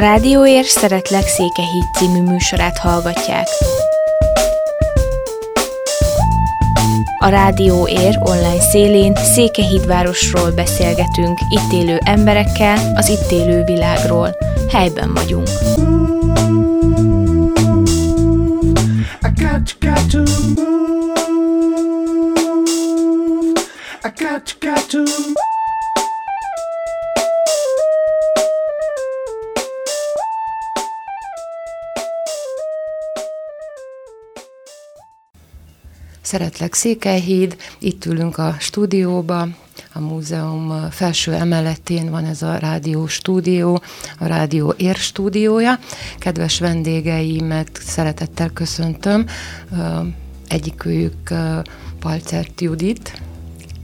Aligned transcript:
Rádióér 0.00 0.64
Szeretlek 0.64 1.26
Székehíd 1.26 1.84
című 1.94 2.22
műsorát 2.22 2.78
hallgatják. 2.78 3.46
A 7.18 7.28
Rádió 7.28 7.88
Ér 7.88 8.18
online 8.20 8.60
szélén 8.60 9.14
Székehídvárosról 9.16 10.50
beszélgetünk, 10.50 11.38
itt 11.48 11.72
élő 11.72 11.98
emberekkel, 12.04 12.92
az 12.94 13.08
itt 13.08 13.30
élő 13.30 13.64
világról. 13.64 14.36
Helyben 14.68 15.14
vagyunk. 15.14 15.48
Szeretlek 36.30 36.74
Székelyhíd, 36.74 37.56
itt 37.78 38.04
ülünk 38.04 38.38
a 38.38 38.56
stúdióba, 38.58 39.48
a 39.92 40.00
múzeum 40.00 40.90
felső 40.90 41.32
emeletén 41.32 42.10
van 42.10 42.24
ez 42.24 42.42
a 42.42 42.56
rádió 42.56 43.06
stúdió, 43.06 43.82
a 44.18 44.26
rádió 44.26 44.74
ér 44.76 44.96
stúdiója. 44.96 45.78
Kedves 46.18 46.58
vendégeimet 46.58 47.80
szeretettel 47.86 48.50
köszöntöm. 48.50 49.26
Egyikőjük 50.48 51.34
Palcert 52.00 52.60
Judit. 52.60 53.22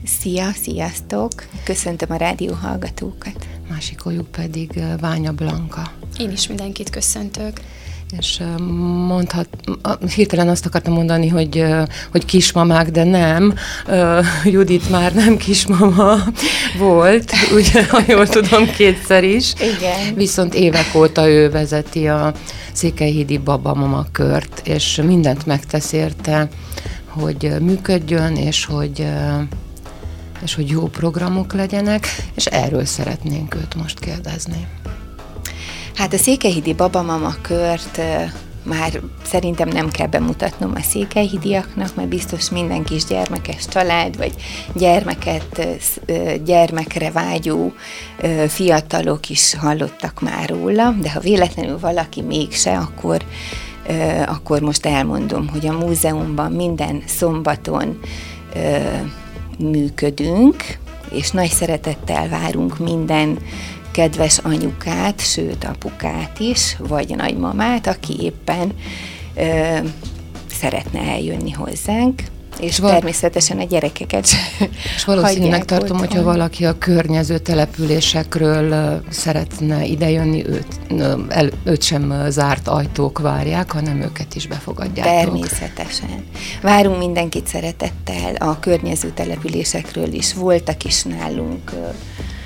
Szia, 0.05 0.51
sziasztok! 0.51 1.31
Köszöntöm 1.63 2.11
a 2.11 2.15
rádió 2.15 2.53
hallgatókat. 2.53 3.47
Másikoljuk 3.69 4.27
pedig 4.31 4.81
Ványa 4.99 5.31
Blanka. 5.31 5.91
Én 6.17 6.31
is 6.31 6.47
mindenkit 6.47 6.89
köszöntök 6.89 7.61
és 8.19 8.41
mondhat, 9.07 9.47
hirtelen 10.15 10.47
azt 10.47 10.65
akartam 10.65 10.93
mondani, 10.93 11.27
hogy, 11.27 11.65
hogy 12.11 12.25
kismamák, 12.25 12.91
de 12.91 13.03
nem. 13.03 13.53
Judit 14.43 14.89
már 14.89 15.13
nem 15.13 15.37
kismama 15.37 16.17
volt, 16.77 17.31
ugye, 17.55 17.85
ha 17.87 18.01
jól 18.07 18.27
tudom, 18.27 18.71
kétszer 18.71 19.23
is. 19.23 19.53
Igen. 19.53 20.15
Viszont 20.15 20.53
évek 20.53 20.95
óta 20.95 21.29
ő 21.29 21.49
vezeti 21.49 22.07
a 22.07 22.33
Székelyhídi 22.71 23.37
Babamama 23.37 24.05
kört, 24.11 24.61
és 24.63 25.01
mindent 25.05 25.45
megtesz 25.45 25.91
érte, 25.91 26.49
hogy 27.05 27.51
működjön, 27.59 28.35
és 28.35 28.65
hogy 28.65 29.07
és 30.43 30.55
hogy 30.55 30.69
jó 30.69 30.87
programok 30.87 31.53
legyenek, 31.53 32.07
és 32.35 32.45
erről 32.45 32.85
szeretnénk 32.85 33.55
őt 33.55 33.75
most 33.75 33.99
kérdezni. 33.99 34.67
Hát 35.97 36.13
a 36.13 36.17
Székelyhidi 36.17 36.73
Babamama 36.73 37.33
kört 37.41 38.01
már 38.63 39.01
szerintem 39.25 39.67
nem 39.67 39.89
kell 39.89 40.07
bemutatnom 40.07 40.71
a 40.75 40.81
székelyhidiaknak, 40.81 41.95
mert 41.95 42.07
biztos 42.07 42.49
minden 42.49 42.83
kis 42.83 43.05
gyermekes 43.05 43.67
család, 43.67 44.17
vagy 44.17 44.33
gyermeket, 44.73 45.67
gyermekre 46.45 47.11
vágyó 47.11 47.73
fiatalok 48.47 49.29
is 49.29 49.55
hallottak 49.55 50.21
már 50.21 50.49
róla, 50.49 50.95
de 51.01 51.11
ha 51.11 51.19
véletlenül 51.19 51.79
valaki 51.79 52.21
mégse, 52.21 52.77
akkor, 52.77 53.21
akkor 54.25 54.61
most 54.61 54.85
elmondom, 54.85 55.47
hogy 55.47 55.67
a 55.67 55.77
múzeumban 55.77 56.51
minden 56.51 57.03
szombaton 57.05 57.99
működünk, 59.57 60.63
és 61.11 61.31
nagy 61.31 61.51
szeretettel 61.51 62.29
várunk 62.29 62.77
minden 62.77 63.39
kedves 63.97 64.37
anyukát, 64.37 65.19
sőt 65.19 65.63
apukát 65.63 66.39
is, 66.39 66.75
vagy 66.79 67.15
nagymamát, 67.15 67.87
aki 67.87 68.15
éppen 68.19 68.73
ö, 69.35 69.77
szeretne 70.59 70.99
eljönni 70.99 71.51
hozzánk, 71.51 72.21
és 72.59 72.79
Val- 72.79 72.93
természetesen 72.93 73.57
a 73.59 73.63
gyerekeket 73.63 74.27
És 74.95 75.05
valószínűleg 75.05 75.65
tartom, 75.65 75.97
hogyha 75.97 76.23
valaki 76.23 76.65
a 76.65 76.77
környező 76.77 77.37
településekről 77.37 79.01
szeretne 79.09 79.85
idejönni, 79.85 80.47
őt, 80.47 80.67
el, 81.29 81.49
őt 81.63 81.81
sem 81.81 82.13
zárt 82.29 82.67
ajtók 82.67 83.19
várják, 83.19 83.71
hanem 83.71 84.01
őket 84.01 84.35
is 84.35 84.47
befogadják. 84.47 85.05
Természetesen. 85.05 86.23
Várunk 86.61 86.97
mindenkit 86.97 87.47
szeretettel, 87.47 88.35
a 88.35 88.59
környező 88.59 89.11
településekről 89.15 90.13
is 90.13 90.33
voltak 90.33 90.83
is 90.83 91.03
nálunk 91.03 91.71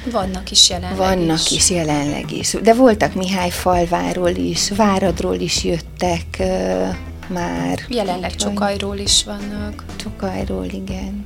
vannak 0.06 0.52
is 0.52 0.70
jelenleg 0.70 0.98
Vannak 0.98 1.52
is. 1.52 1.52
is 1.52 1.70
jelenleg 1.70 2.32
is. 2.32 2.56
De 2.64 2.74
voltak 2.74 3.14
Mihály 3.14 3.50
falváról 3.50 4.30
is, 4.30 4.70
Váradról 4.70 5.36
is 5.36 5.64
jöttek 5.64 6.26
uh, 6.40 6.96
már. 7.28 7.80
Jelenleg 7.90 8.36
Csokajról 8.36 8.98
is 8.98 9.24
vannak. 9.24 9.84
Csokajról, 9.96 10.66
igen. 10.66 11.26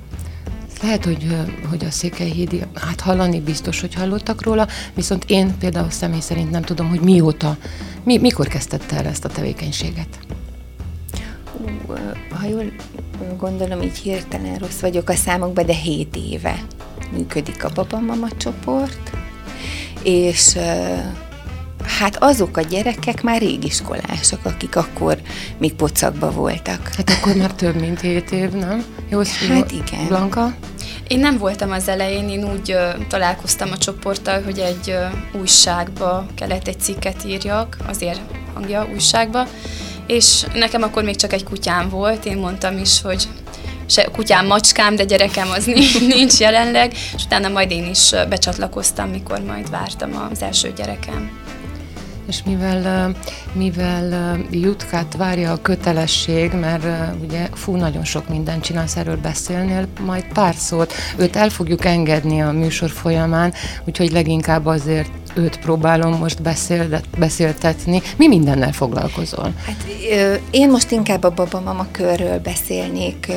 Lehet, 0.81 1.05
hogy, 1.05 1.37
hogy 1.69 1.85
a 1.85 1.91
Székelyhídi, 1.91 2.61
hát 2.73 3.01
hallani 3.01 3.39
biztos, 3.39 3.81
hogy 3.81 3.93
hallottak 3.93 4.43
róla, 4.43 4.67
viszont 4.93 5.23
én 5.27 5.57
például 5.57 5.89
személy 5.89 6.19
szerint 6.19 6.51
nem 6.51 6.61
tudom, 6.61 6.89
hogy 6.89 6.99
mióta, 6.99 7.57
mi, 8.03 8.17
mikor 8.17 8.47
kezdtette 8.47 8.95
el 8.95 9.05
ezt 9.05 9.25
a 9.25 9.29
tevékenységet? 9.29 10.19
Ha 12.29 12.47
jól 12.47 12.71
gondolom, 13.37 13.81
így 13.81 13.97
hirtelen 13.97 14.55
rossz 14.55 14.79
vagyok 14.79 15.09
a 15.09 15.15
számokba, 15.15 15.63
de 15.63 15.73
7 15.73 16.15
éve 16.15 16.65
működik 17.11 17.63
a 17.63 17.69
babamama 17.73 18.27
csoport, 18.37 19.11
és 20.03 20.57
hát 21.99 22.17
azok 22.19 22.57
a 22.57 22.61
gyerekek 22.61 23.23
már 23.23 23.41
régiskolások, 23.41 24.45
akik 24.45 24.75
akkor 24.75 25.17
még 25.57 25.73
pocakba 25.73 26.31
voltak. 26.31 26.87
Hát 26.87 27.09
akkor 27.09 27.35
már 27.35 27.53
több 27.53 27.75
mint 27.75 28.01
7 28.01 28.31
év, 28.31 28.51
nem? 28.51 28.85
Jó, 29.09 29.21
hát 29.49 29.71
igen. 29.71 30.07
Blanka? 30.07 30.53
Én 31.07 31.19
nem 31.19 31.37
voltam 31.37 31.71
az 31.71 31.87
elején, 31.87 32.29
én 32.29 32.51
úgy 32.51 32.73
uh, 32.73 33.07
találkoztam 33.07 33.71
a 33.71 33.77
csoporttal, 33.77 34.41
hogy 34.43 34.59
egy 34.59 34.89
uh, 35.33 35.39
újságba 35.39 36.25
kellett 36.35 36.67
egy 36.67 36.79
cikket 36.79 37.25
írjak, 37.25 37.77
azért 37.87 38.21
hangja 38.53 38.87
újságba, 38.93 39.47
és 40.07 40.45
nekem 40.53 40.81
akkor 40.81 41.03
még 41.03 41.15
csak 41.15 41.33
egy 41.33 41.43
kutyám 41.43 41.89
volt, 41.89 42.25
én 42.25 42.37
mondtam 42.37 42.77
is, 42.77 43.01
hogy 43.01 43.27
se 43.87 44.03
kutyám, 44.11 44.45
macskám, 44.45 44.95
de 44.95 45.03
gyerekem 45.03 45.49
az 45.49 45.65
nincs 46.15 46.39
jelenleg, 46.39 46.93
és 47.15 47.23
utána 47.23 47.47
majd 47.47 47.71
én 47.71 47.89
is 47.89 48.11
becsatlakoztam, 48.29 49.09
mikor 49.09 49.39
majd 49.39 49.69
vártam 49.69 50.27
az 50.31 50.41
első 50.41 50.73
gyerekem. 50.75 51.43
És 52.27 52.43
mivel, 52.45 53.11
mivel 53.53 54.37
Jutkát 54.51 55.15
várja 55.17 55.51
a 55.51 55.61
kötelesség, 55.61 56.51
mert 56.51 56.85
ugye 57.21 57.47
fú, 57.53 57.75
nagyon 57.75 58.03
sok 58.03 58.29
mindent 58.29 58.63
csinálsz, 58.63 58.95
erről 58.95 59.17
beszélnél, 59.17 59.87
majd 59.99 60.25
pár 60.33 60.55
szót, 60.55 60.93
őt 61.17 61.35
el 61.35 61.49
fogjuk 61.49 61.85
engedni 61.85 62.41
a 62.41 62.51
műsor 62.51 62.89
folyamán, 62.89 63.53
úgyhogy 63.83 64.11
leginkább 64.11 64.65
azért 64.65 65.09
őt 65.35 65.59
próbálom 65.59 66.17
most 66.17 66.41
beszéldet, 66.41 67.05
beszéltetni. 67.17 68.01
Mi 68.17 68.27
mindennel 68.27 68.71
foglalkozol? 68.71 69.53
Hát, 69.65 69.85
én 70.51 70.69
most 70.69 70.91
inkább 70.91 71.23
a 71.23 71.29
babamama 71.29 71.87
körről 71.91 72.39
beszélnék, 72.39 73.31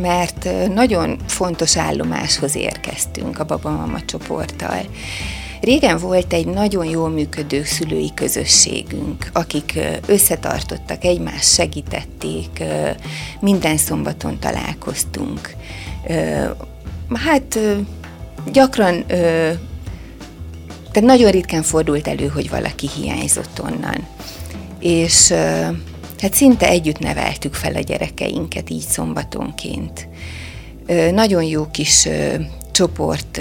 mert 0.00 0.48
nagyon 0.74 1.18
fontos 1.26 1.76
állomáshoz 1.76 2.56
érkeztünk 2.56 3.38
a 3.38 3.44
babamama 3.44 4.00
csoporttal. 4.04 4.80
Régen 5.60 5.98
volt 5.98 6.32
egy 6.32 6.46
nagyon 6.46 6.84
jól 6.84 7.08
működő 7.08 7.64
szülői 7.64 8.10
közösségünk, 8.14 9.30
akik 9.32 9.78
összetartottak, 10.06 11.04
egymást 11.04 11.54
segítették, 11.54 12.62
minden 13.40 13.76
szombaton 13.76 14.38
találkoztunk. 14.38 15.54
Hát 17.14 17.58
gyakran, 18.52 19.04
tehát 20.92 21.08
nagyon 21.08 21.30
ritkán 21.30 21.62
fordult 21.62 22.08
elő, 22.08 22.26
hogy 22.26 22.50
valaki 22.50 22.88
hiányzott 22.96 23.62
onnan. 23.62 24.06
És 24.80 25.30
hát 26.18 26.34
szinte 26.34 26.68
együtt 26.68 26.98
neveltük 26.98 27.54
fel 27.54 27.74
a 27.74 27.80
gyerekeinket 27.80 28.70
így 28.70 28.86
szombatonként. 28.88 30.08
Nagyon 31.12 31.42
jó 31.42 31.66
kis 31.70 32.08
csoport 32.72 33.40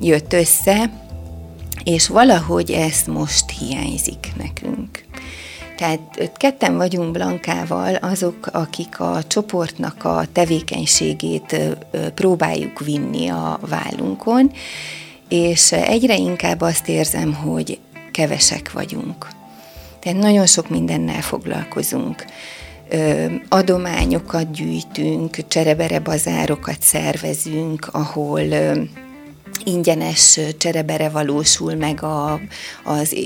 jött 0.00 0.32
össze, 0.32 0.90
és 1.84 2.08
valahogy 2.08 2.70
ez 2.70 3.02
most 3.06 3.50
hiányzik 3.58 4.32
nekünk. 4.36 5.06
Tehát 5.76 6.32
ketten 6.36 6.76
vagyunk 6.76 7.12
Blankával 7.12 7.94
azok, 7.94 8.46
akik 8.52 9.00
a 9.00 9.22
csoportnak 9.26 10.04
a 10.04 10.24
tevékenységét 10.32 11.56
próbáljuk 12.14 12.80
vinni 12.80 13.28
a 13.28 13.58
vállunkon, 13.68 14.52
és 15.28 15.72
egyre 15.72 16.16
inkább 16.16 16.60
azt 16.60 16.88
érzem, 16.88 17.34
hogy 17.34 17.78
kevesek 18.12 18.72
vagyunk. 18.72 19.28
Tehát 20.00 20.18
nagyon 20.18 20.46
sok 20.46 20.68
mindennel 20.68 21.20
foglalkozunk. 21.20 22.24
Adományokat 23.48 24.50
gyűjtünk, 24.50 25.48
cserebere 25.48 25.98
bazárokat 25.98 26.82
szervezünk, 26.82 27.88
ahol 27.92 28.42
ingyenes 29.64 30.40
cserebere 30.58 31.08
valósul 31.08 31.74
meg 31.74 32.02
a, 32.02 32.40
az 32.84 33.16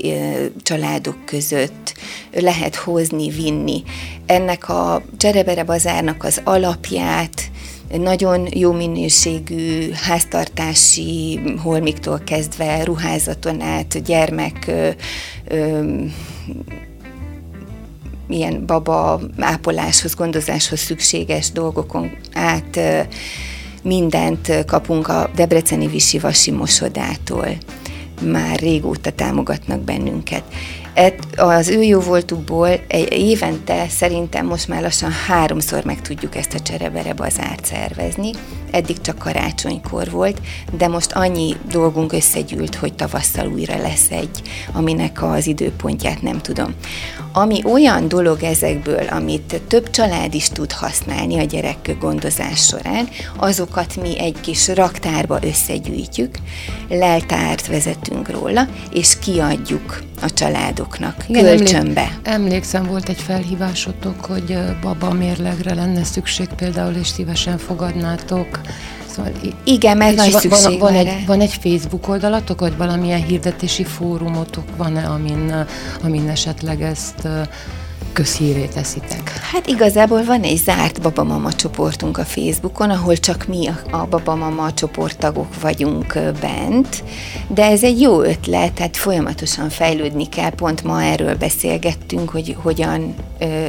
családok 0.61 1.25
között, 1.25 1.93
lehet 2.33 2.75
hozni, 2.75 3.29
vinni. 3.29 3.83
Ennek 4.25 4.69
a 4.69 5.03
cserebere 5.17 5.63
bazárnak 5.63 6.23
az 6.23 6.41
alapját 6.43 7.51
nagyon 7.97 8.47
jó 8.53 8.71
minőségű 8.71 9.91
háztartási 9.91 11.39
holmiktól 11.57 12.21
kezdve 12.25 12.83
ruházaton 12.83 13.61
át, 13.61 14.03
gyermek 14.03 14.67
ö, 14.67 14.89
ö, 15.47 15.95
ilyen 18.27 18.65
baba 18.65 19.21
ápoláshoz, 19.39 20.15
gondozáshoz 20.15 20.79
szükséges 20.79 21.51
dolgokon 21.51 22.11
át 22.33 22.79
mindent 23.83 24.65
kapunk 24.65 25.07
a 25.07 25.29
Debreceni 25.35 25.87
Visi 25.87 26.19
Vasi 26.19 26.51
Mosodától. 26.51 27.47
Már 28.21 28.59
régóta 28.59 29.11
támogatnak 29.11 29.79
bennünket. 29.79 30.43
Az 31.35 31.67
ő 31.67 31.81
jó 31.81 31.99
voltukból 31.99 32.67
egy 32.87 33.11
évente 33.11 33.85
szerintem 33.89 34.45
most 34.45 34.67
már 34.67 34.81
lassan 34.81 35.11
háromszor 35.27 35.83
meg 35.83 36.01
tudjuk 36.01 36.35
ezt 36.35 36.53
a 36.53 36.59
cserebere 36.59 37.13
bazárt 37.13 37.65
szervezni. 37.65 38.31
Eddig 38.71 39.01
csak 39.01 39.17
karácsonykor 39.17 40.09
volt, 40.09 40.41
de 40.77 40.87
most 40.87 41.11
annyi 41.11 41.55
dolgunk 41.71 42.13
összegyűlt, 42.13 42.75
hogy 42.75 42.93
tavasszal 42.93 43.47
újra 43.47 43.77
lesz 43.77 44.11
egy, 44.11 44.41
aminek 44.73 45.23
az 45.23 45.47
időpontját 45.47 46.21
nem 46.21 46.41
tudom. 46.41 46.73
Ami 47.33 47.61
olyan 47.63 48.07
dolog 48.07 48.43
ezekből, 48.43 49.07
amit 49.07 49.61
több 49.67 49.89
család 49.89 50.33
is 50.33 50.49
tud 50.49 50.71
használni 50.71 51.39
a 51.39 51.43
gyerek 51.43 51.95
gondozás 51.99 52.65
során, 52.65 53.07
azokat 53.37 53.95
mi 54.01 54.19
egy 54.19 54.39
kis 54.41 54.67
raktárba 54.67 55.39
összegyűjtjük, 55.41 56.35
leltárt 56.89 57.67
vezetünk 57.67 58.29
róla, 58.29 58.67
és 58.91 59.19
kiadjuk 59.19 60.03
a 60.21 60.33
családoknak, 60.83 61.29
Igen, 61.29 61.43
kölcsönbe. 61.43 62.01
Emlék, 62.01 62.19
emlékszem, 62.23 62.83
volt 62.85 63.09
egy 63.09 63.21
felhívásotok, 63.21 64.25
hogy 64.25 64.57
baba 64.81 65.13
mérlegre 65.13 65.73
lenne 65.73 66.03
szükség 66.03 66.47
például, 66.47 66.93
és 66.93 67.07
szívesen 67.07 67.57
fogadnátok. 67.57 68.61
Szóval, 69.05 69.31
Igen, 69.63 69.97
mert 69.97 70.15
nagy 70.15 70.31
van, 70.31 70.41
szükség 70.41 70.79
van, 70.79 70.93
van, 70.93 70.93
egy, 70.93 71.25
van 71.25 71.41
egy 71.41 71.53
Facebook 71.53 72.07
oldalatok, 72.07 72.59
vagy 72.59 72.77
valamilyen 72.77 73.23
hirdetési 73.23 73.83
fórumotok 73.83 74.65
van-e, 74.77 75.05
amin, 75.05 75.65
amin 76.03 76.29
esetleg 76.29 76.81
ezt 76.81 77.27
közhíré 78.13 78.65
teszitek? 78.65 79.29
Hát 79.51 79.67
igazából 79.67 80.23
van 80.23 80.41
egy 80.41 80.57
zárt 80.57 81.01
babamama 81.01 81.53
csoportunk 81.53 82.17
a 82.17 82.23
Facebookon, 82.23 82.89
ahol 82.89 83.17
csak 83.17 83.45
mi 83.47 83.67
a, 83.91 84.07
babamama 84.09 84.73
csoporttagok 84.73 85.61
vagyunk 85.61 86.19
bent, 86.41 87.03
de 87.47 87.65
ez 87.65 87.83
egy 87.83 88.01
jó 88.01 88.21
ötlet, 88.21 88.73
tehát 88.73 88.97
folyamatosan 88.97 89.69
fejlődni 89.69 90.29
kell, 90.29 90.49
pont 90.49 90.83
ma 90.83 91.03
erről 91.03 91.35
beszélgettünk, 91.35 92.29
hogy 92.29 92.57
hogyan 92.61 93.13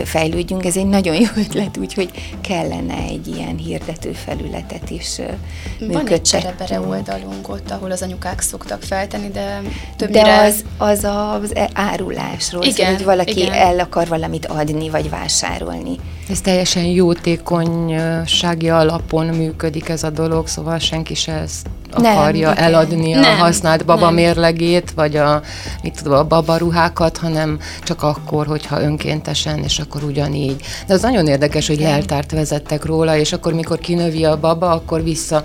fejlődjünk, 0.05 0.65
ez 0.65 0.77
egy 0.77 0.87
nagyon 0.87 1.15
jó 1.15 1.27
ötlet, 1.37 1.77
úgyhogy 1.77 2.11
kellene 2.41 2.97
egy 2.97 3.27
ilyen 3.27 3.57
hirdető 3.57 4.13
felületet 4.13 4.91
is 4.91 5.19
ö, 5.19 5.87
Van 5.87 6.07
egy 6.07 6.23
cserebere 6.23 6.81
oldalunk 6.81 7.49
ott, 7.49 7.71
ahol 7.71 7.91
az 7.91 8.03
anyukák 8.03 8.41
szoktak 8.41 8.83
feltenni, 8.83 9.29
de 9.29 9.61
többnyire... 9.97 10.23
De 10.23 10.43
az, 10.43 10.65
az 10.79 11.05
az 11.05 11.53
árulásról, 11.73 12.63
igen, 12.63 12.75
szóval, 12.75 12.95
hogy 12.95 13.05
valaki 13.05 13.41
igen. 13.41 13.53
el 13.53 13.79
akar 13.79 14.09
valami 14.09 14.25
valamit 14.25 14.47
adni 14.47 14.91
vagy 14.91 15.11
vásárolni. 15.11 15.99
Ez 16.29 16.41
teljesen 16.41 16.85
jótékonysági 16.85 18.69
alapon 18.69 19.27
működik 19.27 19.89
ez 19.89 20.03
a 20.03 20.11
dolog, 20.11 20.47
szóval 20.47 20.79
senki 20.79 21.15
se 21.15 21.33
ezt 21.33 21.67
akarja 21.95 22.53
nem, 22.53 22.65
eladni 22.65 23.13
nem, 23.13 23.23
a 23.23 23.27
használt 23.27 23.85
baba 23.85 24.05
nem. 24.05 24.15
mérlegét, 24.15 24.91
vagy 24.91 25.17
a, 25.17 25.43
mit 25.83 26.03
tudom, 26.03 26.19
a 26.19 26.25
babaruhákat, 26.25 27.17
hanem 27.17 27.59
csak 27.83 28.03
akkor, 28.03 28.47
hogyha 28.47 28.81
önkéntesen, 28.81 29.59
és 29.59 29.79
akkor 29.79 30.03
ugyanígy. 30.03 30.63
De 30.87 30.95
az 30.95 31.03
nagyon 31.03 31.27
érdekes, 31.27 31.67
hogy 31.67 31.81
leltárt 31.81 32.33
vezettek 32.33 32.85
róla, 32.85 33.17
és 33.17 33.33
akkor, 33.33 33.53
mikor 33.53 33.79
kinövi 33.79 34.25
a 34.25 34.39
baba, 34.41 34.71
akkor 34.71 35.03
vissza, 35.03 35.43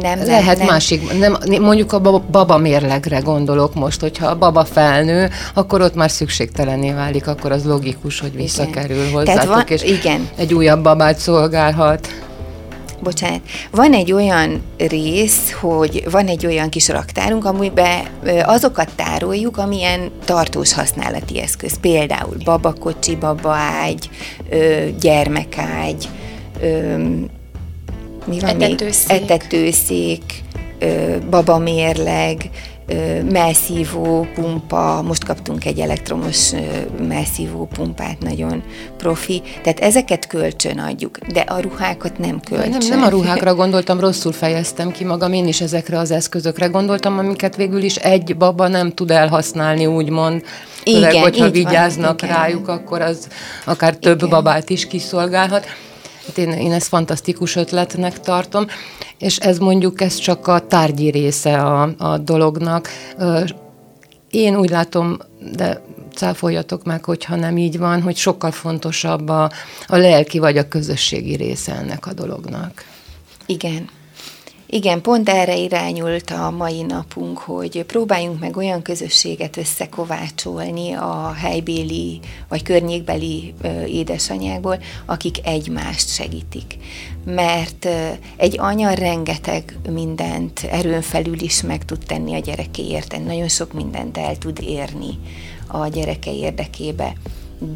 nem, 0.00 0.24
lehet 0.24 0.58
nem, 0.58 0.66
másik, 0.66 1.18
nem, 1.18 1.36
mondjuk 1.60 1.92
a 1.92 2.00
baba 2.30 2.56
mérlegre 2.56 3.18
gondolok 3.18 3.74
most, 3.74 4.00
hogyha 4.00 4.26
a 4.26 4.38
baba 4.38 4.64
felnő, 4.64 5.30
akkor 5.54 5.80
ott 5.80 5.94
már 5.94 6.10
szükségtelené 6.10 6.92
válik, 6.92 7.26
akkor 7.26 7.52
az 7.52 7.64
logikus, 7.64 8.20
hogy 8.20 8.34
visszakerül 8.34 9.10
hozzátok, 9.10 9.54
van, 9.54 9.64
és 9.70 9.82
igen. 9.82 10.28
egy 10.36 10.54
újabb 10.54 10.82
babát 10.82 11.18
szolgálhat 11.18 12.08
bocsánat, 13.02 13.40
van 13.70 13.92
egy 13.92 14.12
olyan 14.12 14.62
rész, 14.78 15.52
hogy 15.52 16.10
van 16.10 16.26
egy 16.26 16.46
olyan 16.46 16.68
kis 16.68 16.88
raktárunk, 16.88 17.44
amiben 17.44 18.04
azokat 18.42 18.88
tároljuk, 18.96 19.56
amilyen 19.56 20.10
tartós 20.24 20.72
használati 20.72 21.40
eszköz. 21.40 21.80
Például 21.80 22.36
babakocsi, 22.44 23.16
babaágy, 23.16 24.10
gyermekágy, 25.00 26.08
mi 28.26 28.40
van 28.40 28.62
etetőszék, 28.62 29.08
még? 29.10 29.22
etetőszék 29.22 30.22
babamérleg, 31.30 32.50
melszívó 33.30 34.26
pumpa, 34.34 35.02
most 35.02 35.24
kaptunk 35.24 35.64
egy 35.64 35.78
elektromos 35.78 36.50
melszívó 37.08 37.68
pumpát, 37.72 38.18
nagyon 38.20 38.62
profi, 38.96 39.42
tehát 39.62 39.80
ezeket 39.80 40.26
kölcsön 40.26 40.78
adjuk, 40.78 41.18
de 41.18 41.40
a 41.40 41.60
ruhákat 41.60 42.18
nem 42.18 42.40
kölcsön. 42.40 42.70
Nem, 42.70 42.88
nem 42.88 43.02
a 43.02 43.08
ruhákra 43.08 43.54
gondoltam, 43.54 44.00
rosszul 44.00 44.32
fejeztem 44.32 44.90
ki 44.90 45.04
magam, 45.04 45.32
én 45.32 45.46
is 45.46 45.60
ezekre 45.60 45.98
az 45.98 46.10
eszközökre 46.10 46.66
gondoltam, 46.66 47.18
amiket 47.18 47.56
végül 47.56 47.82
is 47.82 47.96
egy 47.96 48.36
baba 48.36 48.68
nem 48.68 48.92
tud 48.92 49.10
elhasználni, 49.10 49.86
úgymond. 49.86 50.42
Igen, 50.84 51.02
Főleg, 51.02 51.22
hogyha 51.22 51.50
vigyáznak 51.50 52.20
van, 52.20 52.30
rájuk, 52.30 52.62
igen. 52.62 52.76
akkor 52.76 53.00
az 53.00 53.28
akár 53.64 53.94
több 53.94 54.16
igen. 54.16 54.28
babát 54.28 54.70
is 54.70 54.86
kiszolgálhat. 54.86 55.66
Hát 56.30 56.38
én, 56.38 56.52
én 56.52 56.72
ezt 56.72 56.88
fantasztikus 56.88 57.56
ötletnek 57.56 58.20
tartom, 58.20 58.66
és 59.18 59.36
ez 59.36 59.58
mondjuk 59.58 60.00
ez 60.00 60.14
csak 60.14 60.46
a 60.46 60.66
tárgyi 60.66 61.10
része 61.10 61.62
a, 61.62 61.94
a 61.98 62.18
dolognak. 62.18 62.88
Én 64.30 64.56
úgy 64.56 64.70
látom, 64.70 65.16
de 65.56 65.82
cáfoljatok 66.14 66.84
meg, 66.84 67.04
hogyha 67.04 67.36
nem 67.36 67.56
így 67.56 67.78
van, 67.78 68.02
hogy 68.02 68.16
sokkal 68.16 68.50
fontosabb 68.50 69.28
a, 69.28 69.50
a 69.86 69.96
lelki 69.96 70.38
vagy 70.38 70.58
a 70.58 70.68
közösségi 70.68 71.34
része 71.34 71.74
ennek 71.74 72.06
a 72.06 72.12
dolognak. 72.12 72.84
Igen. 73.46 73.88
Igen, 74.72 75.00
pont 75.00 75.28
erre 75.28 75.56
irányult 75.56 76.30
a 76.30 76.50
mai 76.50 76.82
napunk, 76.82 77.38
hogy 77.38 77.84
próbáljunk 77.84 78.40
meg 78.40 78.56
olyan 78.56 78.82
közösséget 78.82 79.56
összekovácsolni 79.56 80.92
a 80.92 81.32
helybéli 81.32 82.20
vagy 82.48 82.62
környékbeli 82.62 83.54
édesanyákból, 83.86 84.78
akik 85.06 85.46
egymást 85.46 86.08
segítik. 86.08 86.76
Mert 87.24 87.88
egy 88.36 88.58
anya 88.58 88.92
rengeteg 88.92 89.78
mindent 89.92 90.60
erőn 90.70 91.02
felül 91.02 91.40
is 91.40 91.62
meg 91.62 91.84
tud 91.84 91.98
tenni 92.06 92.34
a 92.34 92.38
gyerekéért, 92.38 93.24
nagyon 93.24 93.48
sok 93.48 93.72
mindent 93.72 94.18
el 94.18 94.38
tud 94.38 94.58
érni 94.62 95.18
a 95.66 95.86
gyereke 95.86 96.34
érdekébe, 96.34 97.12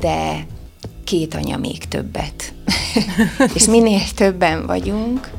de 0.01 0.47
két 1.05 1.35
anya 1.35 1.57
még 1.57 1.85
többet. 1.85 2.55
És 3.55 3.67
minél 3.67 4.03
többen 4.15 4.67
vagyunk, 4.67 5.31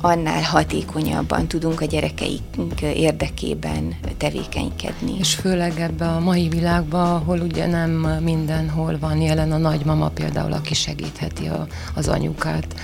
annál 0.00 0.42
hatékonyabban 0.42 1.46
tudunk 1.46 1.80
a 1.80 1.84
gyerekeink 1.84 2.80
érdekében 2.80 3.94
tevékenykedni. 4.16 5.18
És 5.18 5.34
főleg 5.34 5.80
ebbe 5.80 6.08
a 6.08 6.20
mai 6.20 6.48
világban, 6.48 7.14
ahol 7.14 7.38
ugye 7.40 7.66
nem 7.66 7.90
mindenhol 8.22 8.98
van 8.98 9.20
jelen 9.20 9.52
a 9.52 9.56
nagymama 9.56 10.08
például, 10.08 10.52
aki 10.52 10.74
segítheti 10.74 11.46
a, 11.46 11.66
az 11.94 12.08
anyukát 12.08 12.74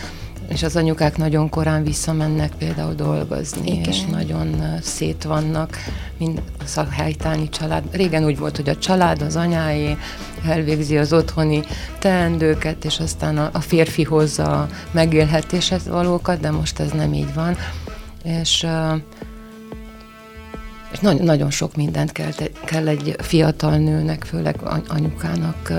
és 0.48 0.62
az 0.62 0.76
anyukák 0.76 1.16
nagyon 1.16 1.48
korán 1.48 1.82
visszamennek 1.82 2.52
például 2.58 2.94
dolgozni, 2.94 3.70
Igen. 3.70 3.88
és 3.88 4.04
nagyon 4.04 4.62
szét 4.82 5.22
vannak, 5.22 5.76
mind 6.18 6.42
a 6.76 6.84
helytállni 6.90 7.48
család. 7.48 7.82
Régen 7.90 8.24
úgy 8.24 8.38
volt, 8.38 8.56
hogy 8.56 8.68
a 8.68 8.76
család, 8.76 9.22
az 9.22 9.36
anyáé 9.36 9.96
elvégzi 10.46 10.98
az 10.98 11.12
otthoni 11.12 11.62
teendőket, 11.98 12.84
és 12.84 13.00
aztán 13.00 13.38
a, 13.38 13.50
a 13.52 13.60
férfi 13.60 14.02
hozza 14.02 14.60
a 14.60 14.68
megélhetéshez 14.90 15.88
valókat, 15.88 16.40
de 16.40 16.50
most 16.50 16.80
ez 16.80 16.90
nem 16.90 17.12
így 17.12 17.34
van. 17.34 17.56
És 18.24 18.66
és 20.92 20.98
nagyon, 20.98 21.24
nagyon 21.24 21.50
sok 21.50 21.76
mindent 21.76 22.12
kell, 22.12 22.32
kell 22.64 22.88
egy 22.88 23.16
fiatal 23.18 23.76
nőnek, 23.76 24.24
főleg 24.24 24.56
anyukának 24.88 25.72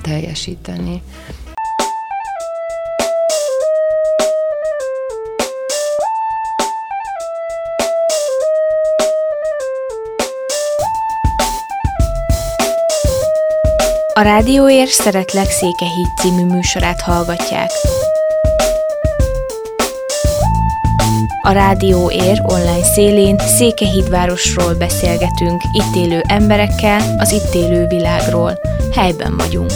teljesíteni. 0.00 1.02
A 14.18 14.22
Rádióér 14.22 14.88
Szeretlek 14.88 15.50
Székehíd 15.50 16.06
című 16.20 16.44
műsorát 16.44 17.00
hallgatják. 17.00 17.70
A 21.42 21.50
Rádió 21.50 22.10
Ér 22.10 22.42
online 22.42 22.84
szélén 22.94 23.38
Székehídvárosról 23.38 24.74
beszélgetünk, 24.74 25.62
itt 25.72 25.96
élő 25.96 26.22
emberekkel, 26.28 27.14
az 27.18 27.32
itt 27.32 27.54
élő 27.54 27.86
világról. 27.86 28.60
Helyben 28.92 29.36
vagyunk. 29.36 29.72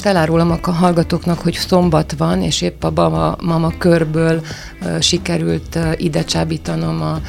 Most 0.00 0.12
elárulom 0.12 0.58
a 0.62 0.70
hallgatóknak, 0.70 1.40
hogy 1.40 1.54
szombat 1.54 2.14
van, 2.18 2.42
és 2.42 2.60
épp 2.60 2.84
a 2.84 2.90
Mama, 2.94 3.36
mama 3.42 3.72
körből 3.78 4.40
uh, 4.82 5.00
sikerült 5.00 5.74
uh, 5.74 5.92
ide 5.96 6.24
csábítanom 6.24 7.02
a, 7.02 7.20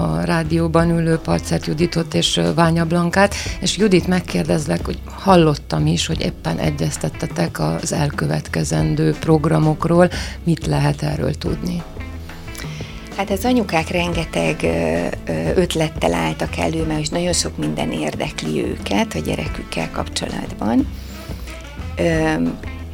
a 0.00 0.20
rádióban 0.20 0.90
ülő 0.90 1.16
Parcert 1.16 1.66
Juditot 1.66 2.14
és 2.14 2.36
uh, 2.36 2.54
Ványa 2.54 2.84
Blankát, 2.84 3.34
és 3.60 3.76
Judit 3.76 4.06
megkérdezlek, 4.06 4.84
hogy 4.84 4.98
hallottam 5.04 5.86
is, 5.86 6.06
hogy 6.06 6.20
éppen 6.20 6.58
egyeztettetek 6.58 7.58
az 7.60 7.92
elkövetkezendő 7.92 9.14
programokról, 9.20 10.10
mit 10.44 10.66
lehet 10.66 11.02
erről 11.02 11.34
tudni? 11.34 11.82
Hát 13.16 13.30
az 13.30 13.44
anyukák 13.44 13.88
rengeteg 13.88 14.66
ötlettel 15.54 16.14
álltak 16.14 16.56
elő, 16.56 16.86
mert 16.86 17.10
nagyon 17.10 17.32
sok 17.32 17.56
minden 17.56 17.92
érdekli 17.92 18.64
őket 18.64 19.14
a 19.14 19.18
gyerekükkel 19.18 19.90
kapcsolatban. 19.90 20.86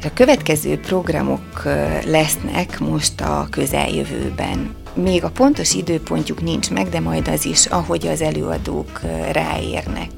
A 0.03 0.13
következő 0.13 0.79
programok 0.79 1.63
lesznek 2.05 2.79
most 2.79 3.21
a 3.21 3.47
közeljövőben. 3.49 4.75
Még 4.93 5.23
a 5.23 5.29
pontos 5.29 5.73
időpontjuk 5.73 6.41
nincs 6.41 6.69
meg, 6.69 6.89
de 6.89 6.99
majd 6.99 7.27
az 7.27 7.45
is, 7.45 7.65
ahogy 7.65 8.07
az 8.07 8.21
előadók 8.21 9.01
ráérnek, 9.31 10.09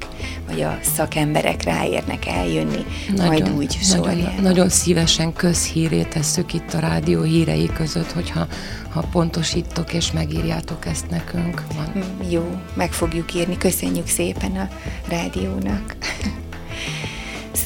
vagy 0.48 0.60
a 0.60 0.78
szakemberek 0.94 1.62
ráérnek 1.62 2.26
eljönni, 2.26 2.84
nagyon, 3.08 3.26
majd 3.26 3.50
úgy 3.50 3.78
nagyon, 3.90 4.34
nagyon 4.42 4.68
szívesen 4.68 5.32
közhírét 5.32 6.08
tesszük 6.08 6.54
itt 6.54 6.72
a 6.72 6.78
rádió 6.78 7.22
hírei 7.22 7.70
között, 7.74 8.12
hogyha 8.12 8.46
ha 8.90 9.04
pontosítok 9.12 9.92
és 9.92 10.12
megírjátok 10.12 10.86
ezt 10.86 11.10
nekünk. 11.10 11.62
Van. 11.76 12.04
Jó, 12.30 12.60
meg 12.74 12.92
fogjuk 12.92 13.34
írni. 13.34 13.56
Köszönjük 13.56 14.06
szépen 14.06 14.56
a 14.56 14.68
rádiónak. 15.08 15.96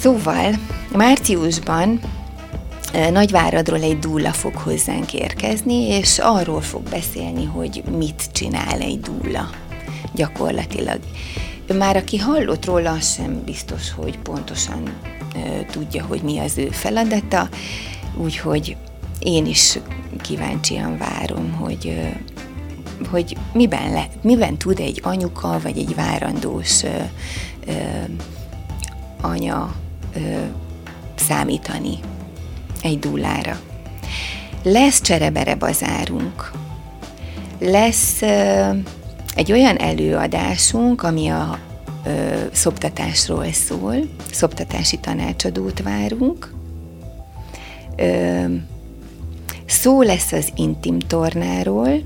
Szóval 0.05 0.55
márciusban 0.93 2.01
Nagyváradról 3.13 3.83
egy 3.83 3.99
dúla 3.99 4.33
fog 4.33 4.55
hozzánk 4.55 5.13
érkezni, 5.13 5.75
és 5.75 6.19
arról 6.19 6.61
fog 6.61 6.83
beszélni, 6.83 7.45
hogy 7.45 7.83
mit 7.97 8.29
csinál 8.33 8.81
egy 8.81 9.01
dúla 9.01 9.51
gyakorlatilag. 10.15 10.99
Már 11.79 11.97
aki 11.97 12.19
hallott 12.19 12.65
róla, 12.65 12.91
az 12.91 13.15
sem 13.15 13.43
biztos, 13.45 13.93
hogy 13.93 14.19
pontosan 14.19 14.93
tudja, 15.71 16.05
hogy 16.05 16.23
mi 16.23 16.39
az 16.39 16.59
ő 16.59 16.69
feladata, 16.69 17.49
úgyhogy 18.17 18.77
én 19.19 19.47
is 19.47 19.79
kíváncsian 20.21 20.99
várom, 20.99 21.53
hogy, 21.53 22.13
hogy 23.11 23.37
miben, 23.53 23.93
le, 23.93 24.09
miben 24.23 24.57
tud 24.57 24.79
egy 24.81 25.01
anyuka 25.05 25.59
vagy 25.63 25.79
egy 25.79 25.95
várandós 25.95 26.83
uh, 26.83 27.03
anya 30.15 30.63
számítani 31.15 31.99
egy 32.83 32.99
dullára. 32.99 33.61
Lesz 34.63 35.01
cserebere 35.01 35.55
bazárunk, 35.55 36.53
lesz 37.59 38.23
ö, 38.23 38.71
egy 39.35 39.53
olyan 39.53 39.77
előadásunk, 39.77 41.03
ami 41.03 41.29
a 41.29 41.59
ö, 42.07 42.35
szoptatásról 42.53 43.53
szól, 43.53 43.95
szoptatási 44.31 44.99
tanácsadót 44.99 45.83
várunk. 45.83 46.55
Ö, 47.97 48.45
szó 49.67 50.03
lesz 50.03 50.33
az 50.33 50.53
intim 50.55 50.99
tornáról, 50.99 52.03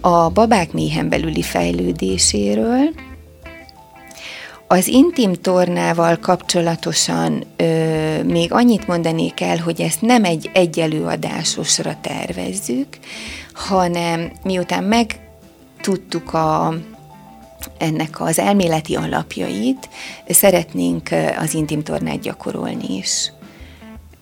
a 0.00 0.28
babák 0.28 0.72
méhen 0.72 1.08
belüli 1.08 1.42
fejlődéséről, 1.42 2.90
az 4.70 4.86
intim 4.86 5.32
tornával 5.32 6.16
kapcsolatosan 6.16 7.44
ö, 7.56 8.22
még 8.22 8.52
annyit 8.52 8.86
mondanék 8.86 9.40
el, 9.40 9.56
hogy 9.56 9.80
ezt 9.80 10.02
nem 10.02 10.24
egy 10.24 10.50
egyelőadásosra 10.52 11.96
tervezzük, 12.00 12.88
hanem 13.52 14.32
miután 14.42 14.84
megtudtuk 14.84 16.34
a, 16.34 16.74
ennek 17.78 18.20
az 18.20 18.38
elméleti 18.38 18.96
alapjait, 18.96 19.88
szeretnénk 20.28 21.08
az 21.38 21.54
intim 21.54 21.82
tornát 21.82 22.20
gyakorolni 22.20 22.96
is. 22.96 23.32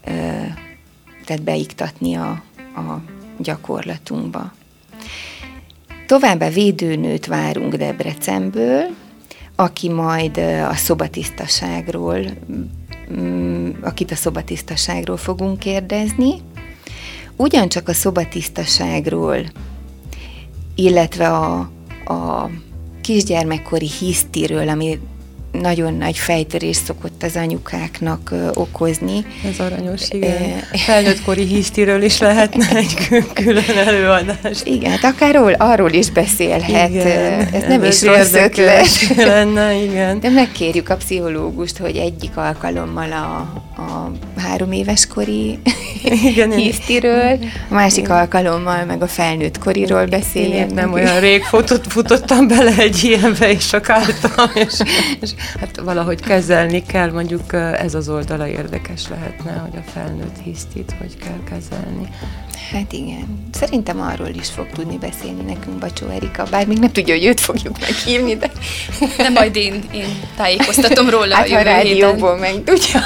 Ö, 0.05 0.11
tehát 1.25 1.43
beiktatni 1.43 2.15
a, 2.15 2.43
a 2.77 3.01
gyakorlatunkba. 3.39 4.53
Továbbá 6.07 6.49
védőnőt 6.49 7.27
várunk 7.27 7.75
Debrecenből, 7.75 8.87
aki 9.57 9.89
majd 9.89 10.39
a 10.71 10.75
szobatisztaságról, 10.75 12.19
mm, 13.13 13.71
akit 13.83 14.11
a 14.11 14.15
szobatisztaságról 14.15 15.17
fogunk 15.17 15.59
kérdezni, 15.59 16.35
ugyancsak 17.37 17.89
a 17.89 17.93
szobatisztaságról, 17.93 19.39
illetve 20.75 21.29
a, 21.29 21.59
a 22.05 22.51
kisgyermekkori 23.01 23.89
hisztiről, 23.99 24.69
ami 24.69 24.99
nagyon 25.61 25.95
nagy 25.95 26.17
fejtörés 26.19 26.77
szokott 26.77 27.23
az 27.23 27.37
anyukáknak 27.37 28.35
okozni. 28.55 29.25
Ez 29.51 29.59
aranyos, 29.59 30.11
igen. 30.11 30.61
Felnőttkori 30.87 31.45
hisztiről 31.45 32.03
is 32.03 32.19
lehetne 32.19 32.77
egy 32.77 32.95
külön 33.33 33.79
előadás. 33.87 34.61
Igen, 34.65 34.91
hát 34.91 35.05
akár 35.15 35.37
arról 35.59 35.93
is 35.93 36.11
beszélhet. 36.11 36.91
Igen, 36.91 37.49
ez 37.53 37.63
nem 37.69 37.83
ez 37.83 38.03
is 38.03 38.09
rossz 38.09 38.33
ötlet. 38.33 39.17
lenne, 39.17 39.75
igen. 39.75 40.21
De 40.21 40.29
megkérjük 40.29 40.89
a 40.89 40.97
pszichológust, 40.97 41.77
hogy 41.77 41.97
egyik 41.97 42.37
alkalommal 42.37 43.13
a, 43.13 43.53
a 43.77 44.11
három 44.41 44.73
éves 44.73 45.07
kori 45.07 45.59
igen, 46.05 46.53
hisztiről, 46.53 47.39
a 47.71 47.75
másik 47.75 48.05
igen. 48.05 48.17
alkalommal 48.17 48.85
meg 48.85 49.03
a 49.03 49.07
felnőtt 49.07 49.59
koriról 49.59 50.07
beszéljen. 50.07 50.71
Nem 50.75 50.93
olyan 50.93 51.21
rég 51.21 51.43
futott, 51.43 51.93
futottam 51.93 52.49
bele 52.49 52.73
egy 52.79 53.05
ilyenbe, 53.05 53.51
és 53.51 53.67
sok 53.67 53.87
és, 54.55 54.79
és 55.21 55.31
hát 55.61 55.81
valahogy 55.81 56.21
kezelni 56.21 56.83
kell, 56.83 57.11
mondjuk 57.11 57.53
ez 57.53 57.95
az 57.95 58.09
oldala 58.09 58.49
érdekes 58.49 59.09
lehetne, 59.09 59.53
hogy 59.53 59.79
a 59.87 59.91
felnőtt 59.91 60.37
hisztit 60.45 60.95
hogy 60.99 61.17
kell 61.17 61.43
kezelni. 61.51 62.09
Hát 62.73 62.93
igen. 62.93 63.49
Szerintem 63.53 64.01
arról 64.01 64.29
is 64.29 64.49
fog 64.49 64.67
tudni 64.73 64.99
beszélni 64.99 65.43
nekünk 65.43 65.79
Bacsó 65.79 66.09
Erika, 66.09 66.45
bár 66.51 66.67
még 66.67 66.79
nem 66.79 66.93
tudja, 66.93 67.15
hogy 67.15 67.25
őt 67.25 67.41
fogjuk 67.41 67.81
meghívni, 67.81 68.37
de... 68.37 68.51
De 69.17 69.29
majd 69.29 69.57
én, 69.57 69.83
én 69.93 70.09
tájékoztatom 70.37 71.09
róla 71.09 71.35
hát, 71.35 71.51
a, 71.51 71.57
a 71.57 71.63
rádióból 71.63 72.37
meg 72.37 72.63
tudja. 72.65 73.01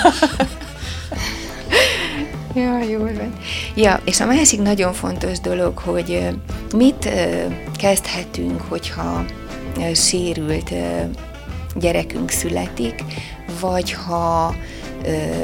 Ja, 2.54 2.82
jó 2.82 2.98
van. 2.98 3.32
Ja, 3.74 4.00
és 4.04 4.20
a 4.20 4.26
másik 4.26 4.60
nagyon 4.60 4.92
fontos 4.92 5.40
dolog, 5.40 5.78
hogy 5.78 6.28
mit 6.76 7.08
kezdhetünk, 7.76 8.60
hogyha 8.68 9.24
sérült 9.94 10.72
gyerekünk 11.74 12.30
születik, 12.30 13.04
vagy 13.60 13.92
ha 13.92 14.54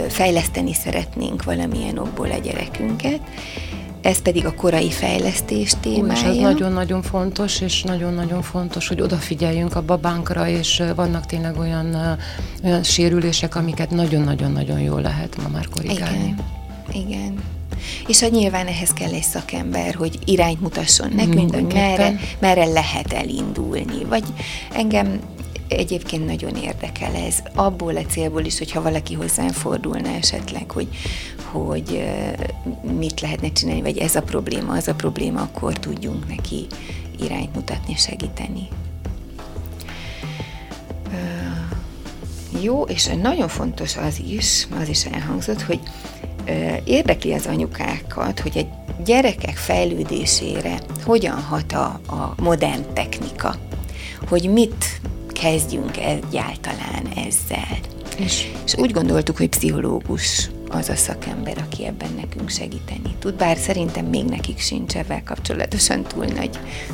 fejleszteni 0.08 0.74
szeretnénk 0.74 1.44
valamilyen 1.44 1.98
okból 1.98 2.30
a 2.30 2.38
gyerekünket, 2.38 3.20
ez 4.06 4.22
pedig 4.22 4.46
a 4.46 4.54
korai 4.54 4.90
fejlesztés 4.90 5.72
témája. 5.80 6.12
és 6.12 6.22
ez 6.22 6.36
nagyon-nagyon 6.36 7.02
fontos, 7.02 7.60
és 7.60 7.82
nagyon-nagyon 7.82 8.42
fontos, 8.42 8.88
hogy 8.88 9.00
odafigyeljünk 9.00 9.76
a 9.76 9.82
babánkra, 9.82 10.48
és 10.48 10.82
vannak 10.94 11.26
tényleg 11.26 11.58
olyan, 11.58 12.18
olyan 12.64 12.82
sérülések, 12.82 13.56
amiket 13.56 13.90
nagyon-nagyon-nagyon 13.90 14.80
jól 14.80 15.00
lehet 15.00 15.36
ma 15.42 15.48
már 15.48 15.68
korrigálni. 15.68 16.34
Igen, 16.92 17.06
igen. 17.08 17.34
És 18.06 18.20
hogy 18.20 18.32
nyilván 18.32 18.66
ehhez 18.66 18.92
kell 18.92 19.12
egy 19.12 19.22
szakember, 19.22 19.94
hogy 19.94 20.18
irányt 20.24 20.60
mutasson 20.60 21.12
nekünk, 21.16 21.54
hogy 21.54 21.66
merre, 21.72 22.20
merre 22.38 22.64
lehet 22.64 23.12
elindulni. 23.12 24.04
Vagy 24.08 24.24
engem 24.72 25.20
egyébként 25.68 26.26
nagyon 26.26 26.56
érdekel 26.56 27.14
ez. 27.14 27.42
Abból 27.54 27.96
a 27.96 28.04
célból 28.04 28.44
is, 28.44 28.58
hogyha 28.58 28.82
valaki 28.82 29.14
hozzám 29.14 29.48
fordulna 29.52 30.08
esetleg, 30.08 30.70
hogy, 30.70 30.88
hogy 31.50 32.04
mit 32.98 33.20
lehetne 33.20 33.52
csinálni, 33.52 33.80
vagy 33.82 33.98
ez 33.98 34.14
a 34.14 34.22
probléma, 34.22 34.72
az 34.72 34.88
a 34.88 34.94
probléma, 34.94 35.40
akkor 35.40 35.72
tudjunk 35.72 36.28
neki 36.28 36.66
irányt 37.20 37.54
mutatni, 37.54 37.94
segíteni. 37.96 38.68
Jó, 42.62 42.82
és 42.82 43.10
nagyon 43.22 43.48
fontos 43.48 43.96
az 43.96 44.20
is, 44.28 44.68
az 44.80 44.88
is 44.88 45.04
elhangzott, 45.04 45.62
hogy 45.62 45.80
érdekli 46.84 47.32
az 47.32 47.46
anyukákat, 47.46 48.40
hogy 48.40 48.56
egy 48.56 48.68
gyerekek 49.04 49.56
fejlődésére 49.56 50.78
hogyan 51.04 51.42
hat 51.42 51.72
a, 51.72 52.00
a 52.06 52.34
modern 52.42 52.92
technika, 52.92 53.54
hogy 54.28 54.50
mit 54.52 55.00
kezdjünk 55.40 55.96
egyáltalán 55.96 57.06
ezzel. 57.16 57.78
És, 58.18 58.52
és 58.64 58.76
úgy 58.76 58.90
gondoltuk, 58.90 59.36
hogy 59.36 59.48
pszichológus 59.48 60.50
az 60.68 60.88
a 60.88 60.96
szakember, 60.96 61.64
aki 61.66 61.86
ebben 61.86 62.08
nekünk 62.20 62.48
segíteni 62.48 63.14
tud, 63.18 63.34
bár 63.34 63.56
szerintem 63.56 64.04
még 64.04 64.24
nekik 64.24 64.58
sincs 64.58 64.96
ebben 64.96 65.24
kapcsolatosan 65.24 66.02
túl 66.02 66.24
nagy 66.24 66.50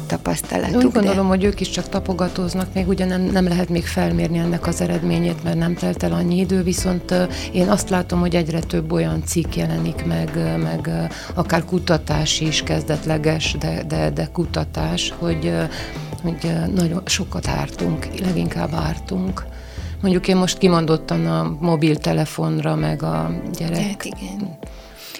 tapasztalatuk. 0.06 0.84
Úgy 0.84 0.92
gondolom, 0.92 1.22
de... 1.22 1.28
hogy 1.28 1.44
ők 1.44 1.60
is 1.60 1.70
csak 1.70 1.88
tapogatóznak, 1.88 2.74
még 2.74 2.88
ugye 2.88 3.04
nem, 3.04 3.22
nem 3.22 3.48
lehet 3.48 3.68
még 3.68 3.86
felmérni 3.86 4.38
ennek 4.38 4.66
az 4.66 4.80
eredményét, 4.80 5.42
mert 5.42 5.56
nem 5.56 5.74
telt 5.74 6.02
el 6.02 6.12
annyi 6.12 6.38
idő, 6.38 6.62
viszont 6.62 7.14
én 7.52 7.68
azt 7.68 7.90
látom, 7.90 8.20
hogy 8.20 8.34
egyre 8.34 8.60
több 8.60 8.92
olyan 8.92 9.24
cikk 9.24 9.54
jelenik 9.54 10.04
meg, 10.04 10.58
meg 10.62 10.90
akár 11.34 11.64
kutatás 11.64 12.40
is 12.40 12.62
kezdetleges, 12.62 13.56
de, 13.58 13.82
de, 13.88 14.10
de 14.10 14.28
kutatás, 14.32 15.14
hogy, 15.18 15.52
hogy 16.22 16.52
nagyon 16.74 17.02
sokat 17.06 17.48
ártunk, 17.48 18.06
leginkább 18.20 18.74
ártunk. 18.74 19.44
Mondjuk 20.00 20.28
én 20.28 20.36
most 20.36 20.58
kimondottan 20.58 21.26
a 21.26 21.56
mobiltelefonra, 21.60 22.74
meg 22.74 23.02
a 23.02 23.30
gyerek... 23.58 23.80
Hát 23.80 24.04
igen. 24.04 24.58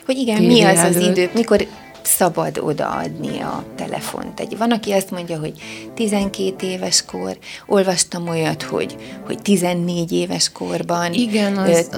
Hogy 0.07 0.17
igen, 0.17 0.43
mi 0.43 0.63
az 0.63 0.79
előtt. 0.79 0.97
az 0.97 1.03
idő, 1.03 1.31
mikor 1.35 1.67
szabad 2.07 2.59
odaadni 2.59 3.41
a 3.41 3.65
telefont. 3.77 4.41
Egy, 4.41 4.57
van, 4.57 4.71
aki 4.71 4.93
azt 4.93 5.11
mondja, 5.11 5.39
hogy 5.39 5.53
12 5.95 6.67
éves 6.67 7.05
kor, 7.05 7.39
olvastam 7.67 8.29
olyat, 8.29 8.63
hogy, 8.63 8.97
hogy 9.27 9.43
14 9.43 10.13
éves 10.13 10.53
korban. 10.53 11.13
Igen, 11.13 11.57
az, 11.57 11.89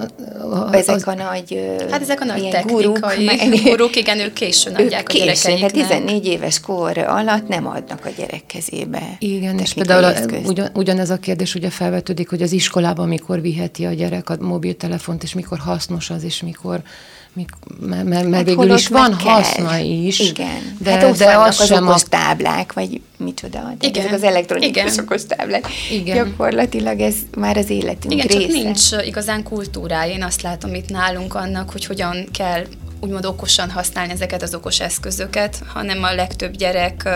az, 0.50 0.72
ezek 0.72 0.94
az, 0.94 1.06
a 1.06 1.14
nagy 1.14 1.76
Hát 1.90 2.00
ezek 2.00 2.20
a 2.20 2.24
nagy 2.24 2.48
technikai 2.48 2.82
guruk, 2.82 3.06
guruk, 3.64 3.96
igen, 3.96 4.18
ők 4.18 4.32
későn 4.32 4.74
adják 4.74 5.14
ők 5.14 5.20
a 5.20 5.24
gyerekeiknek. 5.24 5.70
14 5.70 6.26
éves 6.26 6.60
kor 6.60 6.98
alatt 6.98 7.48
nem 7.48 7.66
adnak 7.66 8.04
a 8.04 8.10
gyerek 8.16 8.46
kezébe. 8.46 9.16
Igen, 9.18 9.58
és 9.58 9.74
például 9.74 10.04
a, 10.04 10.12
ugyan, 10.44 10.70
ugyanez 10.74 11.10
a 11.10 11.16
kérdés 11.16 11.54
ugye 11.54 11.70
felvetődik, 11.70 12.28
hogy 12.28 12.42
az 12.42 12.52
iskolában 12.52 13.08
mikor 13.08 13.40
viheti 13.40 13.84
a 13.84 13.92
gyerek 13.92 14.30
a 14.30 14.36
mobiltelefont, 14.40 15.22
és 15.22 15.34
mikor 15.34 15.58
hasznos 15.58 16.10
az, 16.10 16.24
és 16.24 16.42
mikor 16.42 16.82
mert, 17.34 18.04
mert, 18.04 18.04
mert 18.08 18.34
hát 18.34 18.44
végül 18.44 18.74
is 18.74 18.88
van 18.88 19.16
kell. 19.16 19.32
haszna 19.32 19.78
is. 19.78 20.18
Igen. 20.18 20.76
De, 20.78 20.90
hát 20.90 21.16
de 21.16 21.36
az, 21.36 21.60
az 21.60 21.66
sem 21.66 21.88
okos 21.88 22.02
a... 22.02 22.06
táblák, 22.08 22.72
vagy 22.72 23.00
micsoda. 23.16 23.58
Tehát 23.58 23.84
Igen. 23.84 24.02
Ezek 24.02 24.12
az 24.12 24.22
elektronikus 24.22 24.92
Igen. 24.92 25.04
okos 25.04 25.26
táblák. 25.26 25.66
Igen. 25.90 26.16
Gyakorlatilag 26.16 27.00
ez 27.00 27.14
már 27.36 27.56
az 27.56 27.70
életünk 27.70 28.12
Igen, 28.12 28.26
része. 28.26 28.40
csak 28.40 28.50
nincs 28.50 29.06
igazán 29.06 29.42
kultúrája. 29.42 30.14
Én 30.14 30.22
azt 30.22 30.42
látom 30.42 30.74
itt 30.74 30.90
nálunk 30.90 31.34
annak, 31.34 31.70
hogy 31.70 31.84
hogyan 31.84 32.28
kell 32.32 32.64
úgymond 33.00 33.24
okosan 33.24 33.70
használni 33.70 34.12
ezeket 34.12 34.42
az 34.42 34.54
okos 34.54 34.80
eszközöket, 34.80 35.62
hanem 35.66 36.02
a 36.02 36.14
legtöbb 36.14 36.56
gyerek 36.56 37.08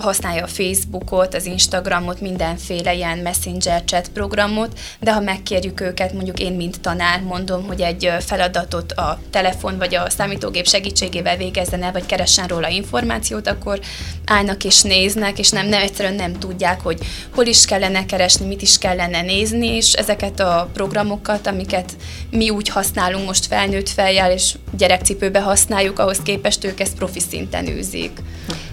használja 0.00 0.42
a 0.42 0.46
Facebookot, 0.46 1.34
az 1.34 1.46
Instagramot, 1.46 2.20
mindenféle 2.20 2.94
ilyen 2.94 3.18
messenger 3.18 3.82
chat 3.84 4.08
programot, 4.08 4.78
de 5.00 5.12
ha 5.12 5.20
megkérjük 5.20 5.80
őket, 5.80 6.12
mondjuk 6.12 6.38
én, 6.38 6.52
mint 6.52 6.80
tanár 6.80 7.20
mondom, 7.20 7.66
hogy 7.66 7.80
egy 7.80 8.12
feladatot 8.20 8.92
a 8.92 9.20
telefon 9.30 9.78
vagy 9.78 9.94
a 9.94 10.10
számítógép 10.10 10.66
segítségével 10.66 11.36
végezzen 11.36 11.82
el, 11.82 11.92
vagy 11.92 12.06
keressen 12.06 12.46
róla 12.46 12.68
információt, 12.68 13.48
akkor 13.48 13.80
állnak 14.24 14.64
és 14.64 14.82
néznek, 14.82 15.38
és 15.38 15.50
nem, 15.50 15.66
nem 15.66 15.82
egyszerűen 15.82 16.14
nem 16.14 16.38
tudják, 16.38 16.80
hogy 16.80 16.98
hol 17.34 17.46
is 17.46 17.64
kellene 17.64 18.06
keresni, 18.06 18.46
mit 18.46 18.62
is 18.62 18.78
kellene 18.78 19.22
nézni, 19.22 19.66
és 19.66 19.92
ezeket 19.92 20.40
a 20.40 20.68
programokat, 20.72 21.46
amiket 21.46 21.96
mi 22.30 22.50
úgy 22.50 22.68
használunk 22.68 23.26
most 23.26 23.46
felnőtt 23.46 23.88
fejjel, 23.88 24.32
és 24.32 24.54
gyerekcipőbe 24.76 25.40
használjuk, 25.40 25.98
ahhoz 25.98 26.18
képest 26.22 26.64
ők 26.64 26.80
ezt 26.80 26.96
profi 26.96 27.20
szinten 27.20 27.68
űzik. 27.68 28.20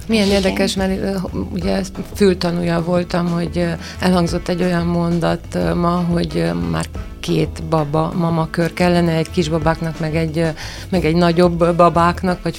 Milyen 0.08 0.28
érdekes, 0.28 0.76
mert 0.76 1.20
ugye 1.54 1.82
fültanúja 2.14 2.84
voltam, 2.84 3.28
hogy 3.28 3.66
elhangzott 4.00 4.48
egy 4.48 4.62
olyan 4.62 4.86
mondat 4.86 5.58
ma, 5.76 5.90
hogy 5.90 6.52
már 6.72 6.86
két 7.20 7.64
baba, 7.70 8.14
mama 8.16 8.48
kör 8.50 8.74
kellene 8.74 9.12
egy 9.12 9.32
kisbabáknak, 9.32 10.00
meg 10.00 10.16
egy, 10.16 10.46
meg 10.90 11.06
egy 11.06 11.16
nagyobb 11.16 11.76
babáknak, 11.76 12.44
vagy 12.44 12.58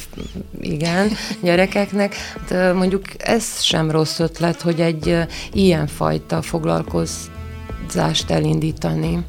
igen, 0.60 1.10
gyerekeknek. 1.42 2.14
Hát 2.14 2.74
mondjuk 2.74 3.04
ez 3.18 3.62
sem 3.62 3.90
rossz 3.90 4.18
ötlet, 4.18 4.60
hogy 4.60 4.80
egy 4.80 5.16
ilyenfajta 5.52 6.42
foglalkozást 6.42 8.30
elindítani 8.30 9.24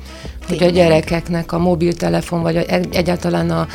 hogy 0.48 0.64
a 0.64 0.70
gyerekeknek 0.70 1.52
a 1.52 1.58
mobiltelefon, 1.58 2.42
vagy 2.42 2.56
egyáltalán 2.92 3.50
a, 3.50 3.68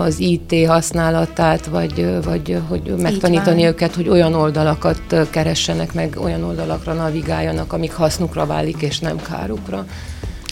az 0.00 0.18
IT 0.18 0.66
használatát, 0.66 1.66
vagy, 1.66 2.22
vagy 2.24 2.60
hogy 2.68 2.94
megtanítani 2.96 3.64
őket, 3.64 3.94
hogy 3.94 4.08
olyan 4.08 4.34
oldalakat 4.34 5.30
keressenek 5.30 5.92
meg, 5.92 6.16
olyan 6.22 6.44
oldalakra 6.44 6.92
navigáljanak, 6.92 7.72
amik 7.72 7.92
hasznukra 7.92 8.46
válik, 8.46 8.82
és 8.82 8.98
nem 8.98 9.16
kárukra. 9.16 9.86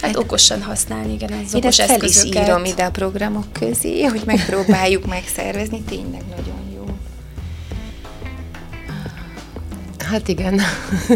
Hát 0.00 0.16
okosan 0.16 0.62
használni, 0.62 1.12
igen, 1.12 1.32
az 1.44 1.54
okos 1.54 1.76
fel 1.76 1.88
eszközöket. 1.88 2.34
is 2.34 2.48
írom 2.48 2.64
ide 2.64 2.84
a 2.84 2.90
programok 2.90 3.52
közé, 3.52 4.04
hogy 4.04 4.22
megpróbáljuk 4.26 5.06
megszervezni, 5.16 5.82
tényleg 5.82 6.22
nagyon 6.36 6.67
Hát 10.10 10.28
igen, 10.28 10.60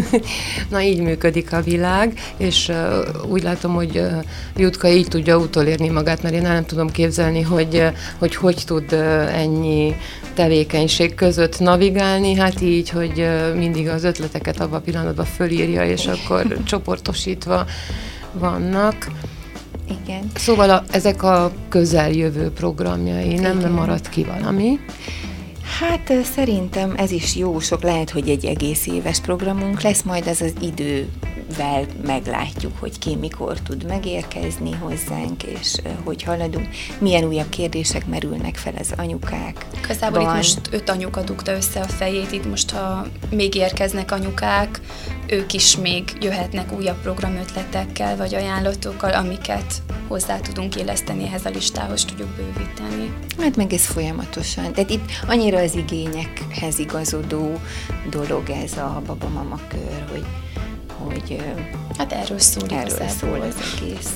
na 0.71 0.81
így 0.81 0.99
működik 0.99 1.53
a 1.53 1.61
világ, 1.61 2.19
és 2.37 2.69
uh, 2.69 3.31
úgy 3.31 3.43
látom, 3.43 3.73
hogy 3.73 3.97
uh, 3.97 4.23
Jutka 4.55 4.87
így 4.87 5.07
tudja 5.07 5.37
utolérni 5.37 5.89
magát, 5.89 6.23
mert 6.23 6.35
én 6.35 6.41
nem 6.41 6.65
tudom 6.65 6.91
képzelni, 6.91 7.41
hogy 7.41 7.75
uh, 7.75 7.87
hogy, 8.17 8.35
hogy 8.35 8.63
tud 8.65 8.93
uh, 8.93 9.37
ennyi 9.37 9.95
tevékenység 10.33 11.15
között 11.15 11.59
navigálni, 11.59 12.35
hát 12.35 12.61
így, 12.61 12.89
hogy 12.89 13.19
uh, 13.19 13.55
mindig 13.55 13.87
az 13.87 14.03
ötleteket 14.03 14.59
abban 14.59 14.79
a 14.79 14.81
pillanatban 14.81 15.25
fölírja, 15.25 15.85
és 15.85 16.05
akkor 16.05 16.57
csoportosítva 16.63 17.65
vannak. 18.33 19.07
Igen. 20.03 20.31
Szóval 20.35 20.69
a, 20.69 20.83
ezek 20.91 21.23
a 21.23 21.51
közeljövő 21.69 22.51
programjai, 22.51 23.33
nem 23.33 23.59
Igen. 23.59 23.71
maradt 23.71 24.09
ki 24.09 24.23
valami? 24.23 24.79
Hát 25.79 26.13
szerintem 26.23 26.93
ez 26.97 27.11
is 27.11 27.35
jó, 27.35 27.59
sok 27.59 27.83
lehet, 27.83 28.09
hogy 28.09 28.29
egy 28.29 28.45
egész 28.45 28.87
éves 28.87 29.19
programunk 29.19 29.81
lesz, 29.81 30.01
majd 30.01 30.27
ez 30.27 30.41
az 30.41 30.53
idővel 31.49 31.85
meglátjuk, 32.05 32.77
hogy 32.79 32.99
ki 32.99 33.15
mikor 33.15 33.59
tud 33.59 33.85
megérkezni 33.85 34.71
hozzánk, 34.71 35.43
és 35.43 35.75
hogy 36.03 36.23
haladunk, 36.23 36.67
milyen 36.99 37.23
újabb 37.23 37.49
kérdések 37.49 38.07
merülnek 38.07 38.55
fel 38.55 38.73
az 38.79 38.93
anyukák. 38.97 39.65
Igazából 39.83 40.21
itt 40.21 40.33
most 40.33 40.59
öt 40.71 40.89
anyuka 40.89 41.21
dugta 41.21 41.51
össze 41.51 41.79
a 41.79 41.87
fejét, 41.87 42.31
itt 42.31 42.49
most 42.49 42.71
ha 42.71 43.05
még 43.29 43.55
érkeznek 43.55 44.11
anyukák, 44.11 44.81
ők 45.27 45.53
is 45.53 45.77
még 45.77 46.03
jöhetnek 46.21 46.71
újabb 46.77 47.01
programötletekkel 47.01 48.17
vagy 48.17 48.35
ajánlatokkal, 48.35 49.11
amiket 49.11 49.81
hozzá 50.07 50.39
tudunk 50.39 50.75
illeszteni 50.75 51.25
ehhez 51.25 51.45
a 51.45 51.49
listához, 51.49 52.05
tudjuk 52.05 52.29
bővíteni. 52.29 53.13
Hát 53.39 53.55
meg 53.55 53.73
ez 53.73 53.85
folyamatosan. 53.85 54.73
Tehát 54.73 54.89
itt 54.89 55.11
annyira 55.27 55.59
az 55.59 55.75
igényekhez 55.75 56.79
igazodó 56.79 57.59
dolog 58.09 58.49
ez 58.49 58.77
a 58.77 59.01
babamama 59.05 59.59
kör, 59.67 60.05
hogy, 60.11 60.25
hogy 61.05 61.43
hát 61.97 62.11
erről 62.11 62.39
szól 62.39 62.69
erről 62.69 63.07
szól 63.07 63.41
az 63.41 63.55
egész. 63.81 64.11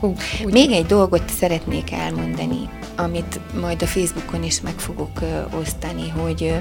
Hú, 0.00 0.14
Még 0.44 0.70
egy 0.70 0.86
dolgot 0.86 1.28
szeretnék 1.28 1.92
elmondani, 1.92 2.68
amit 2.96 3.40
majd 3.60 3.82
a 3.82 3.86
Facebookon 3.86 4.42
is 4.42 4.60
meg 4.60 4.78
fogok 4.78 5.20
ö, 5.20 5.56
osztani, 5.60 6.08
hogy 6.08 6.42
ö, 6.42 6.56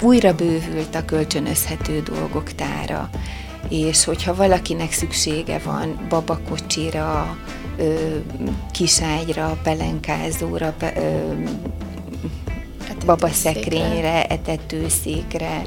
újra 0.00 0.34
bővült 0.34 0.94
a 0.94 1.04
kölcsönözhető 1.04 2.02
dolgok 2.02 2.52
tára, 2.52 3.10
és 3.68 4.04
hogyha 4.04 4.34
valakinek 4.34 4.92
szüksége 4.92 5.58
van 5.58 6.06
babakocsira, 6.08 7.36
ö, 7.78 7.94
kiságyra, 8.72 9.58
pelenkázóra, 9.62 10.74
pe, 10.78 10.92
ö, 10.96 11.32
babaszekrényre, 13.04 14.24
etetőszékre, 14.24 15.62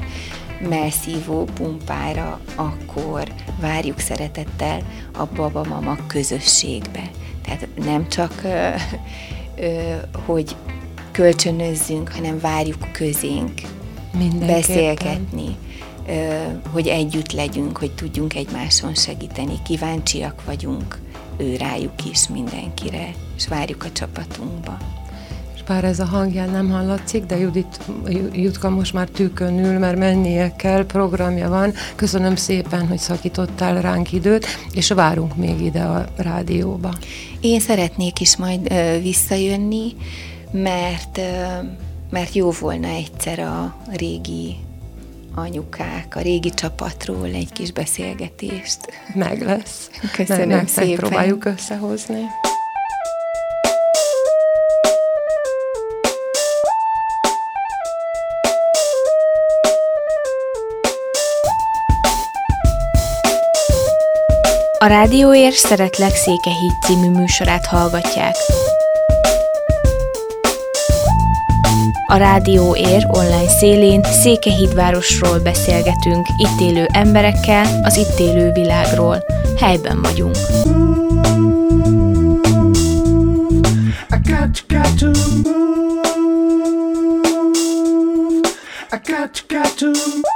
melszívó 0.60 1.44
pumpára, 1.44 2.40
akkor 2.54 3.32
várjuk 3.60 3.98
szeretettel 3.98 4.82
a 5.12 5.24
baba-mama 5.26 5.96
közösségbe. 6.06 7.10
Tehát 7.44 7.68
nem 7.84 8.08
csak, 8.08 8.32
ö, 8.44 8.68
ö, 9.56 9.94
hogy 10.26 10.56
kölcsönözzünk, 11.10 12.12
hanem 12.12 12.40
várjuk 12.40 12.92
közénk 12.92 13.60
beszélgetni, 14.38 15.56
ö, 16.08 16.42
hogy 16.72 16.86
együtt 16.86 17.32
legyünk, 17.32 17.78
hogy 17.78 17.94
tudjunk 17.94 18.34
egymáson 18.34 18.94
segíteni. 18.94 19.62
Kíváncsiak 19.64 20.44
vagyunk 20.44 20.98
ő 21.36 21.56
rájuk 21.56 22.04
is 22.10 22.28
mindenkire, 22.28 23.14
és 23.36 23.48
várjuk 23.48 23.84
a 23.84 23.92
csapatunkba 23.92 24.97
bár 25.68 25.84
ez 25.84 26.00
a 26.00 26.04
hangján 26.04 26.50
nem 26.50 26.70
hallatszik, 26.70 27.24
de 27.24 27.38
Judit, 27.38 27.80
Jutka 28.32 28.70
most 28.70 28.92
már 28.92 29.08
tűkön 29.08 29.64
ül, 29.64 29.78
mert 29.78 29.98
mennie 29.98 30.56
kell, 30.56 30.86
programja 30.86 31.48
van. 31.48 31.72
Köszönöm 31.94 32.36
szépen, 32.36 32.88
hogy 32.88 32.98
szakítottál 32.98 33.80
ránk 33.80 34.12
időt, 34.12 34.46
és 34.72 34.88
várunk 34.88 35.36
még 35.36 35.60
ide 35.60 35.82
a 35.82 36.04
rádióba. 36.16 36.92
Én 37.40 37.60
szeretnék 37.60 38.20
is 38.20 38.36
majd 38.36 38.72
ö, 38.72 38.98
visszajönni, 39.00 39.94
mert, 40.50 41.18
ö, 41.18 41.22
mert 42.10 42.32
jó 42.34 42.50
volna 42.50 42.88
egyszer 42.88 43.38
a 43.38 43.76
régi 43.96 44.56
anyukák, 45.34 46.16
a 46.16 46.20
régi 46.20 46.50
csapatról 46.50 47.26
egy 47.26 47.52
kis 47.52 47.72
beszélgetést. 47.72 48.78
Meg 49.14 49.42
lesz. 49.42 49.90
Köszönöm 50.12 50.48
meg, 50.48 50.68
szépen. 50.68 50.88
Megpróbáljuk 50.88 51.44
összehozni. 51.44 52.20
Rádióér 64.88 65.52
Szeretlek 65.52 66.14
Székehíd 66.14 66.72
című 66.86 67.10
műsorát 67.10 67.66
hallgatják. 67.66 68.34
A 72.06 72.16
Rádióér 72.16 73.06
online 73.08 73.48
szélén 73.48 74.02
Székehídvárosról 74.04 75.38
beszélgetünk 75.38 76.26
itt 76.36 76.60
élő 76.60 76.86
emberekkel, 76.92 77.80
az 77.82 77.96
itt 77.96 78.18
élő 78.18 78.52
világról. 78.52 79.24
Helyben 79.58 80.02
vagyunk. 80.02 80.36
I 88.90 88.98
got, 89.06 89.44
to 89.78 90.27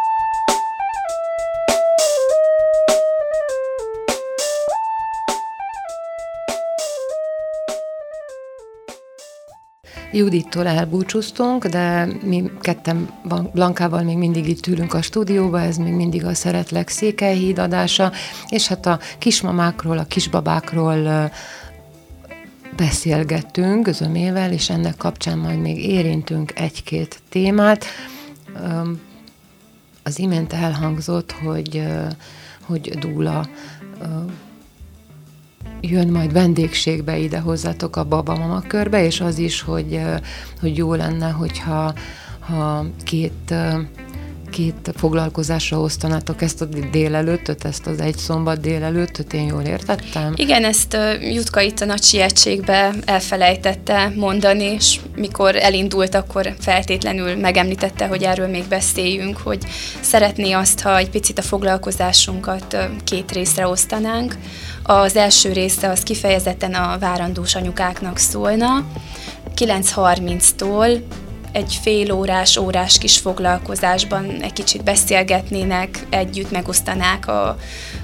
Judittól 10.13 10.67
elbúcsúztunk, 10.67 11.67
de 11.67 12.09
mi 12.23 12.51
ketten 12.61 13.09
Blankával 13.53 14.03
még 14.03 14.17
mindig 14.17 14.49
itt 14.49 14.67
ülünk 14.67 14.95
a 14.95 15.03
stúdióba, 15.03 15.61
ez 15.61 15.77
még 15.77 15.93
mindig 15.93 16.25
a 16.25 16.35
Szeretlek 16.35 16.89
Székelyhíd 16.89 17.59
adása, 17.59 18.13
és 18.49 18.69
hát 18.69 18.87
a 18.87 18.99
kismamákról, 19.19 19.99
a 19.99 20.05
kisbabákról 20.05 21.31
beszélgettünk 22.77 23.89
zömével, 23.89 24.53
és 24.53 24.71
ennek 24.71 24.97
kapcsán 24.97 25.39
majd 25.39 25.59
még 25.59 25.85
érintünk 25.85 26.59
egy-két 26.59 27.21
témát. 27.29 27.85
Az 30.03 30.19
imént 30.19 30.53
elhangzott, 30.53 31.33
hogy, 31.33 31.83
hogy 32.61 32.99
Dúla 32.99 33.49
jön 35.83 36.09
majd 36.09 36.33
vendégségbe 36.33 37.19
ide 37.19 37.39
hozzátok 37.39 37.97
a 37.97 38.05
babamama 38.05 38.61
körbe, 38.61 39.05
és 39.05 39.21
az 39.21 39.39
is, 39.39 39.61
hogy, 39.61 40.01
hogy 40.61 40.77
jó 40.77 40.95
lenne, 40.95 41.31
hogyha 41.31 41.95
ha 42.41 42.87
két 43.05 43.55
két 44.53 44.93
foglalkozásra 44.97 45.81
osztanátok 45.81 46.43
ezt 46.43 46.61
a 46.61 46.65
délelőttöt, 46.91 47.65
ezt 47.65 47.87
az 47.87 48.01
egy 48.01 48.17
szombat 48.17 48.61
délelőttöt, 48.61 49.33
én 49.33 49.47
jól 49.47 49.63
értettem? 49.63 50.33
Igen, 50.37 50.65
ezt 50.65 50.97
Jutka 51.21 51.61
itt 51.61 51.81
a 51.81 51.85
nagy 51.85 52.03
sietségbe 52.03 52.95
elfelejtette 53.05 54.13
mondani, 54.17 54.65
és 54.65 55.01
mikor 55.17 55.57
elindult, 55.57 56.15
akkor 56.15 56.55
feltétlenül 56.59 57.37
megemlítette, 57.37 58.07
hogy 58.07 58.23
erről 58.23 58.49
még 58.49 58.65
beszéljünk, 58.69 59.37
hogy 59.37 59.65
szeretné 60.01 60.53
azt, 60.53 60.81
ha 60.81 60.97
egy 60.97 61.11
picit 61.11 61.39
a 61.39 61.43
foglalkozásunkat 61.43 62.77
két 63.05 63.33
részre 63.33 63.67
osztanánk. 63.67 64.37
Az 64.83 65.17
első 65.17 65.53
része 65.53 65.89
az 65.89 66.03
kifejezetten 66.03 66.75
a 66.75 66.99
várandós 66.99 67.55
anyukáknak 67.55 68.19
szólna, 68.19 68.85
9.30-tól 69.57 71.03
egy 71.53 71.79
fél 71.83 72.13
órás, 72.13 72.57
órás 72.57 72.99
kis 72.99 73.19
foglalkozásban 73.19 74.41
egy 74.41 74.53
kicsit 74.53 74.85
beszélgetnének, 74.85 76.07
együtt 76.11 76.51
megosztanák 76.51 77.29
a 77.29 77.57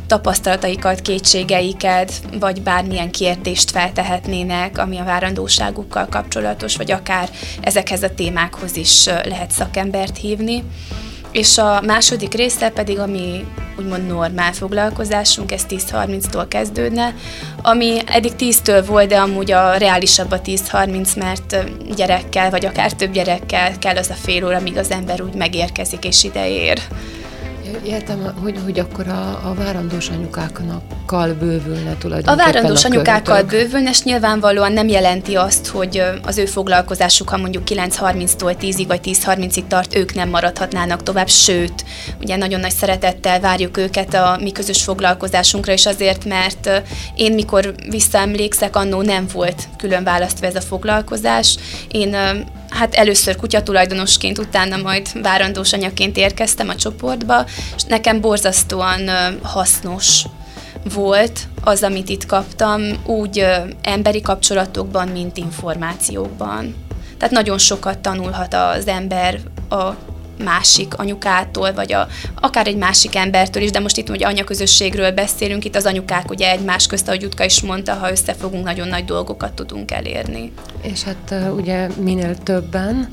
tapasztalataikat, 0.07 1.01
kétségeiket, 1.01 2.13
vagy 2.41 2.63
bármilyen 2.63 3.11
kérdést 3.11 3.71
feltehetnének, 3.71 4.79
ami 4.79 4.99
a 4.99 5.05
várandóságukkal 5.05 6.07
kapcsolatos, 6.11 6.77
vagy 6.77 6.91
akár 6.91 7.31
ezekhez 7.61 8.03
a 8.03 8.15
témákhoz 8.15 8.77
is 8.77 9.05
lehet 9.07 9.51
szakembert 9.51 10.17
hívni. 10.17 10.65
És 11.33 11.59
a 11.59 11.81
második 11.81 12.35
része 12.35 12.69
pedig, 12.69 12.99
ami 12.99 13.47
úgymond 13.79 14.07
normál 14.07 14.53
foglalkozásunk, 14.53 15.53
ez 15.53 15.63
10-30-tól 15.69 16.47
kezdődne, 16.49 17.15
ami 17.63 17.99
eddig 18.07 18.33
10-től 18.39 18.85
volt, 18.87 19.09
de 19.09 19.19
amúgy 19.19 19.53
a 19.53 19.77
reálisabb 19.77 20.31
a 20.31 20.41
10-30, 20.41 21.17
mert 21.17 21.57
gyerekkel, 21.97 22.51
vagy 22.51 22.67
akár 22.67 22.93
több 22.93 23.13
gyerekkel 23.13 23.79
kell 23.79 23.97
az 23.97 24.11
a 24.11 24.15
fél 24.15 24.45
óra, 24.45 24.57
amíg 24.57 24.77
az 24.77 24.91
ember 24.91 25.23
úgy 25.23 25.35
megérkezik 25.35 26.05
és 26.05 26.25
ide 26.25 26.49
ér. 26.49 26.81
Értem, 27.85 28.35
hogy, 28.43 28.59
hogy 28.65 28.79
akkor 28.79 29.09
a, 29.09 29.49
a 29.49 29.55
várandós 29.55 30.09
anyukákkal 30.09 31.33
bővülne 31.33 31.97
tulajdonképpen 31.99 32.49
A 32.49 32.53
várandós 32.53 32.85
a 32.85 32.89
anyukákkal 32.89 33.43
bővülne, 33.43 33.91
és 33.91 34.03
nyilvánvalóan 34.03 34.73
nem 34.73 34.89
jelenti 34.89 35.35
azt, 35.35 35.67
hogy 35.67 36.03
az 36.23 36.39
ő 36.39 36.47
foglalkozásuk, 36.47 37.29
ha 37.29 37.37
mondjuk 37.37 37.63
9.30-tól 37.67 38.57
10-ig 38.61 38.85
vagy 38.87 39.01
10.30-ig 39.05 39.67
tart, 39.67 39.97
ők 39.97 40.15
nem 40.15 40.29
maradhatnának 40.29 41.03
tovább, 41.03 41.29
sőt, 41.29 41.85
ugye 42.21 42.37
nagyon 42.37 42.61
nagy 42.61 42.71
szeretettel 42.71 43.41
várjuk 43.41 43.77
őket 43.77 44.15
a 44.15 44.39
mi 44.41 44.53
közös 44.53 44.83
foglalkozásunkra, 44.83 45.73
és 45.73 45.87
azért, 45.87 46.25
mert 46.25 46.83
én 47.15 47.33
mikor 47.33 47.75
visszaemlékszek, 47.89 48.77
annó 48.77 49.03
nem 49.03 49.27
volt 49.33 49.69
külön 49.77 50.05
választva 50.05 50.47
ez 50.47 50.57
a 50.57 50.61
foglalkozás. 50.61 51.57
Én 51.89 52.17
hát 52.71 52.95
először 52.95 53.37
kutyatulajdonosként, 53.37 54.39
utána 54.39 54.77
majd 54.77 55.23
várandós 55.23 55.73
anyaként 55.73 56.17
érkeztem 56.17 56.69
a 56.69 56.75
csoportba, 56.75 57.47
és 57.77 57.83
nekem 57.83 58.21
borzasztóan 58.21 59.11
hasznos 59.43 60.25
volt 60.95 61.41
az, 61.65 61.83
amit 61.83 62.09
itt 62.09 62.27
kaptam, 62.27 62.83
úgy 63.07 63.47
emberi 63.83 64.21
kapcsolatokban, 64.21 65.09
mint 65.09 65.37
információkban. 65.37 66.75
Tehát 67.19 67.35
nagyon 67.35 67.59
sokat 67.59 67.99
tanulhat 67.99 68.55
az 68.55 68.87
ember 68.87 69.41
a 69.69 69.91
másik 70.45 70.95
anyukától, 70.95 71.73
vagy 71.73 71.93
a, 71.93 72.07
akár 72.41 72.67
egy 72.67 72.77
másik 72.77 73.17
embertől 73.17 73.63
is, 73.63 73.71
de 73.71 73.81
most 73.81 73.97
itt 73.97 74.09
ugye 74.09 74.27
anyaközösségről 74.27 75.11
beszélünk, 75.11 75.65
itt 75.65 75.77
az 75.77 75.87
anyukák 75.87 76.31
ugye 76.31 76.51
egymás 76.51 76.87
közt, 76.87 77.09
ahogy 77.09 77.23
Jutka 77.23 77.45
is 77.45 77.61
mondta, 77.61 77.95
ha 77.95 78.11
összefogunk, 78.11 78.65
nagyon 78.65 78.89
nagy 78.89 79.05
dolgokat 79.05 79.53
tudunk 79.53 79.91
elérni. 79.91 80.53
És 80.83 81.03
hát 81.03 81.35
ugye 81.57 81.89
minél 82.01 82.37
többen, 82.39 83.09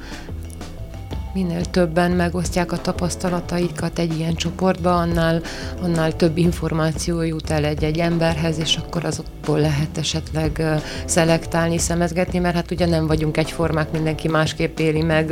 minél 1.35 1.65
többen 1.65 2.11
megosztják 2.11 2.71
a 2.71 2.77
tapasztalataikat 2.77 3.99
egy 3.99 4.17
ilyen 4.17 4.35
csoportba, 4.35 4.95
annál, 4.95 5.41
annál 5.81 6.15
több 6.15 6.37
információ 6.37 7.21
jut 7.21 7.49
el 7.49 7.65
egy-egy 7.65 7.99
emberhez, 7.99 8.59
és 8.59 8.75
akkor 8.75 9.05
azokból 9.05 9.59
lehet 9.59 9.97
esetleg 9.97 10.63
szelektálni, 11.05 11.77
szemezgetni, 11.77 12.39
mert 12.39 12.55
hát 12.55 12.71
ugye 12.71 12.85
nem 12.85 13.07
vagyunk 13.07 13.37
egyformák, 13.37 13.91
mindenki 13.91 14.27
másképp 14.27 14.79
éli 14.79 15.01
meg 15.01 15.31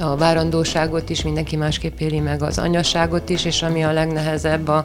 a 0.00 0.16
várandóságot 0.16 1.10
is, 1.10 1.22
mindenki 1.22 1.56
másképp 1.56 1.98
éli 1.98 2.20
meg 2.20 2.42
az 2.42 2.58
anyaságot 2.58 3.28
is, 3.28 3.44
és 3.44 3.62
ami 3.62 3.84
a 3.84 3.92
legnehezebb 3.92 4.68
a 4.68 4.84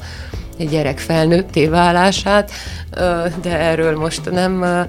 gyerek 0.63 1.00
felnőtté 1.00 1.67
válását, 1.67 2.52
de 3.41 3.58
erről 3.60 3.98
most 3.98 4.32
nem 4.32 4.86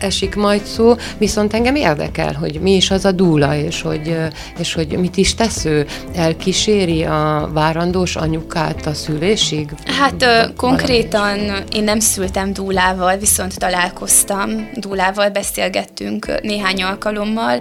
esik 0.00 0.34
majd 0.34 0.64
szó, 0.64 0.94
viszont 1.18 1.54
engem 1.54 1.74
érdekel, 1.74 2.32
hogy 2.32 2.60
mi 2.60 2.74
is 2.74 2.90
az 2.90 3.04
a 3.04 3.12
dúla, 3.12 3.56
és 3.56 3.82
hogy, 3.82 4.16
és 4.58 4.74
hogy 4.74 4.98
mit 4.98 5.16
is 5.16 5.34
tesz 5.34 5.64
ő, 5.64 5.86
elkíséri 6.14 7.04
a 7.04 7.50
várandós 7.52 8.16
anyukát 8.16 8.86
a 8.86 8.94
szülésig? 8.94 9.68
Hát 9.86 10.22
ö, 10.22 10.42
konkrétan 10.56 11.38
én 11.72 11.84
nem 11.84 12.00
szültem 12.00 12.52
dúlával, 12.52 13.16
viszont 13.16 13.58
találkoztam 13.58 14.70
dúlával, 14.74 15.28
beszélgettünk 15.28 16.40
néhány 16.42 16.82
alkalommal. 16.82 17.60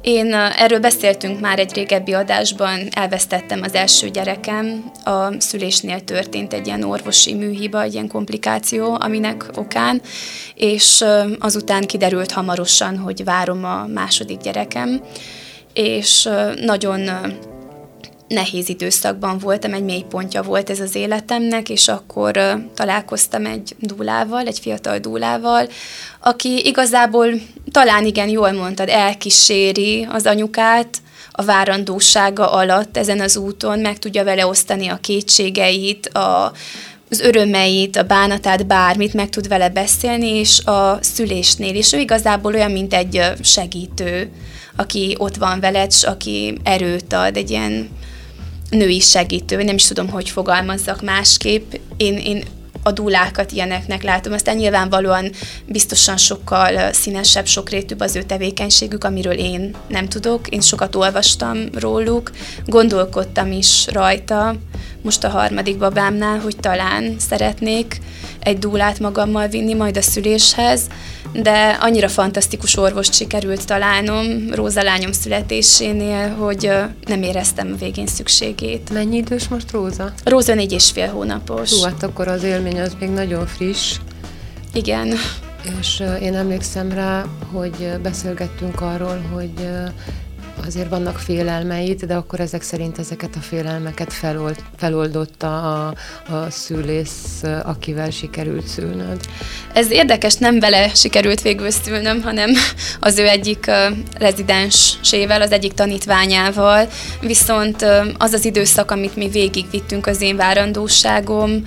Én 0.00 0.34
erről 0.34 0.80
beszéltünk 0.80 1.40
már 1.40 1.58
egy 1.58 1.74
régebbi 1.74 2.12
adásban, 2.12 2.80
elvesztettem 2.90 3.60
az 3.62 3.74
első 3.74 4.08
gyerekem, 4.08 4.90
a 5.04 5.40
szülésnél 5.40 6.00
történt 6.00 6.52
egy 6.52 6.66
ilyen 6.66 6.83
orvosi 6.84 7.34
műhiba, 7.34 7.82
egy 7.82 7.92
ilyen 7.92 8.08
komplikáció, 8.08 8.96
aminek 9.00 9.50
okán, 9.54 10.02
és 10.54 11.04
azután 11.38 11.86
kiderült 11.86 12.32
hamarosan, 12.32 12.98
hogy 12.98 13.24
várom 13.24 13.64
a 13.64 13.86
második 13.86 14.40
gyerekem, 14.40 15.02
és 15.72 16.28
nagyon 16.60 17.10
nehéz 18.28 18.68
időszakban 18.68 19.38
voltam, 19.38 19.72
egy 19.72 19.84
mélypontja 19.84 20.42
volt 20.42 20.70
ez 20.70 20.80
az 20.80 20.94
életemnek, 20.94 21.68
és 21.68 21.88
akkor 21.88 22.32
találkoztam 22.74 23.46
egy 23.46 23.76
dúlával, 23.78 24.46
egy 24.46 24.58
fiatal 24.58 24.98
dúlával, 24.98 25.68
aki 26.20 26.66
igazából 26.66 27.28
talán 27.70 28.04
igen, 28.04 28.28
jól 28.28 28.52
mondtad, 28.52 28.88
elkíséri 28.88 30.06
az 30.10 30.26
anyukát, 30.26 30.98
a 31.36 31.44
várandósága 31.44 32.52
alatt 32.52 32.96
ezen 32.96 33.20
az 33.20 33.36
úton, 33.36 33.78
meg 33.78 33.98
tudja 33.98 34.24
vele 34.24 34.46
osztani 34.46 34.88
a 34.88 34.98
kétségeit, 35.00 36.06
a, 36.06 36.52
az 37.10 37.20
örömeit, 37.20 37.96
a 37.96 38.02
bánatát, 38.02 38.66
bármit 38.66 39.14
meg 39.14 39.28
tud 39.28 39.48
vele 39.48 39.68
beszélni, 39.68 40.28
és 40.28 40.64
a 40.64 40.98
szülésnél 41.00 41.74
is 41.74 41.92
ő 41.92 41.98
igazából 41.98 42.54
olyan, 42.54 42.70
mint 42.70 42.94
egy 42.94 43.22
segítő, 43.42 44.30
aki 44.76 45.14
ott 45.18 45.36
van 45.36 45.60
veled, 45.60 45.90
és 45.90 46.02
aki 46.02 46.58
erőt 46.62 47.12
ad, 47.12 47.36
egy 47.36 47.50
ilyen 47.50 47.88
női 48.70 49.00
segítő, 49.00 49.62
nem 49.62 49.74
is 49.74 49.86
tudom, 49.86 50.08
hogy 50.08 50.28
fogalmazzak 50.28 51.02
másképp. 51.02 51.72
Én, 51.96 52.16
én 52.18 52.44
a 52.84 52.92
dúlákat 52.92 53.52
ilyeneknek 53.52 54.02
látom. 54.02 54.32
Aztán 54.32 54.56
nyilvánvalóan 54.56 55.30
biztosan 55.66 56.16
sokkal 56.16 56.92
színesebb, 56.92 57.46
sokrétűbb 57.46 58.00
az 58.00 58.16
ő 58.16 58.22
tevékenységük, 58.22 59.04
amiről 59.04 59.38
én 59.38 59.74
nem 59.88 60.08
tudok. 60.08 60.48
Én 60.48 60.60
sokat 60.60 60.94
olvastam 60.94 61.58
róluk, 61.74 62.30
gondolkodtam 62.66 63.52
is 63.52 63.86
rajta, 63.92 64.54
most 65.02 65.24
a 65.24 65.28
harmadik 65.28 65.78
babámnál, 65.78 66.38
hogy 66.38 66.56
talán 66.56 67.16
szeretnék 67.18 68.00
egy 68.44 68.58
dúlát 68.58 68.98
magammal 68.98 69.48
vinni 69.48 69.74
majd 69.74 69.96
a 69.96 70.02
szüléshez, 70.02 70.80
de 71.32 71.78
annyira 71.80 72.08
fantasztikus 72.08 72.76
orvost 72.76 73.14
sikerült 73.14 73.66
találnom 73.66 74.50
Róza 74.50 74.82
lányom 74.82 75.12
születésénél, 75.12 76.28
hogy 76.28 76.70
nem 77.04 77.22
éreztem 77.22 77.72
a 77.72 77.76
végén 77.76 78.06
szükségét. 78.06 78.90
Mennyi 78.92 79.16
idős 79.16 79.48
most 79.48 79.70
Róza? 79.70 80.12
Róza 80.24 80.54
négy 80.54 80.72
és 80.72 80.90
fél 80.90 81.08
hónapos. 81.08 81.70
Hú, 81.70 81.82
hát 81.82 82.02
akkor 82.02 82.28
az 82.28 82.42
élmény 82.42 82.80
az 82.80 82.96
még 83.00 83.08
nagyon 83.08 83.46
friss. 83.46 83.96
Igen. 84.72 85.14
És 85.80 86.02
én 86.20 86.34
emlékszem 86.34 86.92
rá, 86.92 87.24
hogy 87.52 87.90
beszélgettünk 88.02 88.80
arról, 88.80 89.20
hogy 89.32 89.68
azért 90.66 90.88
vannak 90.88 91.18
félelmeid, 91.18 92.04
de 92.04 92.14
akkor 92.14 92.40
ezek 92.40 92.62
szerint 92.62 92.98
ezeket 92.98 93.36
a 93.36 93.40
félelmeket 93.40 94.12
felold, 94.12 94.56
feloldotta 94.76 95.82
a, 95.86 95.94
a 96.34 96.50
szülész, 96.50 97.42
akivel 97.62 98.10
sikerült 98.10 98.66
szülnöd. 98.66 99.20
Ez 99.72 99.90
érdekes, 99.90 100.34
nem 100.34 100.60
vele 100.60 100.94
sikerült 100.94 101.42
végül 101.42 101.70
szülnöm, 101.70 102.22
hanem 102.22 102.50
az 103.00 103.18
ő 103.18 103.28
egyik 103.28 103.70
rezidensével, 104.18 105.42
az 105.42 105.52
egyik 105.52 105.72
tanítványával, 105.72 106.88
viszont 107.20 107.86
az 108.18 108.32
az 108.32 108.44
időszak, 108.44 108.90
amit 108.90 109.16
mi 109.16 109.28
végigvittünk 109.28 110.06
az 110.06 110.20
én 110.20 110.36
várandóságom, 110.36 111.62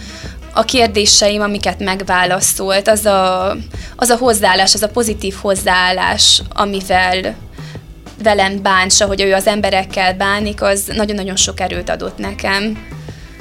a 0.54 0.64
kérdéseim, 0.64 1.42
amiket 1.42 1.80
megválaszolt, 1.80 2.88
az 2.88 3.06
a, 3.06 3.56
az 3.96 4.10
a 4.10 4.18
hozzáállás, 4.18 4.74
az 4.74 4.82
a 4.82 4.90
pozitív 4.90 5.36
hozzáállás, 5.42 6.42
amivel 6.50 7.36
velem 8.24 8.62
bántsa, 8.62 9.06
hogy 9.06 9.22
ő 9.22 9.34
az 9.34 9.48
emberekkel 9.48 10.14
bánik, 10.14 10.62
az 10.62 10.92
nagyon-nagyon 10.96 11.36
sok 11.36 11.60
erőt 11.60 11.90
adott 11.90 12.18
nekem. 12.18 12.86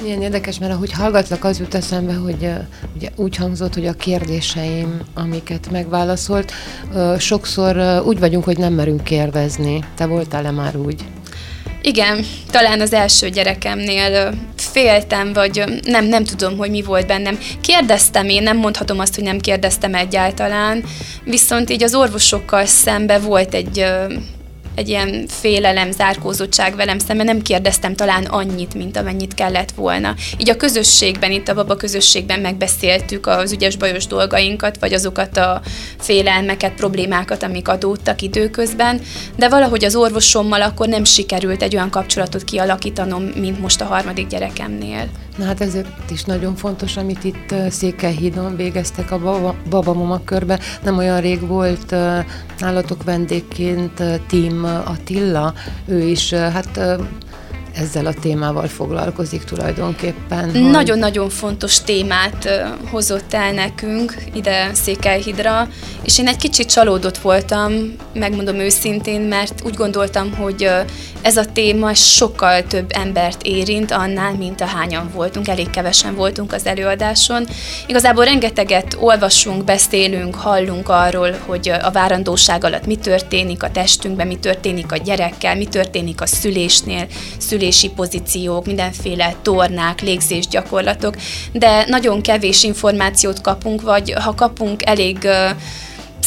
Milyen 0.03 0.23
érdekes, 0.23 0.59
mert 0.59 0.73
ahogy 0.73 0.93
hallgatlak, 0.93 1.45
az 1.45 1.59
jut 1.59 1.75
eszembe, 1.75 2.13
hogy 2.13 2.49
ugye 2.97 3.09
úgy 3.17 3.37
hangzott, 3.37 3.75
hogy 3.75 3.87
a 3.87 3.93
kérdéseim, 3.93 5.01
amiket 5.15 5.71
megválaszolt, 5.71 6.53
sokszor 7.19 8.03
úgy 8.07 8.19
vagyunk, 8.19 8.45
hogy 8.45 8.59
nem 8.59 8.73
merünk 8.73 9.05
kérdezni. 9.05 9.85
Te 9.97 10.07
voltál-e 10.07 10.51
már 10.51 10.77
úgy? 10.77 11.05
Igen, 11.83 12.25
talán 12.51 12.81
az 12.81 12.93
első 12.93 13.29
gyerekemnél 13.29 14.35
féltem, 14.57 15.33
vagy 15.33 15.81
nem, 15.85 16.05
nem 16.05 16.25
tudom, 16.25 16.57
hogy 16.57 16.71
mi 16.71 16.83
volt 16.83 17.07
bennem. 17.07 17.39
Kérdeztem 17.61 18.29
én, 18.29 18.43
nem 18.43 18.57
mondhatom 18.57 18.99
azt, 18.99 19.15
hogy 19.15 19.25
nem 19.25 19.39
kérdeztem 19.39 19.95
egyáltalán, 19.95 20.85
viszont 21.25 21.71
így 21.71 21.83
az 21.83 21.95
orvosokkal 21.95 22.65
szembe 22.65 23.19
volt 23.19 23.55
egy 23.55 23.85
egy 24.77 24.89
ilyen 24.89 25.27
félelem, 25.29 25.91
zárkózottság 25.91 26.77
velem 26.77 26.99
szemben, 26.99 27.27
nem 27.27 27.43
kérdeztem 27.43 27.95
talán 27.95 28.25
annyit, 28.25 28.75
mint 28.75 28.97
amennyit 28.97 29.35
kellett 29.35 29.71
volna. 29.71 30.15
Így 30.39 30.51
a 30.51 30.57
közösségben, 30.57 31.31
itt 31.31 31.49
a 31.49 31.55
baba 31.55 31.77
közösségben 31.77 32.41
megbeszéltük 32.41 33.27
az 33.27 33.53
ügyes-bajos 33.53 34.07
dolgainkat, 34.07 34.79
vagy 34.79 34.93
azokat 34.93 35.37
a 35.37 35.61
félelmeket, 35.99 36.73
problémákat, 36.73 37.43
amik 37.43 37.69
adódtak 37.69 38.23
időközben, 38.23 39.01
de 39.37 39.49
valahogy 39.49 39.85
az 39.85 39.97
orvosommal 39.97 40.63
akkor 40.63 40.89
nem 40.89 41.05
sikerült 41.05 41.63
egy 41.63 41.75
olyan 41.75 41.91
kapcsolatot 41.91 42.45
kialakítanom, 42.45 43.23
mint 43.23 43.61
most 43.61 43.81
a 43.81 43.85
harmadik 43.85 44.27
gyerekemnél. 44.27 45.09
Na 45.37 45.45
hát 45.45 45.61
ezért 45.61 46.11
is 46.11 46.25
nagyon 46.25 46.57
fontos, 46.57 46.97
amit 46.97 47.25
itt 47.25 47.55
Székelyhídon 47.71 48.57
végeztek 48.57 49.11
a 49.11 49.19
baba, 49.19 49.55
babamama 49.71 50.21
körbe. 50.25 50.61
Nem 50.83 50.99
olyan 50.99 51.21
rég 51.21 51.47
volt 51.47 51.95
nálatok 52.59 53.05
vendégként 53.05 54.03
Tim 54.29 54.66
Attila, 54.67 55.55
ő 55.87 56.03
is 56.03 56.33
hát 56.33 56.81
ezzel 57.77 58.07
a 58.07 58.13
témával 58.21 58.67
foglalkozik 58.67 59.45
tulajdonképpen. 59.45 60.49
Nagyon-nagyon 60.49 61.25
hogy... 61.25 61.33
fontos 61.33 61.81
témát 61.83 62.49
hozott 62.91 63.35
el 63.35 63.53
nekünk 63.53 64.15
ide 64.35 64.71
Székelyhidra, 64.75 65.69
és 66.05 66.19
én 66.19 66.29
egy 66.29 66.37
kicsit 66.37 66.69
csalódott 66.69 67.19
voltam, 67.19 67.73
megmondom 68.13 68.57
őszintén, 68.57 69.21
mert 69.21 69.63
úgy 69.65 69.75
gondoltam, 69.75 70.35
hogy 70.35 70.69
ez 71.23 71.37
a 71.37 71.45
téma 71.53 71.95
sokkal 71.95 72.63
több 72.63 72.91
embert 72.95 73.43
érint 73.43 73.91
annál, 73.91 74.33
mint 74.33 74.61
a 74.61 74.65
hányan 74.65 75.11
voltunk, 75.15 75.49
elég 75.49 75.71
kevesen 75.71 76.15
voltunk 76.15 76.53
az 76.53 76.67
előadáson. 76.67 77.47
Igazából 77.87 78.25
rengeteget 78.25 78.97
olvasunk, 79.01 79.65
beszélünk, 79.65 80.35
hallunk 80.35 80.89
arról, 80.89 81.35
hogy 81.47 81.73
a 81.83 81.91
várandóság 81.91 82.65
alatt 82.65 82.87
mi 82.87 82.97
történik 82.97 83.63
a 83.63 83.71
testünkben, 83.71 84.27
mi 84.27 84.37
történik 84.37 84.93
a 84.93 84.97
gyerekkel, 84.97 85.57
mi 85.57 85.65
történik 85.65 86.21
a 86.21 86.27
szülésnél, 86.27 87.07
szülés 87.39 87.66
légzési 87.67 87.91
pozíciók, 87.91 88.67
mindenféle 88.67 89.35
tornák, 89.43 90.01
légzés 90.01 90.47
gyakorlatok, 90.49 91.15
de 91.53 91.85
nagyon 91.89 92.21
kevés 92.21 92.63
információt 92.63 93.41
kapunk, 93.41 93.83
vagy 93.83 94.13
ha 94.13 94.35
kapunk 94.35 94.87
elég 94.87 95.29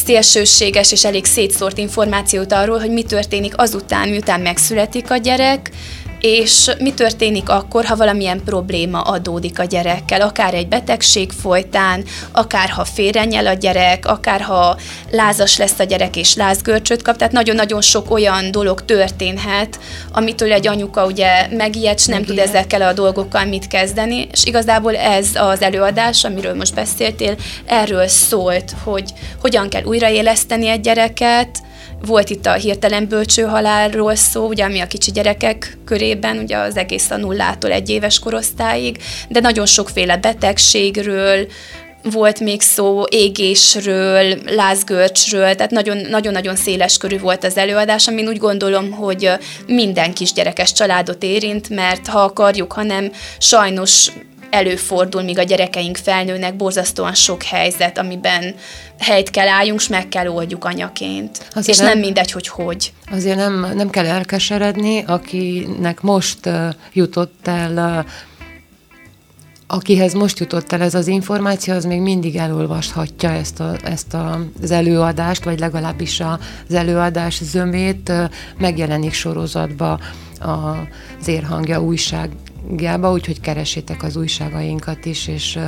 szélsőséges 0.05 0.91
és 0.91 1.05
elég 1.05 1.25
szétszórt 1.25 1.77
információt 1.77 2.53
arról, 2.53 2.79
hogy 2.79 2.91
mi 2.91 3.03
történik 3.03 3.53
azután, 3.57 4.09
miután 4.09 4.41
megszületik 4.41 5.11
a 5.11 5.17
gyerek, 5.17 5.71
és 6.19 6.71
mi 6.79 6.93
történik 6.93 7.49
akkor, 7.49 7.85
ha 7.85 7.95
valamilyen 7.95 8.43
probléma 8.45 9.01
adódik 9.01 9.59
a 9.59 9.63
gyerekkel, 9.63 10.21
akár 10.21 10.53
egy 10.53 10.67
betegség 10.67 11.31
folytán, 11.31 12.03
akár 12.31 12.69
ha 12.69 12.85
félrenyel 12.85 13.47
a 13.47 13.53
gyerek, 13.53 14.05
akár 14.05 14.41
ha 14.41 14.77
lázas 15.11 15.57
lesz 15.57 15.79
a 15.79 15.83
gyerek 15.83 16.15
és 16.15 16.35
lázgörcsöt 16.35 17.01
kap, 17.01 17.17
tehát 17.17 17.33
nagyon-nagyon 17.33 17.81
sok 17.81 18.11
olyan 18.11 18.51
dolog 18.51 18.85
történhet, 18.85 19.79
amitől 20.13 20.53
egy 20.53 20.67
anyuka 20.67 21.05
ugye 21.05 21.47
megijed, 21.51 21.99
nem 22.05 22.23
tud 22.23 22.37
ezekkel 22.37 22.81
a 22.81 22.93
dolgokkal 22.93 23.45
mit 23.45 23.67
kezdeni, 23.67 24.27
és 24.31 24.45
igazából 24.45 24.95
ez 24.95 25.27
az 25.33 25.61
előadás, 25.61 26.23
amiről 26.23 26.55
most 26.55 26.75
beszéltél, 26.75 27.35
erről 27.65 28.07
szólt, 28.07 28.73
hogy 28.83 29.13
hogyan 29.41 29.69
kell 29.69 29.83
újraéleszteni 29.83 30.67
egy 30.67 30.81
gyereket, 30.81 31.61
volt 32.05 32.29
itt 32.29 32.45
a 32.45 32.53
hirtelen 32.53 33.07
bölcső 33.07 33.43
halálról 33.43 34.15
szó, 34.15 34.47
ugye 34.47 34.63
ami 34.63 34.79
a 34.79 34.87
kicsi 34.87 35.11
gyerekek 35.11 35.77
körében, 35.85 36.37
ugye 36.37 36.57
az 36.57 36.77
egész 36.77 37.09
a 37.09 37.17
nullától 37.17 37.71
egy 37.71 37.89
éves 37.89 38.19
korosztályig, 38.19 38.97
de 39.29 39.39
nagyon 39.39 39.65
sokféle 39.65 40.17
betegségről, 40.17 41.47
volt 42.03 42.39
még 42.39 42.61
szó 42.61 43.03
égésről, 43.09 44.37
lázgörcsről, 44.45 45.55
tehát 45.55 45.71
nagyon-nagyon 46.09 46.55
széles 46.55 46.97
körű 46.97 47.19
volt 47.19 47.43
az 47.43 47.57
előadás, 47.57 48.07
amin 48.07 48.27
úgy 48.27 48.37
gondolom, 48.37 48.91
hogy 48.91 49.31
minden 49.67 50.13
kisgyerekes 50.13 50.71
családot 50.71 51.23
érint, 51.23 51.69
mert 51.69 52.07
ha 52.07 52.19
akarjuk, 52.19 52.73
hanem 52.73 53.11
sajnos 53.37 54.11
előfordul, 54.49 55.21
míg 55.21 55.37
a 55.37 55.43
gyerekeink 55.43 55.97
felnőnek, 55.97 56.55
borzasztóan 56.55 57.13
sok 57.13 57.43
helyzet, 57.43 57.97
amiben 57.97 58.55
helyt 58.99 59.29
kell 59.29 59.47
álljunk, 59.47 59.79
és 59.79 59.87
meg 59.87 60.07
kell 60.07 60.27
oldjuk 60.27 60.65
anyaként. 60.65 61.47
Azért 61.51 61.77
és 61.77 61.77
nem, 61.77 61.87
nem 61.87 61.99
mindegy, 61.99 62.31
hogy 62.31 62.47
hogy. 62.47 62.93
Azért 63.11 63.37
nem, 63.37 63.71
nem 63.75 63.89
kell 63.89 64.05
elkeseredni, 64.05 65.03
akinek 65.07 66.01
most 66.01 66.45
uh, 66.45 66.73
jutott 66.93 67.47
el 67.47 68.03
uh, 68.05 68.11
akihez 69.71 70.13
most 70.13 70.39
jutott 70.39 70.71
el 70.71 70.81
ez 70.81 70.93
az 70.93 71.07
információ, 71.07 71.73
az 71.73 71.85
még 71.85 72.01
mindig 72.01 72.35
elolvashatja 72.35 73.29
ezt, 73.29 73.59
a, 73.59 73.75
ezt 73.83 74.13
a, 74.13 74.39
az 74.61 74.71
előadást, 74.71 75.43
vagy 75.43 75.59
legalábbis 75.59 76.19
az 76.19 76.73
előadás 76.73 77.43
zömét 77.43 78.11
megjelenik 78.57 79.13
sorozatba 79.13 79.99
az 80.39 81.27
Érhangja 81.27 81.81
újság 81.81 82.29
Gába, 82.71 83.11
úgyhogy 83.11 83.39
keresétek 83.39 84.03
az 84.03 84.15
újságainkat 84.15 85.05
is, 85.05 85.27
és 85.27 85.59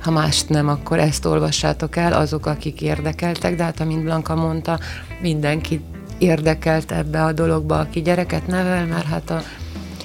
ha 0.00 0.10
mást 0.10 0.48
nem, 0.48 0.68
akkor 0.68 0.98
ezt 0.98 1.24
olvassátok 1.24 1.96
el, 1.96 2.12
azok, 2.12 2.46
akik 2.46 2.80
érdekeltek, 2.80 3.56
de 3.56 3.62
hát 3.62 3.80
amint 3.80 4.02
Blanka 4.02 4.34
mondta, 4.34 4.78
mindenki 5.20 5.80
érdekelt 6.18 6.92
ebbe 6.92 7.24
a 7.24 7.32
dologba, 7.32 7.78
aki 7.78 8.02
gyereket 8.02 8.46
nevel, 8.46 8.86
mert 8.86 9.06
hát 9.06 9.30
a 9.30 9.42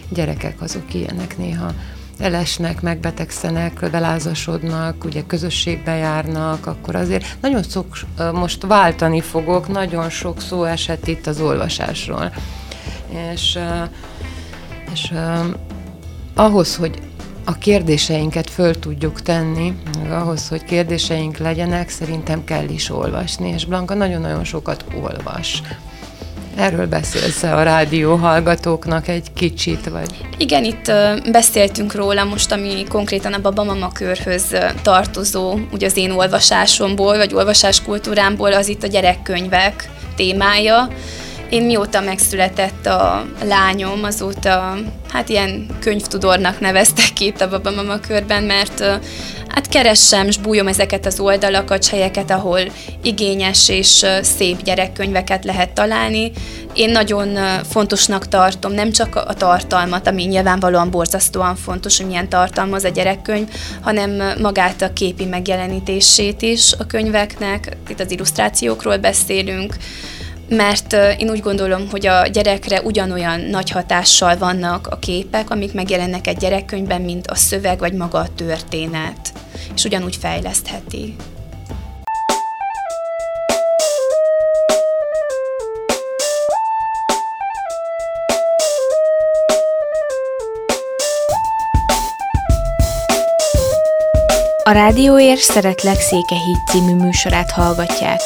gyerekek 0.10 0.62
azok 0.62 0.94
ilyenek 0.94 1.38
néha 1.38 1.74
elesnek, 2.20 2.82
megbetegszenek, 2.82 3.90
belázasodnak, 3.92 5.04
ugye 5.04 5.24
közösségbe 5.28 5.96
járnak, 5.96 6.66
akkor 6.66 6.96
azért 6.96 7.26
nagyon 7.42 7.64
sok, 7.64 8.00
most 8.34 8.66
váltani 8.66 9.22
fogok, 9.22 9.68
nagyon 9.68 10.10
sok 10.10 10.42
szó 10.42 10.64
esett 10.64 11.08
itt 11.08 11.28
az 11.28 11.40
olvasásról. 11.40 12.34
És, 13.34 13.60
és 14.94 15.14
ahhoz, 16.36 16.76
hogy 16.76 17.00
a 17.46 17.54
kérdéseinket 17.54 18.50
föl 18.50 18.80
tudjuk 18.80 19.22
tenni, 19.22 19.74
ahhoz, 20.10 20.48
hogy 20.48 20.64
kérdéseink 20.64 21.38
legyenek, 21.38 21.90
szerintem 21.90 22.44
kell 22.44 22.70
is 22.70 22.90
olvasni, 22.90 23.50
és 23.50 23.66
Blanka 23.66 23.94
nagyon-nagyon 23.94 24.44
sokat 24.44 24.86
olvas. 25.02 25.62
Erről 26.56 26.88
beszélsz 26.88 27.44
a 27.44 27.64
rádió 27.64 28.16
hallgatóknak 28.16 29.08
egy 29.08 29.34
kicsit, 29.34 29.90
vagy? 29.90 30.10
Igen, 30.38 30.64
itt 30.64 30.92
beszéltünk 31.32 31.96
róla 31.96 32.24
most, 32.24 32.52
ami 32.52 32.84
konkrétan 32.90 33.34
a 33.34 33.42
babamama 33.42 33.92
körhöz 33.92 34.56
tartozó, 34.82 35.60
ugye 35.72 35.86
az 35.86 35.98
én 35.98 36.12
olvasásomból, 36.12 37.18
vagy 37.18 37.34
olvasáskultúrámból, 37.34 38.54
az 38.54 38.68
itt 38.68 38.84
a 38.84 38.88
gyerekkönyvek 38.88 39.90
témája. 40.16 40.88
Én 41.54 41.64
mióta 41.64 42.02
megszületett 42.02 42.86
a 42.86 43.26
lányom, 43.44 44.04
azóta 44.04 44.78
hát 45.10 45.30
ilyen 45.30 45.66
könyvtudornak 45.80 46.60
neveztek 46.60 47.20
itt 47.20 47.42
a 47.42 47.50
babamama 47.50 48.00
körben, 48.00 48.44
mert 48.44 48.80
hát 49.48 49.68
keressem, 49.70 50.28
és 50.28 50.38
bújom 50.38 50.68
ezeket 50.68 51.06
az 51.06 51.20
oldalakat, 51.20 51.88
helyeket, 51.88 52.32
ahol 52.32 52.60
igényes 53.04 53.70
és 53.70 54.06
szép 54.22 54.62
gyerekkönyveket 54.62 55.46
lehet 55.46 55.74
találni. 55.74 56.32
Én 56.74 56.90
nagyon 56.90 57.38
fontosnak 57.70 58.28
tartom 58.28 58.72
nem 58.72 58.92
csak 58.92 59.16
a 59.16 59.34
tartalmat, 59.34 60.08
ami 60.08 60.24
nyilvánvalóan 60.24 60.90
borzasztóan 60.90 61.56
fontos, 61.56 61.98
hogy 61.98 62.08
milyen 62.08 62.30
tartalmaz 62.30 62.84
a 62.84 62.90
gyerekkönyv, 62.90 63.48
hanem 63.82 64.40
magát 64.42 64.82
a 64.82 64.94
képi 64.94 65.26
megjelenítését 65.26 66.42
is 66.42 66.74
a 66.78 66.86
könyveknek, 66.86 67.78
itt 67.90 68.00
az 68.00 68.12
illusztrációkról 68.12 68.98
beszélünk, 68.98 69.76
mert 70.50 70.94
én 70.94 71.30
úgy 71.30 71.40
gondolom, 71.40 71.90
hogy 71.90 72.08
a 72.08 72.28
gyerekre 72.28 72.82
ugyanolyan 72.82 73.40
nagy 73.40 73.70
hatással 73.70 74.38
vannak 74.38 74.88
a 74.88 75.00
képek, 75.00 75.50
amik 75.50 75.74
megjelennek 75.74 76.28
egy 76.28 76.38
gyerekkönyvben, 76.38 77.02
mint 77.02 77.28
a 77.28 77.36
szöveg 77.36 77.80
vagy 77.80 77.94
maga 77.94 78.18
a 78.18 78.28
történet, 78.36 79.34
és 79.76 79.84
ugyanúgy 79.84 80.16
fejlesztheti. 80.16 81.16
A 94.66 94.72
Rádióér 94.72 95.38
Szeretlek 95.38 96.00
Székehíd 96.00 96.58
című 96.72 96.96
műsorát 96.96 97.52
hallgatják. 97.52 98.20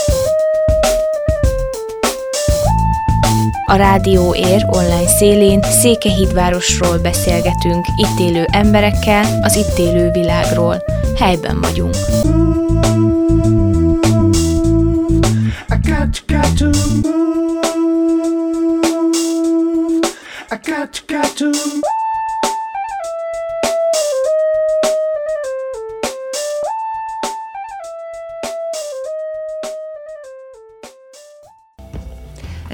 A 3.69 3.75
Rádió 3.75 4.35
Ér 4.35 4.65
online 4.67 5.07
szélén 5.07 5.63
Székehídvárosról 5.63 6.97
beszélgetünk, 6.97 7.85
itt 7.95 8.19
élő 8.19 8.45
emberekkel, 8.51 9.39
az 9.41 9.55
itt 9.55 9.77
élő 9.77 10.11
világról. 10.11 10.83
Helyben 11.17 11.61
vagyunk. 11.61 11.95
I 15.69 15.89
got, 15.89 16.25
to 20.93 21.01
got 21.07 21.37
to 21.37 21.51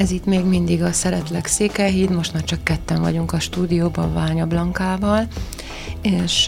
Ez 0.03 0.11
itt 0.11 0.25
még 0.25 0.45
mindig 0.45 0.83
a 0.83 0.91
Szeretlek 0.91 1.45
Székelyhíd, 1.45 2.09
most 2.09 2.33
már 2.33 2.43
csak 2.43 2.63
ketten 2.63 3.01
vagyunk 3.01 3.33
a 3.33 3.39
stúdióban 3.39 4.13
Ványa 4.13 4.45
Blankával, 4.45 5.27
és 6.01 6.47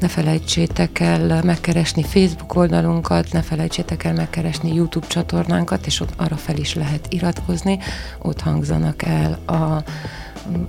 ne 0.00 0.08
felejtsétek 0.08 1.00
el 1.00 1.42
megkeresni 1.42 2.02
Facebook 2.02 2.54
oldalunkat, 2.54 3.32
ne 3.32 3.42
felejtsétek 3.42 4.04
el 4.04 4.14
megkeresni 4.14 4.74
YouTube 4.74 5.06
csatornánkat, 5.06 5.86
és 5.86 6.00
ott 6.00 6.12
arra 6.16 6.36
fel 6.36 6.56
is 6.56 6.74
lehet 6.74 7.06
iratkozni, 7.08 7.78
ott 8.22 8.40
hangzanak 8.40 9.02
el 9.02 9.32
a 9.46 9.82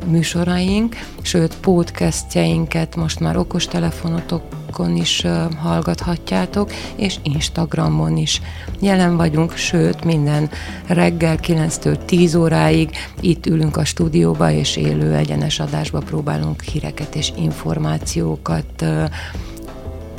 műsoraink, 0.06 0.96
sőt 1.22 1.56
podcastjeinket 1.56 2.96
most 2.96 3.20
már 3.20 3.38
okostelefonotokon 3.38 4.96
is 4.96 5.26
hallgathatjátok, 5.62 6.72
és 6.96 7.16
Instagramon 7.24 8.18
is 8.18 8.42
jelen 8.80 9.18
vagyunk, 9.18 9.56
sőt 9.56 10.04
minden 10.04 10.50
reggel 10.88 11.38
9-től 11.42 12.06
10 12.06 12.36
óráig 12.36 12.90
itt 13.20 13.46
ülünk 13.46 13.78
a 13.78 13.86
stúdióba, 13.86 14.52
és 14.52 14.76
élő 14.76 15.16
egyenes 15.16 15.60
adásba 15.60 16.00
próbálunk 16.00 16.62
híreket 16.62 17.16
és 17.16 17.32
információkat 17.38 18.86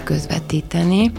közvetíteni. 0.05 1.12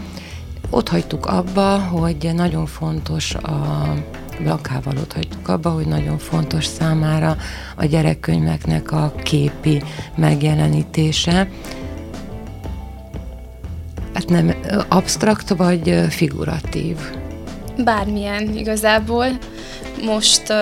Ott 0.70 0.88
hagytuk 0.88 1.26
abba, 1.26 1.78
hogy 1.78 2.30
nagyon 2.34 2.66
fontos 2.66 3.34
a 3.34 3.94
Blankával 4.40 4.96
ott 4.96 5.12
hagytuk 5.12 5.48
abba, 5.48 5.70
hogy 5.70 5.86
nagyon 5.86 6.18
fontos 6.18 6.64
számára 6.66 7.36
a 7.76 7.84
gyerekkönyveknek 7.84 8.92
a 8.92 9.12
képi 9.22 9.82
megjelenítése. 10.16 11.48
Hát 14.14 14.28
nem 14.28 14.54
absztrakt 14.88 15.48
vagy 15.48 16.04
figuratív? 16.08 16.96
Bármilyen 17.84 18.56
igazából. 18.56 19.26
Most 20.04 20.42
uh, 20.50 20.56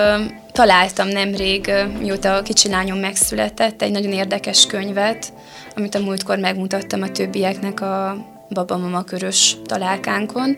találtam 0.51 1.07
nemrég, 1.07 1.65
uh, 1.67 1.99
mióta 1.99 2.35
a 2.35 2.41
kicsi 2.41 2.69
lányom 2.69 2.97
megszületett, 2.97 3.81
egy 3.81 3.91
nagyon 3.91 4.11
érdekes 4.11 4.65
könyvet, 4.65 5.33
amit 5.75 5.95
a 5.95 5.99
múltkor 5.99 6.37
megmutattam 6.37 7.01
a 7.01 7.11
többieknek 7.11 7.81
a 7.81 8.17
babamama 8.53 9.03
körös 9.03 9.55
találkánkon. 9.65 10.57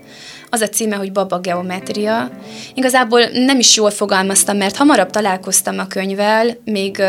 Az 0.49 0.61
a 0.61 0.69
címe, 0.69 0.95
hogy 0.95 1.11
Baba 1.11 1.39
Geometria. 1.39 2.29
Igazából 2.73 3.21
nem 3.33 3.59
is 3.59 3.75
jól 3.75 3.91
fogalmaztam, 3.91 4.57
mert 4.57 4.75
hamarabb 4.75 5.09
találkoztam 5.09 5.79
a 5.79 5.87
könyvvel, 5.87 6.57
még 6.65 7.01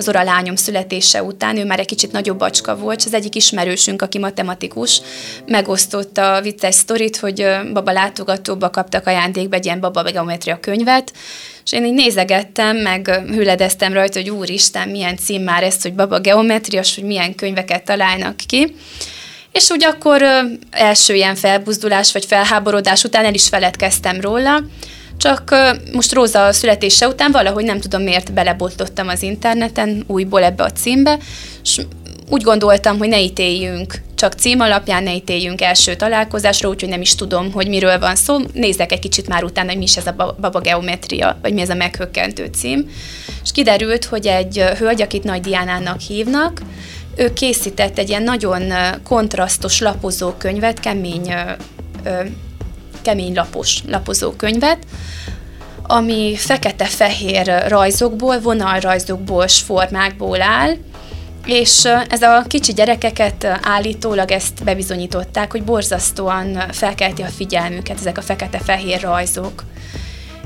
az 0.00 0.08
ora 0.08 0.22
lányom 0.22 0.56
születése 0.56 1.22
után, 1.22 1.56
ő 1.56 1.64
már 1.64 1.78
egy 1.78 1.86
kicsit 1.86 2.12
nagyobb 2.12 2.38
bacska 2.38 2.76
volt, 2.76 2.98
és 2.98 3.04
az 3.06 3.14
egyik 3.14 3.34
ismerősünk, 3.34 4.02
aki 4.02 4.18
matematikus, 4.18 5.00
megosztotta 5.46 6.34
a 6.34 6.40
vicces 6.40 6.74
sztorit, 6.74 7.16
hogy 7.16 7.46
baba 7.72 7.92
látogatóba 7.92 8.70
kaptak 8.70 9.06
ajándékba 9.06 9.56
egy 9.56 9.64
ilyen 9.64 9.80
baba 9.80 10.02
geometria 10.02 10.60
könyvet, 10.60 11.12
és 11.64 11.72
én 11.72 11.84
így 11.84 11.94
nézegettem, 11.94 12.76
meg 12.76 13.08
hüledeztem 13.08 13.92
rajta, 13.92 14.18
hogy 14.18 14.30
úristen, 14.30 14.88
milyen 14.88 15.16
cím 15.16 15.42
már 15.42 15.62
ez, 15.62 15.82
hogy 15.82 15.94
baba 15.94 16.20
geometria, 16.20 16.82
hogy 16.94 17.04
milyen 17.04 17.34
könyveket 17.34 17.84
találnak 17.84 18.36
ki. 18.36 18.74
És 19.52 19.70
úgy 19.70 19.84
akkor 19.84 20.22
első 20.70 21.14
ilyen 21.14 21.34
felbuzdulás 21.34 22.12
vagy 22.12 22.24
felháborodás 22.24 23.04
után 23.04 23.24
el 23.24 23.34
is 23.34 23.48
feledkeztem 23.48 24.20
róla, 24.20 24.62
csak 25.16 25.54
most 25.92 26.12
Róza 26.12 26.52
születése 26.52 27.08
után 27.08 27.32
valahogy 27.32 27.64
nem 27.64 27.80
tudom 27.80 28.02
miért 28.02 28.32
belebotlottam 28.32 29.08
az 29.08 29.22
interneten 29.22 30.04
újból 30.06 30.42
ebbe 30.42 30.64
a 30.64 30.70
címbe, 30.70 31.18
és 31.62 31.80
úgy 32.28 32.42
gondoltam, 32.42 32.98
hogy 32.98 33.08
ne 33.08 33.20
ítéljünk 33.20 33.94
csak 34.14 34.32
cím 34.32 34.60
alapján, 34.60 35.02
ne 35.02 35.14
ítéljünk 35.14 35.60
első 35.60 35.94
találkozásra, 35.94 36.68
úgyhogy 36.68 36.88
nem 36.88 37.00
is 37.00 37.14
tudom, 37.14 37.52
hogy 37.52 37.68
miről 37.68 37.98
van 37.98 38.16
szó. 38.16 38.38
Nézzek 38.52 38.92
egy 38.92 38.98
kicsit 38.98 39.28
már 39.28 39.44
utána, 39.44 39.68
hogy 39.68 39.78
mi 39.78 39.84
is 39.84 39.96
ez 39.96 40.06
a 40.06 40.36
baba 40.40 40.60
geometria, 40.60 41.38
vagy 41.42 41.54
mi 41.54 41.60
ez 41.60 41.68
a 41.68 41.74
meghökkentő 41.74 42.50
cím. 42.54 42.90
És 43.42 43.52
kiderült, 43.52 44.04
hogy 44.04 44.26
egy 44.26 44.64
hölgy, 44.78 45.02
akit 45.02 45.24
Nagy 45.24 45.40
Diánának 45.40 46.00
hívnak, 46.00 46.60
ő 47.16 47.32
készített 47.32 47.98
egy 47.98 48.08
ilyen 48.08 48.22
nagyon 48.22 48.72
kontrasztos 49.04 49.80
lapozókönyvet, 49.80 50.80
kemény, 50.80 51.34
kemény 53.02 53.34
lapos 53.34 53.82
lapozókönyvet, 53.86 54.78
ami 55.82 56.36
fekete-fehér 56.36 57.64
rajzokból, 57.68 58.40
vonalrajzokból, 58.40 59.48
formákból 59.48 60.42
áll, 60.42 60.76
és 61.46 61.84
ez 62.08 62.22
a 62.22 62.44
kicsi 62.46 62.72
gyerekeket 62.72 63.44
állítólag 63.62 64.30
ezt 64.30 64.64
bebizonyították, 64.64 65.50
hogy 65.50 65.62
borzasztóan 65.62 66.62
felkelti 66.70 67.22
a 67.22 67.26
figyelmüket 67.26 67.98
ezek 67.98 68.18
a 68.18 68.22
fekete-fehér 68.22 69.00
rajzok 69.00 69.64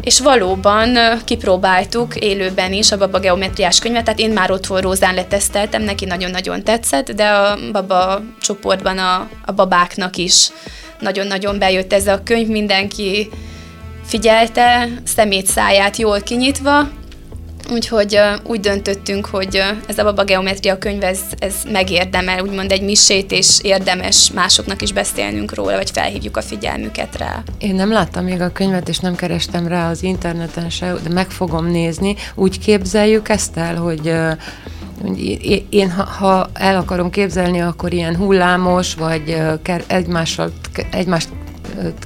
és 0.05 0.21
valóban 0.21 0.99
kipróbáltuk 1.25 2.17
élőben 2.17 2.73
is 2.73 2.93
a 2.93 2.99
baba 2.99 3.19
geometriás 3.19 3.79
könyvet, 3.79 4.05
tehát 4.05 4.21
én 4.21 4.31
már 4.31 4.51
otthon 4.51 4.81
Rózán 4.81 5.15
leteszteltem, 5.15 5.83
neki 5.83 6.05
nagyon-nagyon 6.05 6.63
tetszett, 6.63 7.11
de 7.11 7.29
a 7.29 7.59
baba 7.73 8.23
csoportban 8.41 8.99
a, 8.99 9.29
a 9.45 9.53
babáknak 9.53 10.17
is 10.17 10.51
nagyon-nagyon 11.01 11.59
bejött 11.59 11.93
ez 11.93 12.07
a 12.07 12.23
könyv, 12.25 12.49
mindenki 12.49 13.31
figyelte, 14.05 14.89
szemét 15.05 15.47
száját 15.47 15.97
jól 15.97 16.21
kinyitva, 16.21 16.89
Úgyhogy 17.71 18.19
úgy 18.43 18.61
döntöttünk, 18.61 19.27
hogy 19.27 19.63
ez 19.87 19.99
a 19.99 20.05
baba 20.05 20.25
geometria 20.25 20.79
könyv, 20.79 21.05
ez, 21.05 21.21
ez 21.39 21.55
megérdemel, 21.73 22.43
úgymond 22.43 22.73
egy 22.73 22.83
misét, 22.83 23.33
és 23.33 23.59
érdemes 23.63 24.31
másoknak 24.35 24.83
is 24.83 24.93
beszélnünk 24.93 25.55
róla, 25.55 25.77
vagy 25.77 25.91
felhívjuk 25.91 26.37
a 26.37 26.43
figyelmüket 26.43 27.17
rá. 27.17 27.43
Én 27.59 27.75
nem 27.75 27.93
láttam 27.93 28.25
még 28.25 28.41
a 28.41 28.53
könyvet, 28.53 28.89
és 28.89 28.99
nem 28.99 29.15
kerestem 29.15 29.67
rá 29.67 29.91
az 29.91 30.03
interneten 30.03 30.71
se, 30.71 30.95
de 31.03 31.13
meg 31.13 31.31
fogom 31.31 31.67
nézni. 31.67 32.17
Úgy 32.35 32.59
képzeljük 32.59 33.29
ezt 33.29 33.57
el, 33.57 33.77
hogy 33.77 34.15
én, 35.71 35.91
ha, 35.91 36.03
ha 36.03 36.51
el 36.53 36.77
akarom 36.77 37.11
képzelni, 37.11 37.61
akkor 37.61 37.93
ilyen 37.93 38.17
hullámos, 38.17 38.95
vagy 38.95 39.37
egymással, 39.87 40.53
egymást 40.91 41.29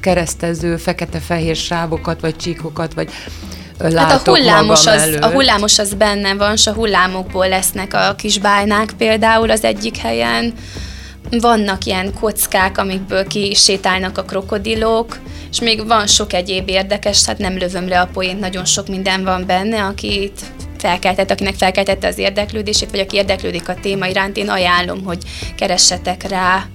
keresztező 0.00 0.76
fekete-fehér 0.76 1.56
sávokat, 1.56 2.20
vagy 2.20 2.36
csíkokat, 2.36 2.94
vagy 2.94 3.10
hát 3.78 4.28
a 4.28 4.30
hullámos, 4.30 4.86
az, 4.86 5.18
a 5.20 5.26
hullámos 5.26 5.78
az 5.78 5.94
benne 5.94 6.34
van, 6.34 6.52
és 6.52 6.66
a 6.66 6.72
hullámokból 6.72 7.48
lesznek 7.48 7.94
a 7.94 8.14
kis 8.14 8.38
bálnák 8.38 8.92
például 8.98 9.50
az 9.50 9.64
egyik 9.64 9.96
helyen. 9.96 10.54
Vannak 11.30 11.84
ilyen 11.84 12.14
kockák, 12.20 12.78
amikből 12.78 13.26
kisétálnak 13.26 14.18
a 14.18 14.22
krokodilok, 14.22 15.18
és 15.50 15.60
még 15.60 15.86
van 15.86 16.06
sok 16.06 16.32
egyéb 16.32 16.68
érdekes, 16.68 17.24
hát 17.24 17.38
nem 17.38 17.58
lövöm 17.58 17.88
le 17.88 18.00
a 18.00 18.08
poént, 18.12 18.40
nagyon 18.40 18.64
sok 18.64 18.88
minden 18.88 19.24
van 19.24 19.46
benne, 19.46 19.84
akit 19.84 20.40
felkeltett, 20.78 21.30
akinek 21.30 21.54
felkeltette 21.54 22.06
az 22.06 22.18
érdeklődését, 22.18 22.90
vagy 22.90 23.00
aki 23.00 23.16
érdeklődik 23.16 23.68
a 23.68 23.74
téma 23.82 24.06
iránt, 24.06 24.36
én 24.36 24.48
ajánlom, 24.48 25.04
hogy 25.04 25.18
keressetek 25.56 26.28
rá 26.28 26.66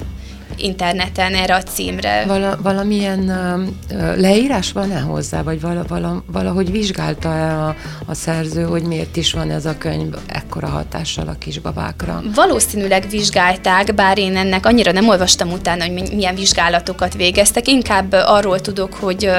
interneten 0.58 1.34
erre 1.34 1.56
a 1.56 1.64
címre. 1.64 2.24
Vala, 2.28 2.58
valamilyen 2.62 3.20
uh, 3.20 4.18
leírás 4.18 4.72
van-e 4.72 5.00
hozzá, 5.00 5.42
vagy 5.42 5.62
vala, 5.62 5.84
vala, 5.88 6.24
valahogy 6.32 6.72
vizsgálta-e 6.72 7.60
a, 7.60 7.76
a 8.06 8.14
szerző, 8.14 8.64
hogy 8.64 8.84
miért 8.84 9.16
is 9.16 9.34
van 9.34 9.52
ez 9.52 9.66
a 9.66 9.78
könyv 9.78 10.14
ekkora 10.28 10.68
hatással 10.68 11.28
a 11.28 11.36
kisbabákra? 11.40 12.22
Valószínűleg 12.36 13.10
vizsgálták, 13.10 13.96
bár 13.96 14.18
én 14.18 14.38
ennek 14.38 14.66
annyira 14.66 14.92
nem 14.92 15.08
olvastam 15.08 15.52
utána, 15.52 15.86
hogy 15.86 16.12
milyen 16.16 16.36
vizsgálatokat 16.36 17.14
végeztek. 17.14 17.68
Inkább 17.68 18.12
arról 18.12 18.60
tudok, 18.62 18.94
hogy 18.94 19.30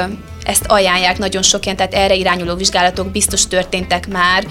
ezt 0.45 0.65
ajánlják 0.67 1.19
nagyon 1.19 1.43
sokan, 1.43 1.77
tehát 1.77 1.95
erre 1.95 2.15
irányuló 2.15 2.55
vizsgálatok 2.55 3.11
biztos 3.11 3.47
történtek 3.47 4.09
már, 4.09 4.47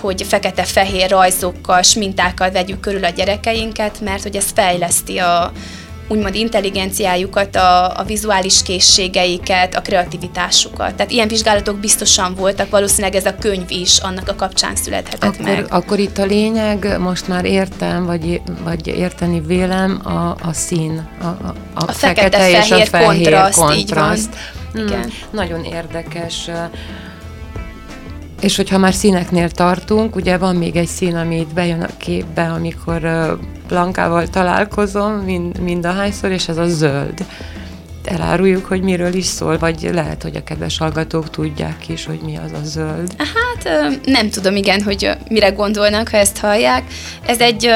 hogy 0.00 0.22
fekete-fehér 0.28 1.10
rajzokkal, 1.10 1.82
smintákkal 1.82 2.50
vegyük 2.50 2.80
körül 2.80 3.04
a 3.04 3.08
gyerekeinket, 3.08 4.00
mert 4.00 4.22
hogy 4.22 4.36
ez 4.36 4.46
fejleszti 4.54 5.18
a, 5.18 5.52
úgymond 6.08 6.34
intelligenciájukat, 6.34 7.56
a, 7.56 7.98
a 7.98 8.04
vizuális 8.06 8.62
készségeiket, 8.62 9.74
a 9.74 9.80
kreativitásukat. 9.80 10.94
Tehát 10.94 11.10
ilyen 11.10 11.28
vizsgálatok 11.28 11.78
biztosan 11.78 12.34
voltak, 12.34 12.70
valószínűleg 12.70 13.14
ez 13.14 13.24
a 13.26 13.34
könyv 13.34 13.70
is 13.70 13.98
annak 13.98 14.28
a 14.28 14.34
kapcsán 14.34 14.76
születhetett 14.76 15.34
akkor, 15.34 15.44
meg. 15.44 15.66
Akkor 15.68 15.98
itt 15.98 16.18
a 16.18 16.24
lényeg, 16.24 16.96
most 16.98 17.28
már 17.28 17.44
értem, 17.44 18.06
vagy, 18.06 18.40
vagy 18.64 18.86
érteni 18.86 19.40
vélem, 19.40 20.00
a, 20.04 20.48
a 20.48 20.52
szín, 20.52 21.08
a, 21.20 21.24
a, 21.24 21.54
a, 21.74 21.82
a 21.86 21.92
fekete, 21.92 22.38
fekete 22.38 22.48
és 22.48 22.70
a 22.70 22.84
fehér 22.84 23.06
kontraszt. 23.06 23.58
kontraszt. 23.58 23.78
Így 23.78 23.94
van. 23.94 24.82
Hmm, 24.82 24.86
Igen. 24.86 25.12
Nagyon 25.30 25.64
érdekes. 25.64 26.50
És 28.40 28.56
hogyha 28.56 28.78
már 28.78 28.94
színeknél 28.94 29.50
tartunk, 29.50 30.16
ugye 30.16 30.38
van 30.38 30.56
még 30.56 30.76
egy 30.76 30.86
szín, 30.86 31.16
ami 31.16 31.36
itt 31.36 31.54
bejön 31.54 31.82
a 31.82 31.96
képbe, 31.96 32.42
amikor 32.42 33.00
Blankával 33.68 34.28
találkozom, 34.28 35.12
mind, 35.12 35.60
mind 35.60 35.86
a 35.86 35.92
hányszor, 35.92 36.30
és 36.30 36.48
ez 36.48 36.56
a 36.56 36.66
zöld. 36.66 37.24
Eláruljuk, 38.04 38.64
hogy 38.64 38.82
miről 38.82 39.14
is 39.14 39.24
szól, 39.24 39.58
vagy 39.58 39.90
lehet, 39.92 40.22
hogy 40.22 40.36
a 40.36 40.44
kedves 40.44 40.78
hallgatók 40.78 41.30
tudják 41.30 41.88
is, 41.88 42.06
hogy 42.06 42.20
mi 42.24 42.36
az 42.36 42.52
a 42.52 42.64
zöld. 42.64 43.14
Hát 43.18 43.68
nem 44.04 44.30
tudom, 44.30 44.56
igen, 44.56 44.82
hogy 44.82 45.10
mire 45.28 45.48
gondolnak, 45.50 46.08
ha 46.08 46.16
ezt 46.16 46.38
hallják. 46.38 46.82
Ez 47.26 47.40
egy 47.40 47.70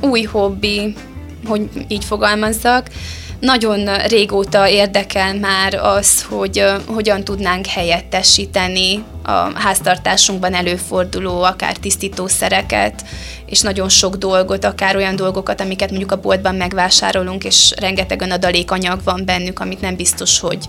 új 0.00 0.22
hobbi, 0.22 0.94
hogy 1.46 1.68
így 1.88 2.04
fogalmazzak. 2.04 2.86
Nagyon 3.42 3.96
régóta 3.96 4.68
érdekel 4.68 5.34
már 5.34 5.74
az, 5.74 6.22
hogy 6.22 6.64
hogyan 6.86 7.24
tudnánk 7.24 7.66
helyettesíteni 7.66 9.04
a 9.22 9.58
háztartásunkban 9.58 10.54
előforduló 10.54 11.42
akár 11.42 11.76
tisztítószereket, 11.76 13.04
és 13.46 13.60
nagyon 13.60 13.88
sok 13.88 14.16
dolgot, 14.16 14.64
akár 14.64 14.96
olyan 14.96 15.16
dolgokat, 15.16 15.60
amiket 15.60 15.88
mondjuk 15.88 16.12
a 16.12 16.20
boltban 16.20 16.54
megvásárolunk, 16.54 17.44
és 17.44 17.72
rengeteg 17.80 18.22
adalékanyag 18.22 19.00
van 19.04 19.22
bennük, 19.24 19.60
amit 19.60 19.80
nem 19.80 19.96
biztos, 19.96 20.40
hogy 20.40 20.66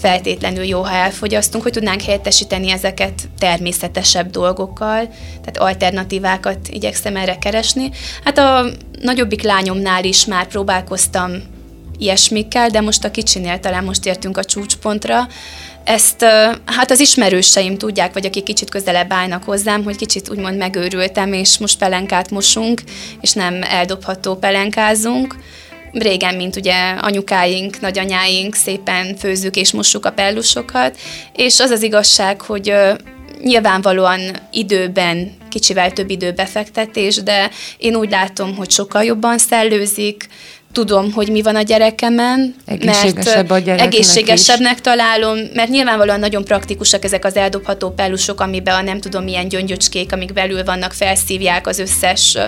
feltétlenül 0.00 0.64
jó, 0.64 0.82
ha 0.82 0.94
elfogyasztunk, 0.94 1.62
hogy 1.62 1.72
tudnánk 1.72 2.02
helyettesíteni 2.02 2.70
ezeket 2.70 3.28
természetesebb 3.38 4.30
dolgokkal, 4.30 5.08
tehát 5.44 5.58
alternatívákat 5.58 6.68
igyekszem 6.68 7.16
erre 7.16 7.38
keresni. 7.38 7.90
Hát 8.24 8.38
a 8.38 8.64
nagyobbik 9.00 9.42
lányomnál 9.42 10.04
is 10.04 10.24
már 10.24 10.46
próbálkoztam 10.46 11.54
ilyesmikkel, 11.98 12.68
de 12.68 12.80
most 12.80 13.04
a 13.04 13.10
kicsinél 13.10 13.60
talán 13.60 13.84
most 13.84 14.06
értünk 14.06 14.36
a 14.36 14.44
csúcspontra. 14.44 15.28
Ezt 15.84 16.24
hát 16.64 16.90
az 16.90 17.00
ismerőseim 17.00 17.78
tudják, 17.78 18.12
vagy 18.12 18.26
akik 18.26 18.42
kicsit 18.42 18.70
közelebb 18.70 19.12
állnak 19.12 19.44
hozzám, 19.44 19.84
hogy 19.84 19.96
kicsit 19.96 20.30
úgymond 20.30 20.56
megőrültem, 20.56 21.32
és 21.32 21.58
most 21.58 21.78
pelenkát 21.78 22.30
mosunk, 22.30 22.82
és 23.20 23.32
nem 23.32 23.62
eldobható 23.62 24.34
pelenkázunk. 24.34 25.36
Régen, 25.92 26.34
mint 26.34 26.56
ugye 26.56 26.74
anyukáink, 27.00 27.80
nagyanyáink, 27.80 28.54
szépen 28.54 29.16
főzzük 29.16 29.56
és 29.56 29.72
mossuk 29.72 30.06
a 30.06 30.12
pellusokat, 30.12 30.98
és 31.32 31.60
az 31.60 31.70
az 31.70 31.82
igazság, 31.82 32.40
hogy 32.40 32.72
nyilvánvalóan 33.42 34.20
időben, 34.50 35.32
kicsivel 35.48 35.92
több 35.92 36.10
időbefektetés, 36.10 37.22
de 37.22 37.50
én 37.78 37.96
úgy 37.96 38.10
látom, 38.10 38.56
hogy 38.56 38.70
sokkal 38.70 39.04
jobban 39.04 39.38
szellőzik, 39.38 40.28
tudom, 40.76 41.12
hogy 41.12 41.28
mi 41.28 41.42
van 41.42 41.56
a 41.56 41.62
gyerekemen, 41.62 42.54
Egészségesebb 42.66 43.48
mert 43.48 43.68
a 43.68 43.82
egészségesebbnek 43.82 44.74
is. 44.74 44.80
találom, 44.80 45.38
mert 45.54 45.68
nyilvánvalóan 45.68 46.20
nagyon 46.20 46.44
praktikusak 46.44 47.04
ezek 47.04 47.24
az 47.24 47.36
eldobható 47.36 47.90
pellusok, 47.90 48.40
amiben 48.40 48.74
a 48.74 48.82
nem 48.82 49.00
tudom 49.00 49.24
milyen 49.24 49.48
gyöngyöcskék, 49.48 50.12
amik 50.12 50.32
belül 50.32 50.64
vannak, 50.64 50.92
felszívják 50.92 51.66
az 51.66 51.78
összes 51.78 52.38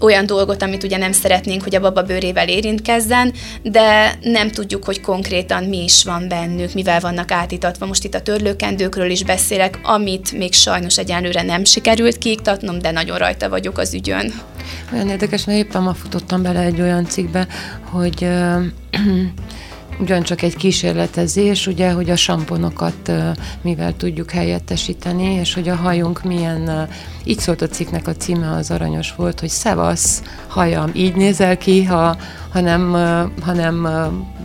olyan 0.00 0.26
dolgot, 0.26 0.62
amit 0.62 0.82
ugye 0.82 0.96
nem 0.96 1.12
szeretnénk, 1.12 1.62
hogy 1.62 1.74
a 1.74 1.80
baba 1.80 2.02
bőrével 2.02 2.48
érintkezzen, 2.48 3.32
de 3.62 4.18
nem 4.20 4.50
tudjuk, 4.50 4.84
hogy 4.84 5.00
konkrétan 5.00 5.64
mi 5.64 5.82
is 5.84 6.04
van 6.04 6.28
bennük, 6.28 6.74
mivel 6.74 7.00
vannak 7.00 7.30
átítatva. 7.30 7.86
Most 7.86 8.04
itt 8.04 8.14
a 8.14 8.22
törlőkendőkről 8.22 9.10
is 9.10 9.24
beszélek, 9.24 9.78
amit 9.82 10.32
még 10.32 10.52
sajnos 10.52 10.98
egyenlőre 10.98 11.42
nem 11.42 11.64
sikerült 11.64 12.18
kiiktatnom, 12.18 12.78
de 12.78 12.90
nagyon 12.90 13.18
rajta 13.18 13.48
vagyok 13.48 13.78
az 13.78 13.94
ügyön. 13.94 14.32
Olyan 14.92 15.08
érdekes, 15.08 15.44
mert 15.44 15.58
éppen 15.58 15.82
ma 15.82 15.94
futottam 15.94 16.42
bele 16.42 16.60
egy 16.60 16.80
olyan 16.80 17.04
cikkbe, 17.06 17.46
hogy 17.90 18.26
ugyancsak 19.98 20.42
egy 20.42 20.56
kísérletezés, 20.56 21.66
ugye, 21.66 21.92
hogy 21.92 22.10
a 22.10 22.16
samponokat 22.16 23.12
mivel 23.62 23.96
tudjuk 23.96 24.30
helyettesíteni, 24.30 25.32
és 25.32 25.54
hogy 25.54 25.68
a 25.68 25.74
hajunk 25.74 26.22
milyen, 26.22 26.88
így 27.24 27.38
szólt 27.38 27.62
a 27.62 27.66
cikknek 27.66 28.08
a 28.08 28.16
címe, 28.16 28.50
az 28.50 28.70
aranyos 28.70 29.14
volt, 29.14 29.40
hogy 29.40 29.48
szevasz, 29.48 30.22
hajam, 30.48 30.90
így 30.92 31.14
nézel 31.14 31.56
ki, 31.56 31.84
ha, 31.84 32.16
ha 32.52 32.60
nem, 32.60 32.92
ha 33.42 33.52
nem 33.52 33.88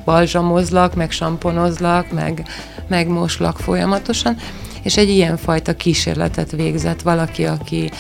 balzsamozlak, 0.06 0.96
meg 0.96 1.12
samponozlak, 1.12 2.12
meg, 2.12 2.48
meg 2.88 3.08
moslak 3.08 3.60
folyamatosan, 3.60 4.36
és 4.84 4.98
egy 4.98 5.10
ilyen 5.10 5.38
fajta 5.38 5.76
kísérletet 5.76 6.52
végzett 6.52 7.02
valaki, 7.02 7.46
aki, 7.46 7.92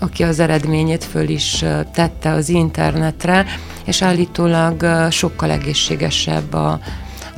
aki 0.00 0.22
az 0.22 0.38
eredményét 0.38 1.04
föl 1.04 1.28
is 1.28 1.64
tette 1.92 2.30
az 2.30 2.48
internetre, 2.48 3.46
és 3.84 4.02
állítólag 4.02 4.86
sokkal 5.10 5.50
egészségesebb 5.50 6.52
a, 6.54 6.80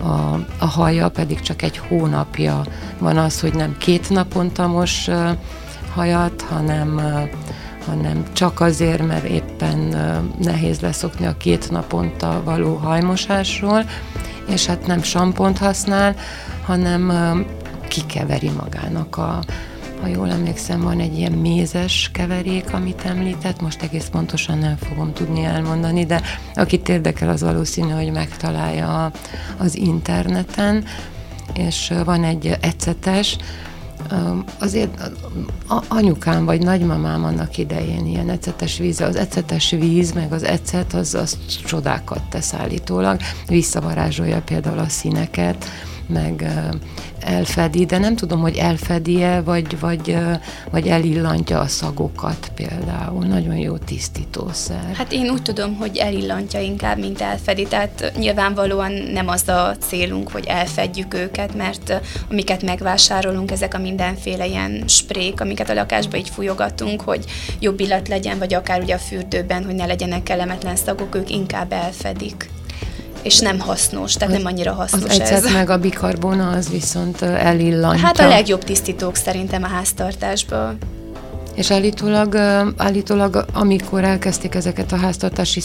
a, 0.02 0.44
a 0.58 0.66
haja, 0.66 1.08
pedig 1.08 1.40
csak 1.40 1.62
egy 1.62 1.78
hónapja 1.78 2.64
van 2.98 3.16
az, 3.16 3.40
hogy 3.40 3.54
nem 3.54 3.76
két 3.78 4.10
naponta 4.10 4.66
mos 4.66 5.08
hajat, 5.94 6.42
hanem 6.42 7.00
hanem 7.88 8.24
csak 8.32 8.60
azért, 8.60 9.06
mert 9.06 9.24
éppen 9.24 9.78
nehéz 10.42 10.80
leszokni 10.80 11.26
a 11.26 11.36
két 11.36 11.70
naponta 11.70 12.42
való 12.44 12.74
hajmosásról, 12.74 13.84
és 14.48 14.66
hát 14.66 14.86
nem 14.86 15.02
sampont 15.02 15.58
használ, 15.58 16.16
hanem 16.64 17.12
kikeveri 17.88 18.50
magának 18.50 19.16
a, 19.16 19.44
ha 20.00 20.06
jól 20.06 20.30
emlékszem, 20.30 20.80
van 20.80 21.00
egy 21.00 21.18
ilyen 21.18 21.32
mézes 21.32 22.10
keverék, 22.12 22.72
amit 22.72 23.04
említett, 23.04 23.60
most 23.60 23.82
egész 23.82 24.08
pontosan 24.10 24.58
nem 24.58 24.76
fogom 24.76 25.12
tudni 25.12 25.44
elmondani, 25.44 26.06
de 26.06 26.22
akit 26.54 26.88
érdekel, 26.88 27.28
az 27.28 27.42
valószínű, 27.42 27.90
hogy 27.90 28.12
megtalálja 28.12 29.12
az 29.56 29.76
interneten, 29.76 30.84
és 31.54 31.92
van 32.04 32.24
egy 32.24 32.56
ecetes, 32.60 33.36
azért 34.58 35.10
anyukám 35.88 36.44
vagy 36.44 36.62
nagymamám 36.62 37.24
annak 37.24 37.58
idején 37.58 38.06
ilyen 38.06 38.30
ecetes 38.30 38.78
víz, 38.78 39.00
az 39.00 39.16
ecetes 39.16 39.70
víz, 39.70 40.12
meg 40.12 40.32
az 40.32 40.42
ecet, 40.42 40.94
az, 40.94 41.14
az 41.14 41.38
csodákat 41.66 42.22
tesz 42.22 42.54
állítólag, 42.54 43.20
visszavarázsolja 43.46 44.42
például 44.42 44.78
a 44.78 44.88
színeket, 44.88 45.64
meg 46.08 46.52
elfedi, 47.20 47.84
de 47.84 47.98
nem 47.98 48.16
tudom, 48.16 48.40
hogy 48.40 48.56
elfedi-e, 48.56 49.40
vagy, 49.40 49.80
vagy, 49.80 50.16
vagy 50.70 50.88
elillantja 50.88 51.60
a 51.60 51.66
szagokat 51.66 52.50
például. 52.54 53.24
Nagyon 53.24 53.56
jó 53.56 53.76
tisztítószer. 53.76 54.94
Hát 54.94 55.12
én 55.12 55.30
úgy 55.30 55.42
tudom, 55.42 55.76
hogy 55.76 55.96
elillantja 55.96 56.60
inkább, 56.60 56.98
mint 56.98 57.20
elfedi, 57.20 57.62
tehát 57.62 58.12
nyilvánvalóan 58.18 58.92
nem 58.92 59.28
az 59.28 59.48
a 59.48 59.76
célunk, 59.78 60.30
hogy 60.30 60.44
elfedjük 60.46 61.14
őket, 61.14 61.54
mert 61.54 62.00
amiket 62.30 62.62
megvásárolunk, 62.62 63.50
ezek 63.50 63.74
a 63.74 63.78
mindenféle 63.78 64.46
ilyen 64.46 64.82
sprék, 64.86 65.40
amiket 65.40 65.70
a 65.70 65.74
lakásba 65.74 66.16
így 66.16 66.28
fújogatunk, 66.28 67.00
hogy 67.00 67.24
jobb 67.60 67.80
illat 67.80 68.08
legyen, 68.08 68.38
vagy 68.38 68.54
akár 68.54 68.82
ugye 68.82 68.94
a 68.94 68.98
fürdőben, 68.98 69.64
hogy 69.64 69.74
ne 69.74 69.86
legyenek 69.86 70.22
kellemetlen 70.22 70.76
szagok, 70.76 71.14
ők 71.14 71.30
inkább 71.30 71.72
elfedik 71.72 72.50
és 73.22 73.38
nem 73.38 73.58
hasznos, 73.58 74.12
tehát 74.12 74.34
az, 74.34 74.42
nem 74.42 74.52
annyira 74.52 74.72
hasznos 74.72 75.18
az 75.18 75.30
ez. 75.30 75.52
meg 75.52 75.70
a 75.70 75.78
bikarbona 75.78 76.48
az 76.48 76.70
viszont 76.70 77.22
elillantja. 77.22 78.06
Hát 78.06 78.18
a 78.18 78.28
legjobb 78.28 78.64
tisztítók 78.64 79.16
szerintem 79.16 79.62
a 79.62 79.66
háztartásban. 79.68 80.78
És 81.58 81.70
állítólag, 81.70 82.34
állítólag, 82.76 83.44
amikor 83.52 84.04
elkezdték 84.04 84.54
ezeket 84.54 84.92
a 84.92 84.96
háztartási 84.96 85.60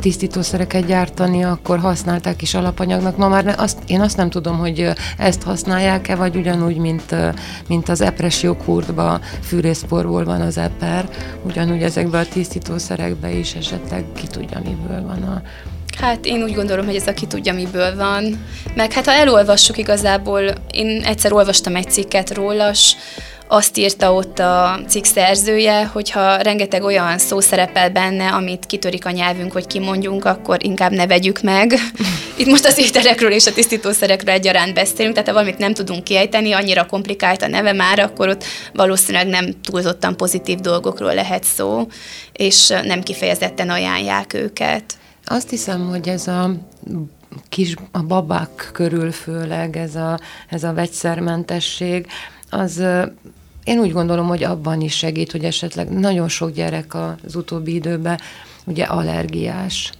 tisztítószereket 0.00 0.86
gyártani, 0.86 1.44
akkor 1.44 1.78
használták 1.78 2.42
is 2.42 2.54
alapanyagnak. 2.54 3.16
Ma 3.16 3.28
már 3.28 3.54
azt, 3.58 3.78
én 3.86 4.00
azt 4.00 4.16
nem 4.16 4.30
tudom, 4.30 4.58
hogy 4.58 4.88
ezt 5.18 5.42
használják-e, 5.42 6.14
vagy 6.14 6.36
ugyanúgy, 6.36 6.76
mint, 6.76 7.14
mint 7.68 7.88
az 7.88 8.00
epres 8.00 8.42
joghurtba 8.42 9.20
fűrészporból 9.40 10.24
van 10.24 10.40
az 10.40 10.58
eper, 10.58 11.08
ugyanúgy 11.42 11.82
ezekben 11.82 12.20
a 12.20 12.28
tisztítószerekben 12.32 13.36
is 13.36 13.54
esetleg 13.54 14.04
ki 14.14 14.26
tudja, 14.26 14.60
miből 14.64 15.02
van 15.02 15.22
a 15.22 15.42
Hát 16.00 16.26
én 16.26 16.42
úgy 16.42 16.54
gondolom, 16.54 16.86
hogy 16.86 16.96
ez 16.96 17.06
aki 17.06 17.26
tudja, 17.26 17.52
miből 17.52 17.96
van. 17.96 18.44
Meg 18.74 18.92
hát 18.92 19.04
ha 19.04 19.12
elolvassuk 19.12 19.78
igazából, 19.78 20.42
én 20.70 21.02
egyszer 21.04 21.32
olvastam 21.32 21.76
egy 21.76 21.90
cikket 21.90 22.34
rólas, 22.34 22.96
azt 23.52 23.78
írta 23.78 24.12
ott 24.12 24.38
a 24.38 24.80
cikk 24.88 25.04
szerzője, 25.04 25.84
hogyha 25.84 26.36
rengeteg 26.36 26.82
olyan 26.82 27.18
szó 27.18 27.40
szerepel 27.40 27.90
benne, 27.90 28.28
amit 28.28 28.66
kitörik 28.66 29.06
a 29.06 29.10
nyelvünk, 29.10 29.52
hogy 29.52 29.66
kimondjunk, 29.66 30.24
akkor 30.24 30.64
inkább 30.64 30.92
ne 30.92 31.06
vegyük 31.06 31.40
meg. 31.40 31.72
Itt 32.36 32.46
most 32.46 32.66
az 32.66 32.78
ételekről 32.78 33.30
és 33.30 33.46
a 33.46 33.52
tisztítószerekről 33.52 34.34
egyaránt 34.34 34.74
beszélünk, 34.74 35.14
tehát 35.14 35.28
ha 35.28 35.34
valamit 35.34 35.58
nem 35.58 35.74
tudunk 35.74 36.04
kiejteni, 36.04 36.52
annyira 36.52 36.86
komplikált 36.86 37.42
a 37.42 37.48
neve 37.48 37.72
már, 37.72 37.98
akkor 37.98 38.28
ott 38.28 38.44
valószínűleg 38.72 39.26
nem 39.26 39.60
túlzottan 39.62 40.16
pozitív 40.16 40.58
dolgokról 40.58 41.14
lehet 41.14 41.44
szó, 41.44 41.86
és 42.32 42.68
nem 42.68 43.02
kifejezetten 43.02 43.70
ajánlják 43.70 44.34
őket. 44.34 44.84
Azt 45.24 45.50
hiszem, 45.50 45.88
hogy 45.88 46.08
ez 46.08 46.26
a 46.26 46.50
kis 47.48 47.74
a 47.90 48.02
babák 48.02 48.70
körül 48.72 49.12
főleg 49.12 49.76
ez 49.76 49.94
a, 49.94 50.18
ez 50.48 50.64
a 50.64 50.72
vegyszermentesség, 50.72 52.06
az 52.50 52.82
én 53.64 53.78
úgy 53.78 53.92
gondolom, 53.92 54.26
hogy 54.26 54.42
abban 54.44 54.80
is 54.80 54.96
segít, 54.96 55.32
hogy 55.32 55.44
esetleg 55.44 55.88
nagyon 55.88 56.28
sok 56.28 56.50
gyerek 56.50 56.94
az 56.94 57.36
utóbbi 57.36 57.74
időben 57.74 58.20
ugye 58.64 58.84
allergiás, 58.84 59.92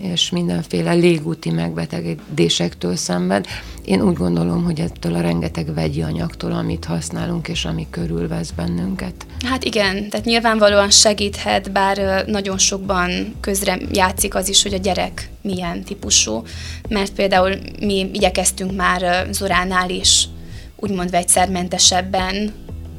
és 0.00 0.30
mindenféle 0.30 0.92
légúti 0.92 1.50
megbetegedésektől 1.50 2.96
szenved. 2.96 3.46
Én 3.84 4.02
úgy 4.02 4.16
gondolom, 4.16 4.64
hogy 4.64 4.80
ettől 4.80 5.14
a 5.14 5.20
rengeteg 5.20 5.74
vegyi 5.74 6.02
anyagtól, 6.02 6.52
amit 6.52 6.84
használunk, 6.84 7.48
és 7.48 7.64
ami 7.64 7.86
körülvesz 7.90 8.50
bennünket. 8.50 9.26
Hát 9.44 9.64
igen, 9.64 10.08
tehát 10.10 10.26
nyilvánvalóan 10.26 10.90
segíthet, 10.90 11.72
bár 11.72 12.24
nagyon 12.26 12.58
sokban 12.58 13.34
közre 13.40 13.78
játszik 13.92 14.34
az 14.34 14.48
is, 14.48 14.62
hogy 14.62 14.74
a 14.74 14.78
gyerek 14.78 15.30
milyen 15.42 15.82
típusú, 15.82 16.42
mert 16.88 17.12
például 17.12 17.56
mi 17.80 18.10
igyekeztünk 18.12 18.76
már 18.76 19.26
Zoránál 19.30 19.90
is 19.90 20.28
úgymond 20.76 21.10
vegyszermentesebben 21.10 22.52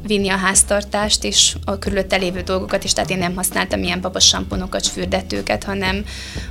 vinni 0.08 0.30
a 0.30 0.36
háztartást 0.36 1.24
és 1.24 1.56
a 1.66 1.80
körülötte 1.80 2.16
lévő 2.16 2.41
dolgokat 2.41 2.84
is, 2.84 2.93
tehát 2.93 3.10
én 3.10 3.18
nem 3.18 3.36
használtam 3.36 3.84
ilyen 3.84 4.02
babas 4.02 4.28
samponokat, 4.28 4.88
fürdetőket, 4.88 5.64
hanem 5.64 6.06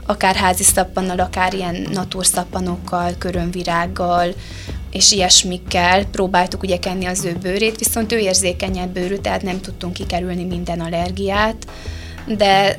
akár 0.07 0.35
házi 0.35 0.63
szappannal, 0.63 1.19
akár 1.19 1.55
ilyen 1.55 1.89
naturszappanokkal, 1.93 3.15
körönvirággal, 3.19 4.35
és 4.91 5.13
ilyesmikkel 5.13 6.05
próbáltuk 6.05 6.63
ugye 6.63 6.79
kenni 6.79 7.05
az 7.05 7.25
ő 7.25 7.37
bőrét, 7.43 7.79
viszont 7.79 8.13
ő 8.13 8.19
érzékenyebb 8.19 8.91
bőrű, 8.91 9.17
tehát 9.17 9.43
nem 9.43 9.61
tudtunk 9.61 9.93
kikerülni 9.93 10.45
minden 10.45 10.81
allergiát, 10.81 11.67
de 12.27 12.77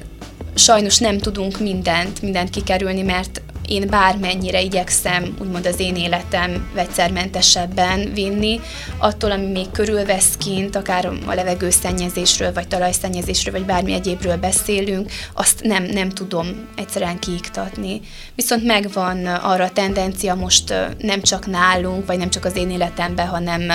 sajnos 0.56 0.98
nem 0.98 1.18
tudunk 1.18 1.60
mindent, 1.60 2.22
mindent 2.22 2.50
kikerülni, 2.50 3.02
mert 3.02 3.42
én 3.68 3.88
bármennyire 3.90 4.62
igyekszem 4.62 5.36
úgymond 5.40 5.66
az 5.66 5.80
én 5.80 5.96
életem 5.96 6.70
vegyszermentesebben 6.74 8.14
vinni, 8.14 8.60
attól, 8.98 9.32
ami 9.32 9.46
még 9.46 9.72
körülvesz 9.72 10.38
kint, 10.38 10.76
akár 10.76 11.06
a 11.26 11.34
levegőszennyezésről, 11.34 12.54
vagy 12.54 12.68
talajszennyezésről, 12.68 13.54
vagy 13.54 13.66
bármi 13.66 13.94
egyébről 13.94 14.38
beszélünk, 14.38 15.12
azt 15.34 15.62
nem, 15.64 15.84
nem 15.84 16.10
tudom 16.10 16.68
egyszerűen 16.76 17.20
kiiktatni. 17.20 18.02
Viszont 18.36 18.64
megvan 18.64 19.26
arra 19.26 19.64
a 19.64 19.72
tendencia 19.72 20.36
most 20.36 20.74
nem 20.98 21.22
csak 21.22 21.46
nálunk, 21.46 22.06
vagy 22.06 22.18
nem 22.18 22.30
csak 22.30 22.46
az 22.46 22.56
én 22.56 22.70
életemben, 22.70 23.28
hanem 23.28 23.72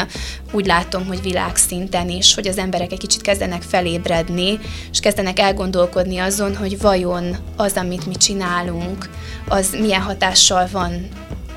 úgy 0.53 0.67
látom, 0.67 1.07
hogy 1.07 1.23
világszinten 1.23 2.09
is, 2.09 2.35
hogy 2.35 2.47
az 2.49 2.59
emberek 2.59 2.93
egy 2.93 2.99
kicsit 2.99 3.21
kezdenek 3.21 3.63
felébredni, 3.63 4.59
és 4.91 5.01
kezdenek 5.01 5.39
elgondolkodni 5.39 6.19
azon, 6.19 6.57
hogy 6.57 6.81
vajon 6.81 7.37
az, 7.57 7.73
amit 7.73 8.07
mi 8.07 8.15
csinálunk, 8.15 9.09
az 9.49 9.77
milyen 9.81 10.01
hatással 10.01 10.69
van 10.73 11.09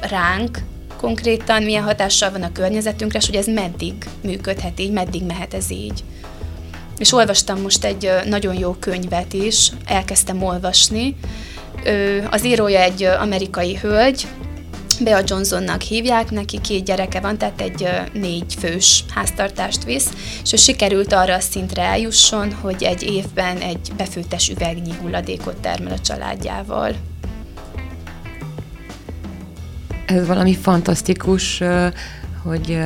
ránk, 0.02 0.60
konkrétan 0.98 1.64
milyen 1.64 1.84
hatással 1.84 2.32
van 2.32 2.44
a 2.44 2.52
környezetünkre, 2.52 3.20
és 3.20 3.26
hogy 3.26 3.36
ez 3.36 3.48
meddig 3.48 3.94
működhet 4.22 4.80
így, 4.80 4.92
meddig 4.92 5.24
mehet 5.24 5.54
ez 5.54 5.72
így. 5.72 6.04
És 6.98 7.14
olvastam 7.14 7.62
most 7.62 7.84
egy 7.84 8.12
nagyon 8.26 8.56
jó 8.56 8.74
könyvet 8.74 9.34
is, 9.34 9.72
elkezdtem 9.86 10.44
olvasni. 10.44 11.16
Az 12.30 12.46
írója 12.46 12.80
egy 12.80 13.04
amerikai 13.04 13.78
hölgy, 13.78 14.28
Bea 15.02 15.22
Johnsonnak 15.26 15.82
hívják, 15.82 16.32
neki 16.32 16.62
két 16.62 16.86
gyereke 16.86 17.20
van, 17.20 17.38
tehát 17.38 17.62
egy 17.62 17.90
négy 18.14 18.56
fős 18.60 19.04
háztartást 19.14 19.84
visz, 19.84 20.10
és 20.44 20.54
ő 20.54 20.56
sikerült 20.56 21.14
arra 21.14 21.34
a 21.34 21.40
szintre 21.40 21.82
eljusson, 21.82 22.54
hogy 22.54 22.84
egy 22.84 23.04
évben 23.04 23.58
egy 23.58 23.92
befőttes 23.98 24.50
üvegnyi 24.50 24.94
hulladékot 25.02 25.56
termel 25.62 25.94
a 25.94 26.00
családjával 26.00 26.96
ez 30.10 30.28
valami 30.28 30.56
fantasztikus, 30.56 31.62
hogy 32.44 32.80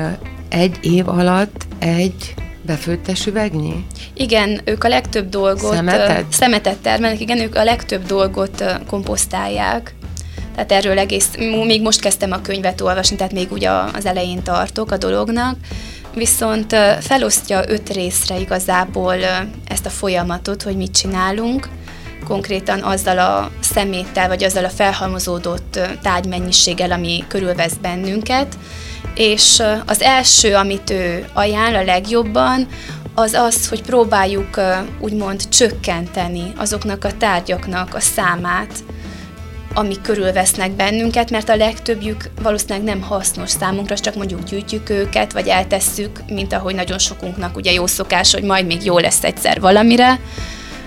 egy 0.49 0.78
év 0.82 1.07
alatt 1.09 1.65
egy 1.80 2.34
befőttes 2.61 3.26
üvegnyi? 3.26 3.86
Igen, 4.13 4.61
ők 4.65 4.84
a 4.84 4.88
legtöbb 4.88 5.30
dolgot... 5.30 5.74
Szemetet? 5.74 6.26
Szemetet 6.30 6.78
termelnek, 6.78 7.19
igen, 7.19 7.39
ők 7.39 7.55
a 7.55 7.63
legtöbb 7.63 8.05
dolgot 8.05 8.63
komposztálják. 8.88 9.95
Tehát 10.55 10.71
erről 10.71 10.99
egész, 10.99 11.30
még 11.65 11.82
most 11.82 12.01
kezdtem 12.01 12.32
a 12.32 12.41
könyvet 12.41 12.82
olvasni, 12.82 13.15
tehát 13.15 13.34
még 13.34 13.51
ugye 13.51 13.69
az 13.69 14.05
elején 14.05 14.43
tartok 14.43 14.91
a 14.91 14.97
dolognak, 14.97 15.55
viszont 16.15 16.76
felosztja 16.99 17.63
öt 17.67 17.89
részre 17.89 18.39
igazából 18.39 19.15
ezt 19.67 19.86
a 19.86 19.89
folyamatot, 19.89 20.63
hogy 20.63 20.78
mit 20.78 20.91
csinálunk, 20.91 21.69
konkrétan 22.24 22.80
azzal 22.80 23.19
a 23.19 23.51
szeméttel, 23.59 24.28
vagy 24.28 24.43
azzal 24.43 24.65
a 24.65 24.69
felhalmozódott 24.69 25.80
tárgymennyiséggel, 26.01 26.91
ami 26.91 27.24
körülvesz 27.28 27.76
bennünket. 27.82 28.57
És 29.15 29.63
az 29.86 30.01
első, 30.01 30.55
amit 30.55 30.89
ő 30.89 31.26
ajánl 31.34 31.76
a 31.76 31.84
legjobban, 31.84 32.67
az 33.15 33.34
az, 33.34 33.67
hogy 33.67 33.82
próbáljuk 33.82 34.61
úgymond 34.99 35.49
csökkenteni 35.49 36.53
azoknak 36.57 37.03
a 37.03 37.17
tárgyaknak 37.17 37.95
a 37.95 37.99
számát, 37.99 38.84
amik 39.74 40.01
körülvesznek 40.01 40.71
bennünket, 40.71 41.30
mert 41.30 41.49
a 41.49 41.55
legtöbbjük 41.55 42.30
valószínűleg 42.41 42.84
nem 42.84 43.01
hasznos 43.01 43.49
számunkra, 43.49 43.97
csak 43.97 44.15
mondjuk 44.15 44.43
gyűjtjük 44.43 44.89
őket, 44.89 45.34
vagy 45.34 45.47
eltesszük, 45.47 46.19
mint 46.28 46.53
ahogy 46.53 46.76
nagyon 46.76 46.99
sokunknak 46.99 47.55
ugye 47.55 47.71
jó 47.71 47.88
szokás, 47.88 48.34
hogy 48.34 48.43
majd 48.43 48.65
még 48.65 48.84
jó 48.86 48.99
lesz 48.99 49.24
egyszer 49.24 49.59
valamire, 49.59 50.19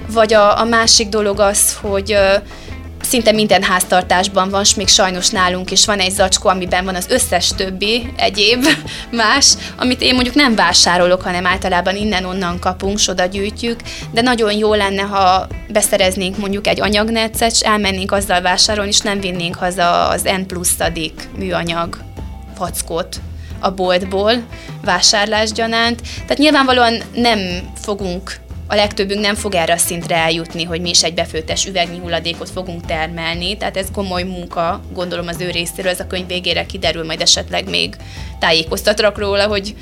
vagy 0.08 0.34
a, 0.34 0.60
a 0.60 0.64
másik 0.64 1.08
dolog 1.08 1.40
az, 1.40 1.76
hogy 1.80 2.16
szinte 3.06 3.32
minden 3.32 3.62
háztartásban 3.62 4.50
van, 4.50 4.60
és 4.60 4.74
még 4.74 4.88
sajnos 4.88 5.30
nálunk 5.30 5.70
is 5.70 5.86
van 5.86 5.98
egy 5.98 6.10
zacskó, 6.10 6.48
amiben 6.48 6.84
van 6.84 6.94
az 6.94 7.06
összes 7.08 7.48
többi 7.48 8.12
egyéb 8.16 8.66
más, 9.10 9.54
amit 9.76 10.02
én 10.02 10.14
mondjuk 10.14 10.34
nem 10.34 10.54
vásárolok, 10.54 11.22
hanem 11.22 11.46
általában 11.46 11.96
innen-onnan 11.96 12.58
kapunk, 12.58 12.98
soda 12.98 13.24
gyűjtjük, 13.24 13.80
de 14.10 14.20
nagyon 14.20 14.52
jó 14.52 14.74
lenne, 14.74 15.02
ha 15.02 15.46
beszereznénk 15.68 16.38
mondjuk 16.38 16.66
egy 16.66 16.80
anyagnetszet, 16.80 17.50
és 17.50 17.60
elmennénk 17.60 18.12
azzal 18.12 18.40
vásárolni, 18.40 18.90
és 18.90 19.00
nem 19.00 19.20
vinnénk 19.20 19.54
haza 19.54 20.08
az 20.08 20.22
N 20.22 20.46
pluszadik 20.46 21.28
műanyag 21.36 21.98
fackot 22.56 23.20
a 23.60 23.70
boltból 23.70 24.32
vásárlásgyanánt. 24.84 26.00
Tehát 26.14 26.38
nyilvánvalóan 26.38 27.02
nem 27.14 27.38
fogunk 27.82 28.44
a 28.66 28.74
legtöbbünk 28.74 29.20
nem 29.20 29.34
fog 29.34 29.54
erre 29.54 29.72
a 29.72 29.76
szintre 29.76 30.16
eljutni, 30.16 30.64
hogy 30.64 30.80
mi 30.80 30.90
is 30.90 31.04
egy 31.04 31.14
befőttes 31.14 31.66
üvegnyi 31.66 31.98
hulladékot 31.98 32.50
fogunk 32.50 32.84
termelni, 32.84 33.56
tehát 33.56 33.76
ez 33.76 33.86
komoly 33.92 34.22
munka, 34.22 34.80
gondolom 34.92 35.26
az 35.26 35.40
ő 35.40 35.50
részéről, 35.50 35.90
ez 35.90 36.00
a 36.00 36.06
könyv 36.06 36.26
végére 36.26 36.66
kiderül, 36.66 37.04
majd 37.04 37.20
esetleg 37.20 37.68
még 37.68 37.96
tájékoztatrak 38.38 39.18
róla, 39.18 39.46
hogy 39.46 39.74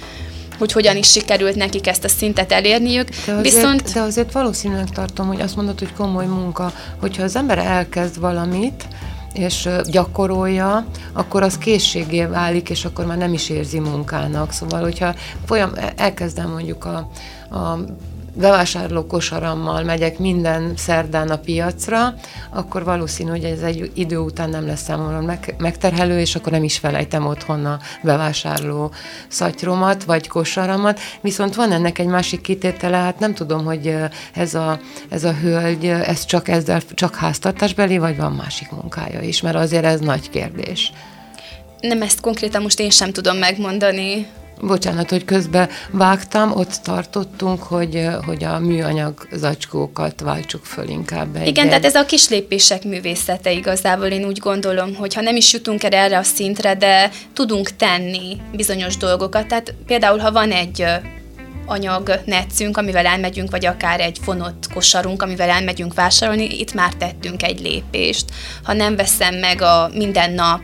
hogy 0.58 0.72
hogyan 0.72 0.96
is 0.96 1.10
sikerült 1.10 1.54
nekik 1.54 1.86
ezt 1.86 2.04
a 2.04 2.08
szintet 2.08 2.52
elérniük. 2.52 3.08
De 3.08 3.32
azért, 3.32 3.42
Viszont... 3.42 3.92
de 3.92 4.00
azért 4.00 4.32
valószínűleg 4.32 4.90
tartom, 4.90 5.26
hogy 5.26 5.40
azt 5.40 5.56
mondod, 5.56 5.78
hogy 5.78 5.92
komoly 5.92 6.26
munka, 6.26 6.72
hogyha 7.00 7.22
az 7.22 7.36
ember 7.36 7.58
elkezd 7.58 8.20
valamit, 8.20 8.86
és 9.32 9.68
gyakorolja, 9.90 10.86
akkor 11.12 11.42
az 11.42 11.58
készségé 11.58 12.24
válik, 12.24 12.70
és 12.70 12.84
akkor 12.84 13.06
már 13.06 13.16
nem 13.16 13.32
is 13.32 13.48
érzi 13.48 13.78
munkának. 13.78 14.52
Szóval, 14.52 14.80
hogyha 14.80 15.14
folyam, 15.46 15.72
elkezdem 15.96 16.50
mondjuk 16.50 16.84
a, 16.84 17.10
a 17.56 17.78
bevásárló 18.34 19.06
kosarammal 19.06 19.82
megyek 19.82 20.18
minden 20.18 20.72
szerdán 20.76 21.28
a 21.28 21.36
piacra, 21.36 22.14
akkor 22.50 22.84
valószínű, 22.84 23.30
hogy 23.30 23.44
ez 23.44 23.60
egy 23.60 23.90
idő 23.94 24.18
után 24.18 24.48
nem 24.48 24.66
lesz 24.66 24.82
számomra 24.82 25.20
meg, 25.20 25.54
megterhelő, 25.58 26.20
és 26.20 26.34
akkor 26.34 26.52
nem 26.52 26.64
is 26.64 26.78
felejtem 26.78 27.26
otthon 27.26 27.64
a 27.64 27.78
bevásárló 28.02 28.90
szatyromat, 29.28 30.04
vagy 30.04 30.28
kosaramat. 30.28 31.00
Viszont 31.20 31.54
van 31.54 31.72
ennek 31.72 31.98
egy 31.98 32.06
másik 32.06 32.40
kitétele, 32.40 32.96
hát 32.96 33.18
nem 33.18 33.34
tudom, 33.34 33.64
hogy 33.64 33.96
ez 34.34 34.54
a, 34.54 34.80
ez 35.08 35.24
a 35.24 35.32
hölgy, 35.32 35.86
ez 35.86 36.24
csak 36.24 36.48
ezzel, 36.48 36.80
csak 36.94 37.14
háztartásbeli, 37.14 37.98
vagy 37.98 38.16
van 38.16 38.32
másik 38.32 38.70
munkája 38.70 39.20
is, 39.20 39.40
mert 39.40 39.56
azért 39.56 39.84
ez 39.84 40.00
nagy 40.00 40.30
kérdés. 40.30 40.92
Nem 41.80 42.02
ezt 42.02 42.20
konkrétan 42.20 42.62
most 42.62 42.80
én 42.80 42.90
sem 42.90 43.12
tudom 43.12 43.36
megmondani. 43.36 44.26
Bocsánat, 44.60 45.10
hogy 45.10 45.24
közbe 45.24 45.68
vágtam, 45.90 46.52
ott 46.52 46.72
tartottunk, 46.82 47.62
hogy, 47.62 48.08
hogy 48.26 48.44
a 48.44 48.58
műanyag 48.58 49.28
zacskókat 49.32 50.20
váltsuk 50.20 50.64
föl 50.64 50.88
inkább. 50.88 51.36
Egy 51.36 51.46
Igen, 51.46 51.66
tehát 51.68 51.84
ez 51.84 51.94
a 51.94 52.04
kis 52.04 52.28
lépések 52.28 52.84
művészete 52.84 53.52
igazából, 53.52 54.06
én 54.06 54.24
úgy 54.24 54.38
gondolom, 54.38 54.94
hogy 54.94 55.14
ha 55.14 55.20
nem 55.20 55.36
is 55.36 55.52
jutunk 55.52 55.84
el 55.84 55.92
erre 55.92 56.18
a 56.18 56.22
szintre, 56.22 56.74
de 56.74 57.10
tudunk 57.32 57.76
tenni 57.76 58.36
bizonyos 58.52 58.96
dolgokat, 58.96 59.46
tehát 59.46 59.74
például 59.86 60.18
ha 60.18 60.32
van 60.32 60.50
egy 60.50 60.84
anyag 61.66 62.20
netszünk, 62.24 62.76
amivel 62.76 63.06
elmegyünk, 63.06 63.50
vagy 63.50 63.66
akár 63.66 64.00
egy 64.00 64.18
fonott 64.22 64.66
kosarunk, 64.74 65.22
amivel 65.22 65.48
elmegyünk 65.48 65.94
vásárolni, 65.94 66.58
itt 66.58 66.74
már 66.74 66.92
tettünk 66.92 67.42
egy 67.42 67.60
lépést. 67.60 68.24
Ha 68.62 68.72
nem 68.72 68.96
veszem 68.96 69.34
meg 69.34 69.62
a 69.62 69.90
minden 69.94 70.32
nap 70.32 70.60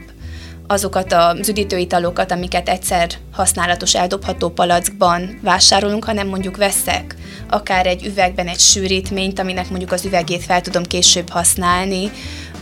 azokat 0.71 1.13
az 1.13 1.49
üdítőitalokat, 1.49 2.33
amiket 2.33 2.69
egyszer 2.69 3.09
használatos, 3.33 3.95
eldobható 3.95 4.49
palackban 4.49 5.39
vásárolunk, 5.43 6.05
hanem 6.05 6.29
mondjuk 6.29 6.57
veszek 6.57 7.17
akár 7.49 7.87
egy 7.87 8.07
üvegben 8.07 8.47
egy 8.47 8.59
sűrítményt, 8.59 9.39
aminek 9.39 9.69
mondjuk 9.71 9.93
az 9.93 10.05
üvegét 10.05 10.45
fel 10.45 10.61
tudom 10.61 10.83
később 10.83 11.29
használni, 11.29 12.11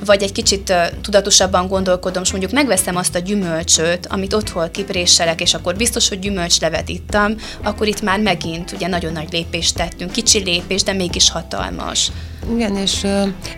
vagy 0.05 0.23
egy 0.23 0.33
kicsit 0.33 0.73
tudatosabban 1.03 1.69
gondolkodom, 1.69 2.23
és 2.23 2.31
mondjuk 2.31 2.53
megveszem 2.53 2.97
azt 2.97 3.15
a 3.15 3.19
gyümölcsöt, 3.19 4.07
amit 4.07 4.33
otthon 4.33 4.71
kipréselek, 4.71 5.41
és 5.41 5.55
akkor 5.55 5.77
biztos, 5.77 6.09
hogy 6.09 6.19
gyümölcslevet 6.19 6.89
ittam, 6.89 7.35
akkor 7.63 7.87
itt 7.87 8.03
már 8.03 8.21
megint 8.21 8.73
ugye 8.73 8.87
nagyon 8.87 9.13
nagy 9.13 9.29
lépést 9.31 9.75
tettünk, 9.75 10.13
kicsi 10.13 10.39
lépés, 10.39 10.83
de 10.83 10.93
mégis 10.93 11.31
hatalmas. 11.31 12.11
Igen, 12.55 12.77
és 12.77 13.07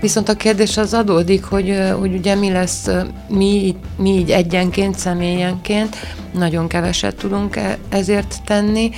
viszont 0.01 0.29
a 0.29 0.35
kérdés 0.35 0.77
az 0.77 0.95
adódik, 0.95 1.45
hogy, 1.45 1.79
hogy 1.99 2.15
ugye 2.15 2.35
mi 2.35 2.51
lesz, 2.51 2.89
mi, 3.29 3.77
mi 3.97 4.11
így 4.11 4.31
egyenként, 4.31 4.99
személyenként 4.99 5.97
nagyon 6.33 6.69
keveset 6.69 7.17
tudunk 7.17 7.57
e, 7.57 7.79
ezért 7.89 8.37
tenni, 8.45 8.91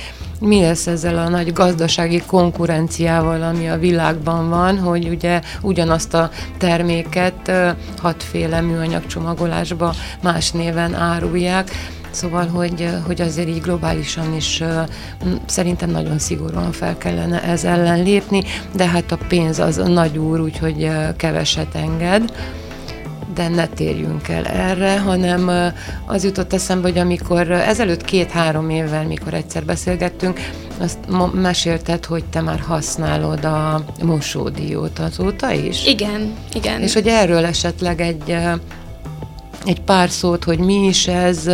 mi 0.43 0.61
lesz 0.61 0.87
ezzel 0.87 1.17
a 1.17 1.29
nagy 1.29 1.53
gazdasági 1.53 2.23
konkurenciával, 2.25 3.41
ami 3.43 3.69
a 3.69 3.77
világban 3.77 4.49
van, 4.49 4.79
hogy 4.79 5.07
ugye 5.07 5.41
ugyanazt 5.61 6.13
a 6.13 6.29
terméket 6.57 7.51
hatféle 7.97 8.61
műanyag 8.61 9.05
csomagolásba 9.05 9.93
más 10.21 10.51
néven 10.51 10.95
árulják, 10.95 11.71
Szóval, 12.13 12.47
hogy, 12.47 12.89
hogy 13.05 13.21
azért 13.21 13.47
így 13.47 13.61
globálisan 13.61 14.35
is 14.35 14.63
szerintem 15.45 15.89
nagyon 15.89 16.19
szigorúan 16.19 16.71
fel 16.71 16.97
kellene 16.97 17.43
ez 17.43 17.63
ellen 17.63 18.03
lépni, 18.03 18.43
de 18.75 18.87
hát 18.87 19.11
a 19.11 19.17
pénz 19.27 19.59
az 19.59 19.77
a 19.77 19.87
nagy 19.87 20.17
úr, 20.17 20.39
úgyhogy 20.39 20.89
keveset 21.17 21.75
enged 21.75 22.33
de 23.33 23.47
ne 23.47 23.67
térjünk 23.67 24.27
el 24.27 24.45
erre, 24.45 24.99
hanem 24.99 25.71
az 26.05 26.23
jutott 26.23 26.53
eszembe, 26.53 26.87
hogy 26.87 26.97
amikor 26.97 27.51
ezelőtt 27.51 28.03
két-három 28.03 28.69
évvel, 28.69 29.05
mikor 29.05 29.33
egyszer 29.33 29.65
beszélgettünk, 29.65 30.39
azt 30.79 30.97
mesélted, 31.33 32.05
hogy 32.05 32.23
te 32.25 32.41
már 32.41 32.59
használod 32.59 33.45
a 33.45 33.83
mosódiót 34.03 34.99
azóta 34.99 35.51
is? 35.51 35.85
Igen, 35.85 36.33
igen. 36.53 36.81
És 36.81 36.93
hogy 36.93 37.07
erről 37.07 37.45
esetleg 37.45 38.01
egy 38.01 38.37
egy 39.65 39.81
pár 39.81 40.09
szót, 40.09 40.43
hogy 40.43 40.59
mi 40.59 40.85
is 40.85 41.07
ez, 41.07 41.49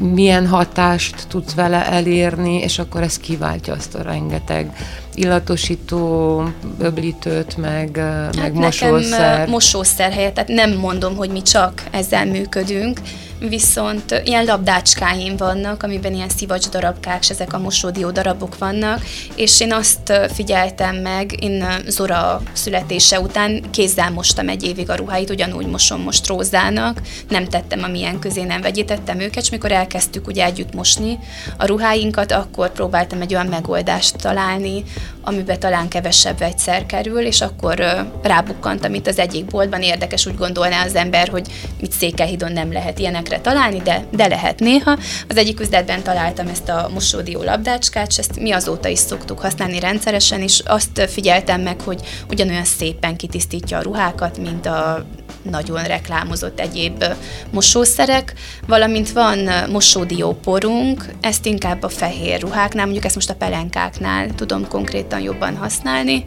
milyen 0.00 0.46
hatást 0.46 1.26
tudsz 1.28 1.54
vele 1.54 1.86
elérni, 1.86 2.54
és 2.54 2.78
akkor 2.78 3.02
ez 3.02 3.18
kiváltja 3.18 3.74
azt 3.74 3.94
a 3.94 4.02
rengeteg 4.02 4.76
illatosító, 5.14 6.42
öblítőt, 6.78 7.56
meg, 7.56 7.96
hát 7.96 8.36
meg 8.36 8.54
mosószer. 8.54 9.48
mosószer 9.48 10.12
helyett, 10.12 10.34
tehát 10.34 10.50
nem 10.50 10.72
mondom, 10.72 11.16
hogy 11.16 11.30
mi 11.30 11.42
csak 11.42 11.82
ezzel 11.90 12.26
működünk, 12.26 13.00
viszont 13.48 14.22
ilyen 14.24 14.44
labdácskáim 14.44 15.36
vannak, 15.36 15.82
amiben 15.82 16.14
ilyen 16.14 16.28
szivacs 16.28 16.68
darabkák, 16.68 17.22
és 17.22 17.30
ezek 17.30 17.52
a 17.52 17.58
mosódió 17.58 18.10
darabok 18.10 18.58
vannak, 18.58 19.00
és 19.34 19.60
én 19.60 19.72
azt 19.72 20.12
figyeltem 20.34 20.96
meg, 20.96 21.42
én 21.42 21.64
Zora 21.86 22.42
születése 22.52 23.20
után 23.20 23.62
kézzel 23.70 24.10
mostam 24.10 24.48
egy 24.48 24.62
évig 24.62 24.90
a 24.90 24.94
ruháit, 24.94 25.30
ugyanúgy 25.30 25.66
mosom 25.66 26.00
most 26.00 26.26
Rózának, 26.26 27.00
nem 27.28 27.44
tettem 27.44 27.82
a 27.82 27.88
milyen 27.88 28.18
közé, 28.18 28.42
nem 28.42 28.60
vegyítettem 28.60 29.20
őket, 29.22 29.42
és 29.42 29.50
mikor 29.50 29.72
elkezdtük 29.72 30.26
ugye 30.26 30.44
együtt 30.44 30.74
mosni 30.74 31.18
a 31.56 31.66
ruháinkat, 31.66 32.32
akkor 32.32 32.72
próbáltam 32.72 33.20
egy 33.20 33.34
olyan 33.34 33.46
megoldást 33.46 34.16
találni, 34.16 34.84
amiben 35.24 35.58
talán 35.58 35.88
kevesebb 35.88 36.38
vegyszer 36.38 36.86
kerül, 36.86 37.20
és 37.20 37.40
akkor 37.40 38.06
rábukkantam 38.22 38.94
itt 38.94 39.06
az 39.06 39.18
egyik 39.18 39.44
boltban, 39.44 39.82
érdekes 39.82 40.26
úgy 40.26 40.36
gondolná 40.36 40.84
az 40.84 40.94
ember, 40.94 41.28
hogy 41.28 41.46
mit 41.80 41.92
Székelyhidon 41.92 42.52
nem 42.52 42.72
lehet 42.72 42.98
ilyenekre 42.98 43.40
találni, 43.40 43.78
de, 43.78 44.04
de 44.10 44.26
lehet 44.26 44.58
néha. 44.58 44.98
Az 45.28 45.36
egyik 45.36 45.60
üzletben 45.60 46.02
találtam 46.02 46.46
ezt 46.46 46.68
a 46.68 46.90
mosódió 46.92 47.42
labdácskát, 47.42 48.08
és 48.08 48.18
ezt 48.18 48.40
mi 48.40 48.50
azóta 48.50 48.88
is 48.88 48.98
szoktuk 48.98 49.40
használni 49.40 49.80
rendszeresen, 49.80 50.40
és 50.40 50.62
azt 50.64 51.08
figyeltem 51.08 51.60
meg, 51.60 51.80
hogy 51.80 52.00
ugyanolyan 52.28 52.64
szépen 52.64 53.16
kitisztítja 53.16 53.78
a 53.78 53.82
ruhákat, 53.82 54.38
mint 54.38 54.66
a 54.66 55.04
nagyon 55.42 55.82
reklámozott 55.82 56.60
egyéb 56.60 57.04
mosószerek, 57.50 58.34
valamint 58.66 59.10
van 59.12 59.48
mosódióporunk, 59.70 61.04
ezt 61.20 61.46
inkább 61.46 61.82
a 61.82 61.88
fehér 61.88 62.40
ruháknál, 62.40 62.84
mondjuk 62.84 63.04
ezt 63.04 63.14
most 63.14 63.30
a 63.30 63.34
pelenkáknál 63.34 64.34
tudom 64.34 64.68
konkrétan 64.68 65.20
jobban 65.20 65.56
használni, 65.56 66.24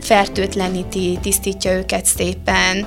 fertőtleníti, 0.00 1.18
tisztítja 1.22 1.72
őket 1.72 2.04
szépen, 2.04 2.86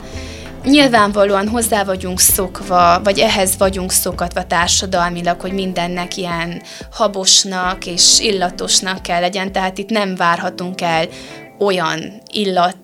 Nyilvánvalóan 0.63 1.47
hozzá 1.47 1.83
vagyunk 1.83 2.19
szokva, 2.19 3.01
vagy 3.03 3.19
ehhez 3.19 3.57
vagyunk 3.57 3.91
szokatva 3.91 4.45
társadalmilag, 4.45 5.41
hogy 5.41 5.53
mindennek 5.53 6.17
ilyen 6.17 6.61
habosnak 6.91 7.85
és 7.85 8.19
illatosnak 8.19 9.01
kell 9.01 9.19
legyen, 9.19 9.51
tehát 9.51 9.77
itt 9.77 9.89
nem 9.89 10.15
várhatunk 10.15 10.81
el 10.81 11.07
olyan 11.59 12.21
illat 12.31 12.77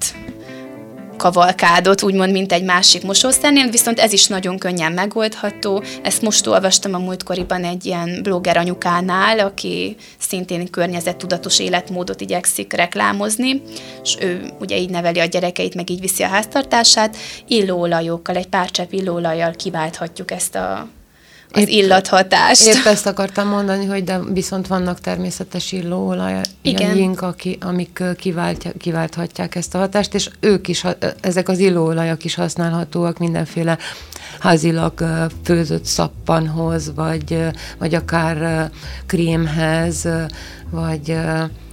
kavalkádot, 1.17 2.03
úgymond, 2.03 2.31
mint 2.31 2.51
egy 2.51 2.63
másik 2.63 3.03
mosószernél, 3.03 3.69
viszont 3.69 3.99
ez 3.99 4.13
is 4.13 4.27
nagyon 4.27 4.57
könnyen 4.57 4.91
megoldható. 4.91 5.83
Ezt 6.03 6.21
most 6.21 6.47
olvastam 6.47 6.93
a 6.93 6.97
múltkoriban 6.97 7.63
egy 7.63 7.85
ilyen 7.85 8.19
blogger 8.23 8.57
anyukánál, 8.57 9.39
aki 9.39 9.95
szintén 10.17 10.69
környezettudatos 10.69 11.59
életmódot 11.59 12.21
igyekszik 12.21 12.73
reklámozni, 12.73 13.61
és 14.03 14.17
ő 14.19 14.51
ugye 14.59 14.77
így 14.77 14.89
neveli 14.89 15.19
a 15.19 15.25
gyerekeit, 15.25 15.75
meg 15.75 15.89
így 15.89 15.99
viszi 15.99 16.23
a 16.23 16.27
háztartását. 16.27 17.17
Illóolajokkal, 17.47 18.35
egy 18.35 18.47
pár 18.47 18.71
csepp 18.71 18.91
illóolajjal 18.91 19.51
kiválthatjuk 19.51 20.31
ezt 20.31 20.55
a 20.55 20.87
az 21.57 21.63
épp, 21.63 21.83
illathatást. 21.83 22.67
Épp 22.67 22.85
ezt 22.85 23.05
akartam 23.05 23.47
mondani, 23.47 23.85
hogy 23.85 24.03
de 24.03 24.19
viszont 24.33 24.67
vannak 24.67 24.99
természetes 24.99 25.71
illóolajaink, 25.71 27.21
aki, 27.21 27.57
amik 27.61 28.03
kiváltja, 28.17 28.71
kiválthatják 28.77 29.55
ezt 29.55 29.75
a 29.75 29.77
hatást, 29.77 30.13
és 30.13 30.29
ők 30.39 30.67
is, 30.67 30.83
ezek 31.21 31.49
az 31.49 31.59
illóolajak 31.59 32.23
is 32.23 32.35
használhatóak 32.35 33.17
mindenféle 33.17 33.77
házilag 34.39 34.93
főzött 35.43 35.85
szappanhoz, 35.85 36.91
vagy, 36.95 37.37
vagy 37.77 37.95
akár 37.95 38.69
krémhez, 39.05 40.07
vagy 40.69 41.17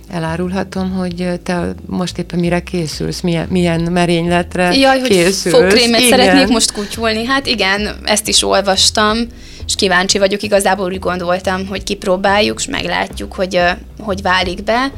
Elárulhatom, 0.09 0.91
hogy 0.91 1.41
te 1.43 1.75
most 1.87 2.19
éppen 2.19 2.39
mire 2.39 2.63
készülsz, 2.63 3.21
milyen, 3.21 3.47
milyen 3.51 3.81
merényletre 3.81 4.75
Jaj, 4.75 5.01
készülsz. 5.01 5.43
hogy 5.43 5.53
fogkrémet 5.53 6.01
szeretnék 6.01 6.49
most 6.49 6.73
kutyulni. 6.73 7.25
Hát 7.25 7.47
igen, 7.47 7.97
ezt 8.05 8.29
is 8.29 8.43
olvastam, 8.43 9.19
és 9.67 9.75
kíváncsi 9.75 10.19
vagyok. 10.19 10.43
Igazából 10.43 10.87
úgy 10.87 10.99
gondoltam, 10.99 11.67
hogy 11.67 11.83
kipróbáljuk, 11.83 12.59
és 12.59 12.67
meglátjuk, 12.67 13.33
hogy, 13.33 13.61
hogy 13.99 14.23
válik 14.23 14.65
be. 14.65 14.93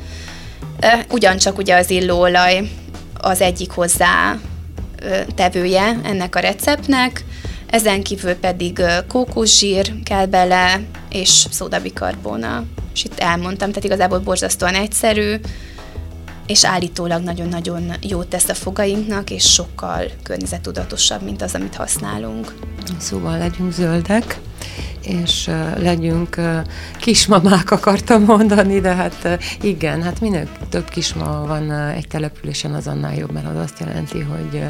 Ugyancsak 1.11 1.59
ugye 1.59 1.77
az 1.77 1.91
illóolaj 1.91 2.71
az 3.21 3.41
egyik 3.41 3.71
hozzá 3.71 4.37
tevője 5.35 6.01
ennek 6.05 6.37
a 6.37 6.41
receptnek, 6.41 7.25
ezen 7.67 8.03
kívül 8.03 8.35
pedig 8.35 8.83
kókuszsír 9.09 10.03
kell 10.03 10.27
bele, 10.27 10.81
és 11.11 11.47
szódabikarbóna. 11.51 12.65
És 12.95 13.05
itt 13.05 13.19
elmondtam, 13.19 13.69
tehát 13.69 13.85
igazából 13.85 14.19
borzasztóan 14.19 14.75
egyszerű, 14.75 15.35
és 16.47 16.65
állítólag 16.65 17.23
nagyon-nagyon 17.23 17.93
jót 18.01 18.27
tesz 18.27 18.49
a 18.49 18.55
fogainknak, 18.55 19.31
és 19.31 19.53
sokkal 19.53 20.05
környezetudatosabb, 20.23 21.23
mint 21.23 21.43
az, 21.43 21.55
amit 21.55 21.75
használunk. 21.75 22.55
Szóval 22.99 23.39
legyünk 23.39 23.73
zöldek, 23.73 24.41
és 25.03 25.51
legyünk 25.77 26.37
kismamák, 26.99 27.71
akartam 27.71 28.23
mondani, 28.23 28.81
de 28.81 28.95
hát 28.95 29.39
igen, 29.61 30.03
hát 30.03 30.21
minél 30.21 30.49
több 30.69 30.89
kismama 30.89 31.47
van 31.47 31.73
egy 31.73 32.07
településen, 32.07 32.75
az 32.75 32.87
annál 32.87 33.15
jobb, 33.15 33.33
mert 33.33 33.47
az 33.47 33.57
azt 33.57 33.81
jelenti, 33.81 34.21
hogy 34.21 34.63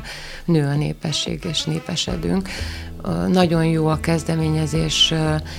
nő 0.44 0.66
a 0.66 0.74
népesség, 0.74 1.44
és 1.50 1.64
népesedünk. 1.64 2.48
Nagyon 3.28 3.64
jó 3.64 3.86
a 3.86 4.00
kezdeményezés, 4.00 5.14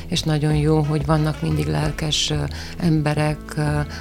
és 0.08 0.22
nagyon 0.22 0.56
jó, 0.56 0.82
hogy 0.82 1.06
vannak 1.06 1.42
mindig 1.42 1.68
lelkes 1.68 2.34
emberek, 2.78 3.40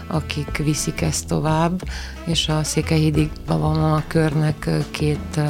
akik 0.07 0.63
viszik 0.65 1.01
ezt 1.01 1.27
tovább, 1.27 1.83
és 2.25 2.49
a 2.49 2.65
Székelyhídi 2.65 3.31
Babamama 3.47 4.03
körnek 4.07 4.71
két, 4.91 5.41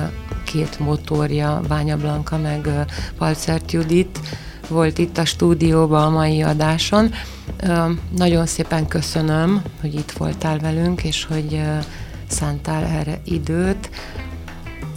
két 0.44 0.78
motorja, 0.78 1.60
Bánya 1.68 1.96
Blanka 1.96 2.38
meg 2.38 2.68
Palcert 3.18 3.72
Judit, 3.72 4.20
volt 4.68 4.98
itt 4.98 5.18
a 5.18 5.24
stúdióban 5.24 6.02
a 6.02 6.10
mai 6.10 6.42
adáson. 6.42 7.10
Nagyon 8.16 8.46
szépen 8.46 8.86
köszönöm, 8.86 9.62
hogy 9.80 9.94
itt 9.94 10.10
voltál 10.10 10.58
velünk, 10.58 11.04
és 11.04 11.24
hogy 11.24 11.62
szántál 12.28 12.84
erre 12.84 13.20
időt. 13.24 13.90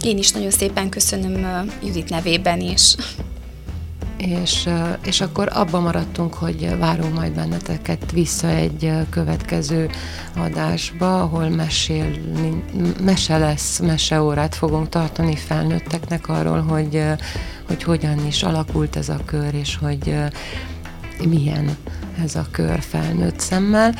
Én 0.02 0.18
is 0.18 0.30
nagyon 0.30 0.50
szépen 0.50 0.88
köszönöm 0.88 1.70
Judit 1.82 2.08
nevében 2.08 2.60
is. 2.60 2.94
És, 4.16 4.68
és 5.04 5.20
akkor 5.20 5.48
abban 5.52 5.82
maradtunk, 5.82 6.34
hogy 6.34 6.78
várunk 6.78 7.14
majd 7.14 7.32
benneteket 7.32 8.12
vissza 8.12 8.48
egy 8.48 8.92
következő 9.10 9.90
adásba, 10.36 11.22
ahol 11.22 11.48
mesél, 11.48 12.10
mese 13.00 13.38
lesz, 13.38 13.78
meseórát 13.78 14.54
fogunk 14.54 14.88
tartani 14.88 15.36
felnőtteknek 15.36 16.28
arról, 16.28 16.60
hogy, 16.60 17.02
hogy 17.66 17.82
hogyan 17.82 18.26
is 18.26 18.42
alakult 18.42 18.96
ez 18.96 19.08
a 19.08 19.18
kör, 19.24 19.54
és 19.54 19.76
hogy 19.76 20.14
milyen 21.28 21.76
ez 22.24 22.34
a 22.34 22.46
kör 22.50 22.80
felnőtt 22.82 23.40
szemmel. 23.40 23.94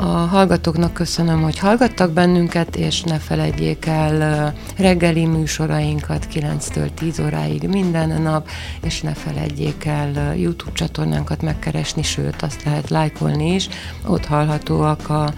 A 0.00 0.06
hallgatóknak 0.06 0.92
köszönöm, 0.92 1.42
hogy 1.42 1.58
hallgattak 1.58 2.12
bennünket, 2.12 2.76
és 2.76 3.02
ne 3.02 3.18
felejtjék 3.18 3.86
el 3.86 4.52
reggeli 4.76 5.24
műsorainkat 5.24 6.26
9-től 6.32 6.94
10 6.94 7.20
óráig 7.20 7.68
minden 7.68 8.22
nap, 8.22 8.48
és 8.82 9.00
ne 9.00 9.14
felejtjék 9.14 9.84
el 9.84 10.36
YouTube 10.36 10.72
csatornánkat 10.72 11.42
megkeresni, 11.42 12.02
sőt, 12.02 12.42
azt 12.42 12.64
lehet 12.64 12.90
lájkolni 12.90 13.54
is, 13.54 13.68
ott 14.06 14.24
hallhatóak 14.24 15.08
a 15.08 15.32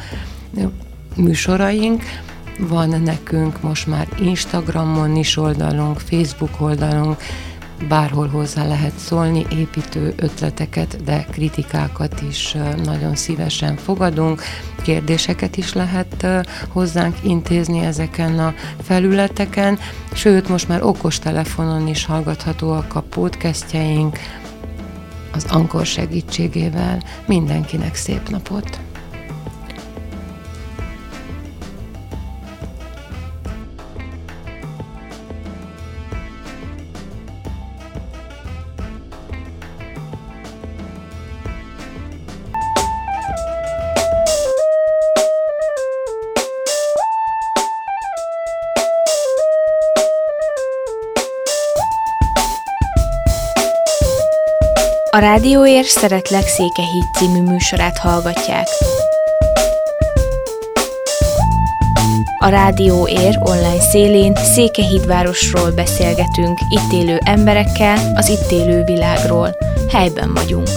műsoraink. 1.17 2.03
Van 2.59 3.03
nekünk 3.03 3.63
most 3.63 3.87
már 3.87 4.09
Instagramon 4.19 5.17
is 5.17 5.37
oldalunk, 5.37 5.99
Facebook 5.99 6.61
oldalunk, 6.61 7.17
bárhol 7.89 8.29
hozzá 8.29 8.67
lehet 8.67 8.99
szólni, 8.99 9.47
építő 9.51 10.15
ötleteket, 10.17 11.05
de 11.05 11.27
kritikákat 11.31 12.23
is 12.29 12.57
nagyon 12.85 13.15
szívesen 13.17 13.77
fogadunk, 13.77 14.43
kérdéseket 14.83 15.57
is 15.57 15.73
lehet 15.73 16.27
hozzánk 16.69 17.17
intézni 17.23 17.79
ezeken 17.79 18.39
a 18.39 18.55
felületeken, 18.83 19.79
sőt, 20.13 20.49
most 20.49 20.69
már 20.69 20.83
okostelefonon 20.83 21.87
is 21.87 22.05
hallgathatóak 22.05 22.95
a 22.95 23.01
podcastjeink, 23.01 24.19
az 25.33 25.47
Ankor 25.49 25.87
segítségével. 25.87 27.03
Mindenkinek 27.27 27.95
szép 27.95 28.29
napot! 28.29 28.90
Rádióér 55.21 55.85
Szeretlek 55.85 56.47
Székehíd 56.47 57.05
című 57.19 57.43
műsorát 57.43 57.99
hallgatják. 57.99 58.67
A 62.39 62.49
Rádióér 62.49 63.39
online 63.41 63.81
szélén 63.81 64.35
Székehídvárosról 64.37 65.71
beszélgetünk, 65.71 66.59
itt 66.69 66.93
élő 66.93 67.19
emberekkel, 67.25 68.13
az 68.15 68.29
itt 68.29 68.51
élő 68.51 68.85
világról. 68.85 69.57
Helyben 69.91 70.35
vagyunk. 70.35 70.69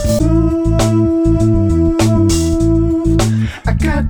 I 3.65 3.71
got, 3.85 4.07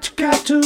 to 0.00 0.12
got, 0.16 0.44
to. 0.46 0.56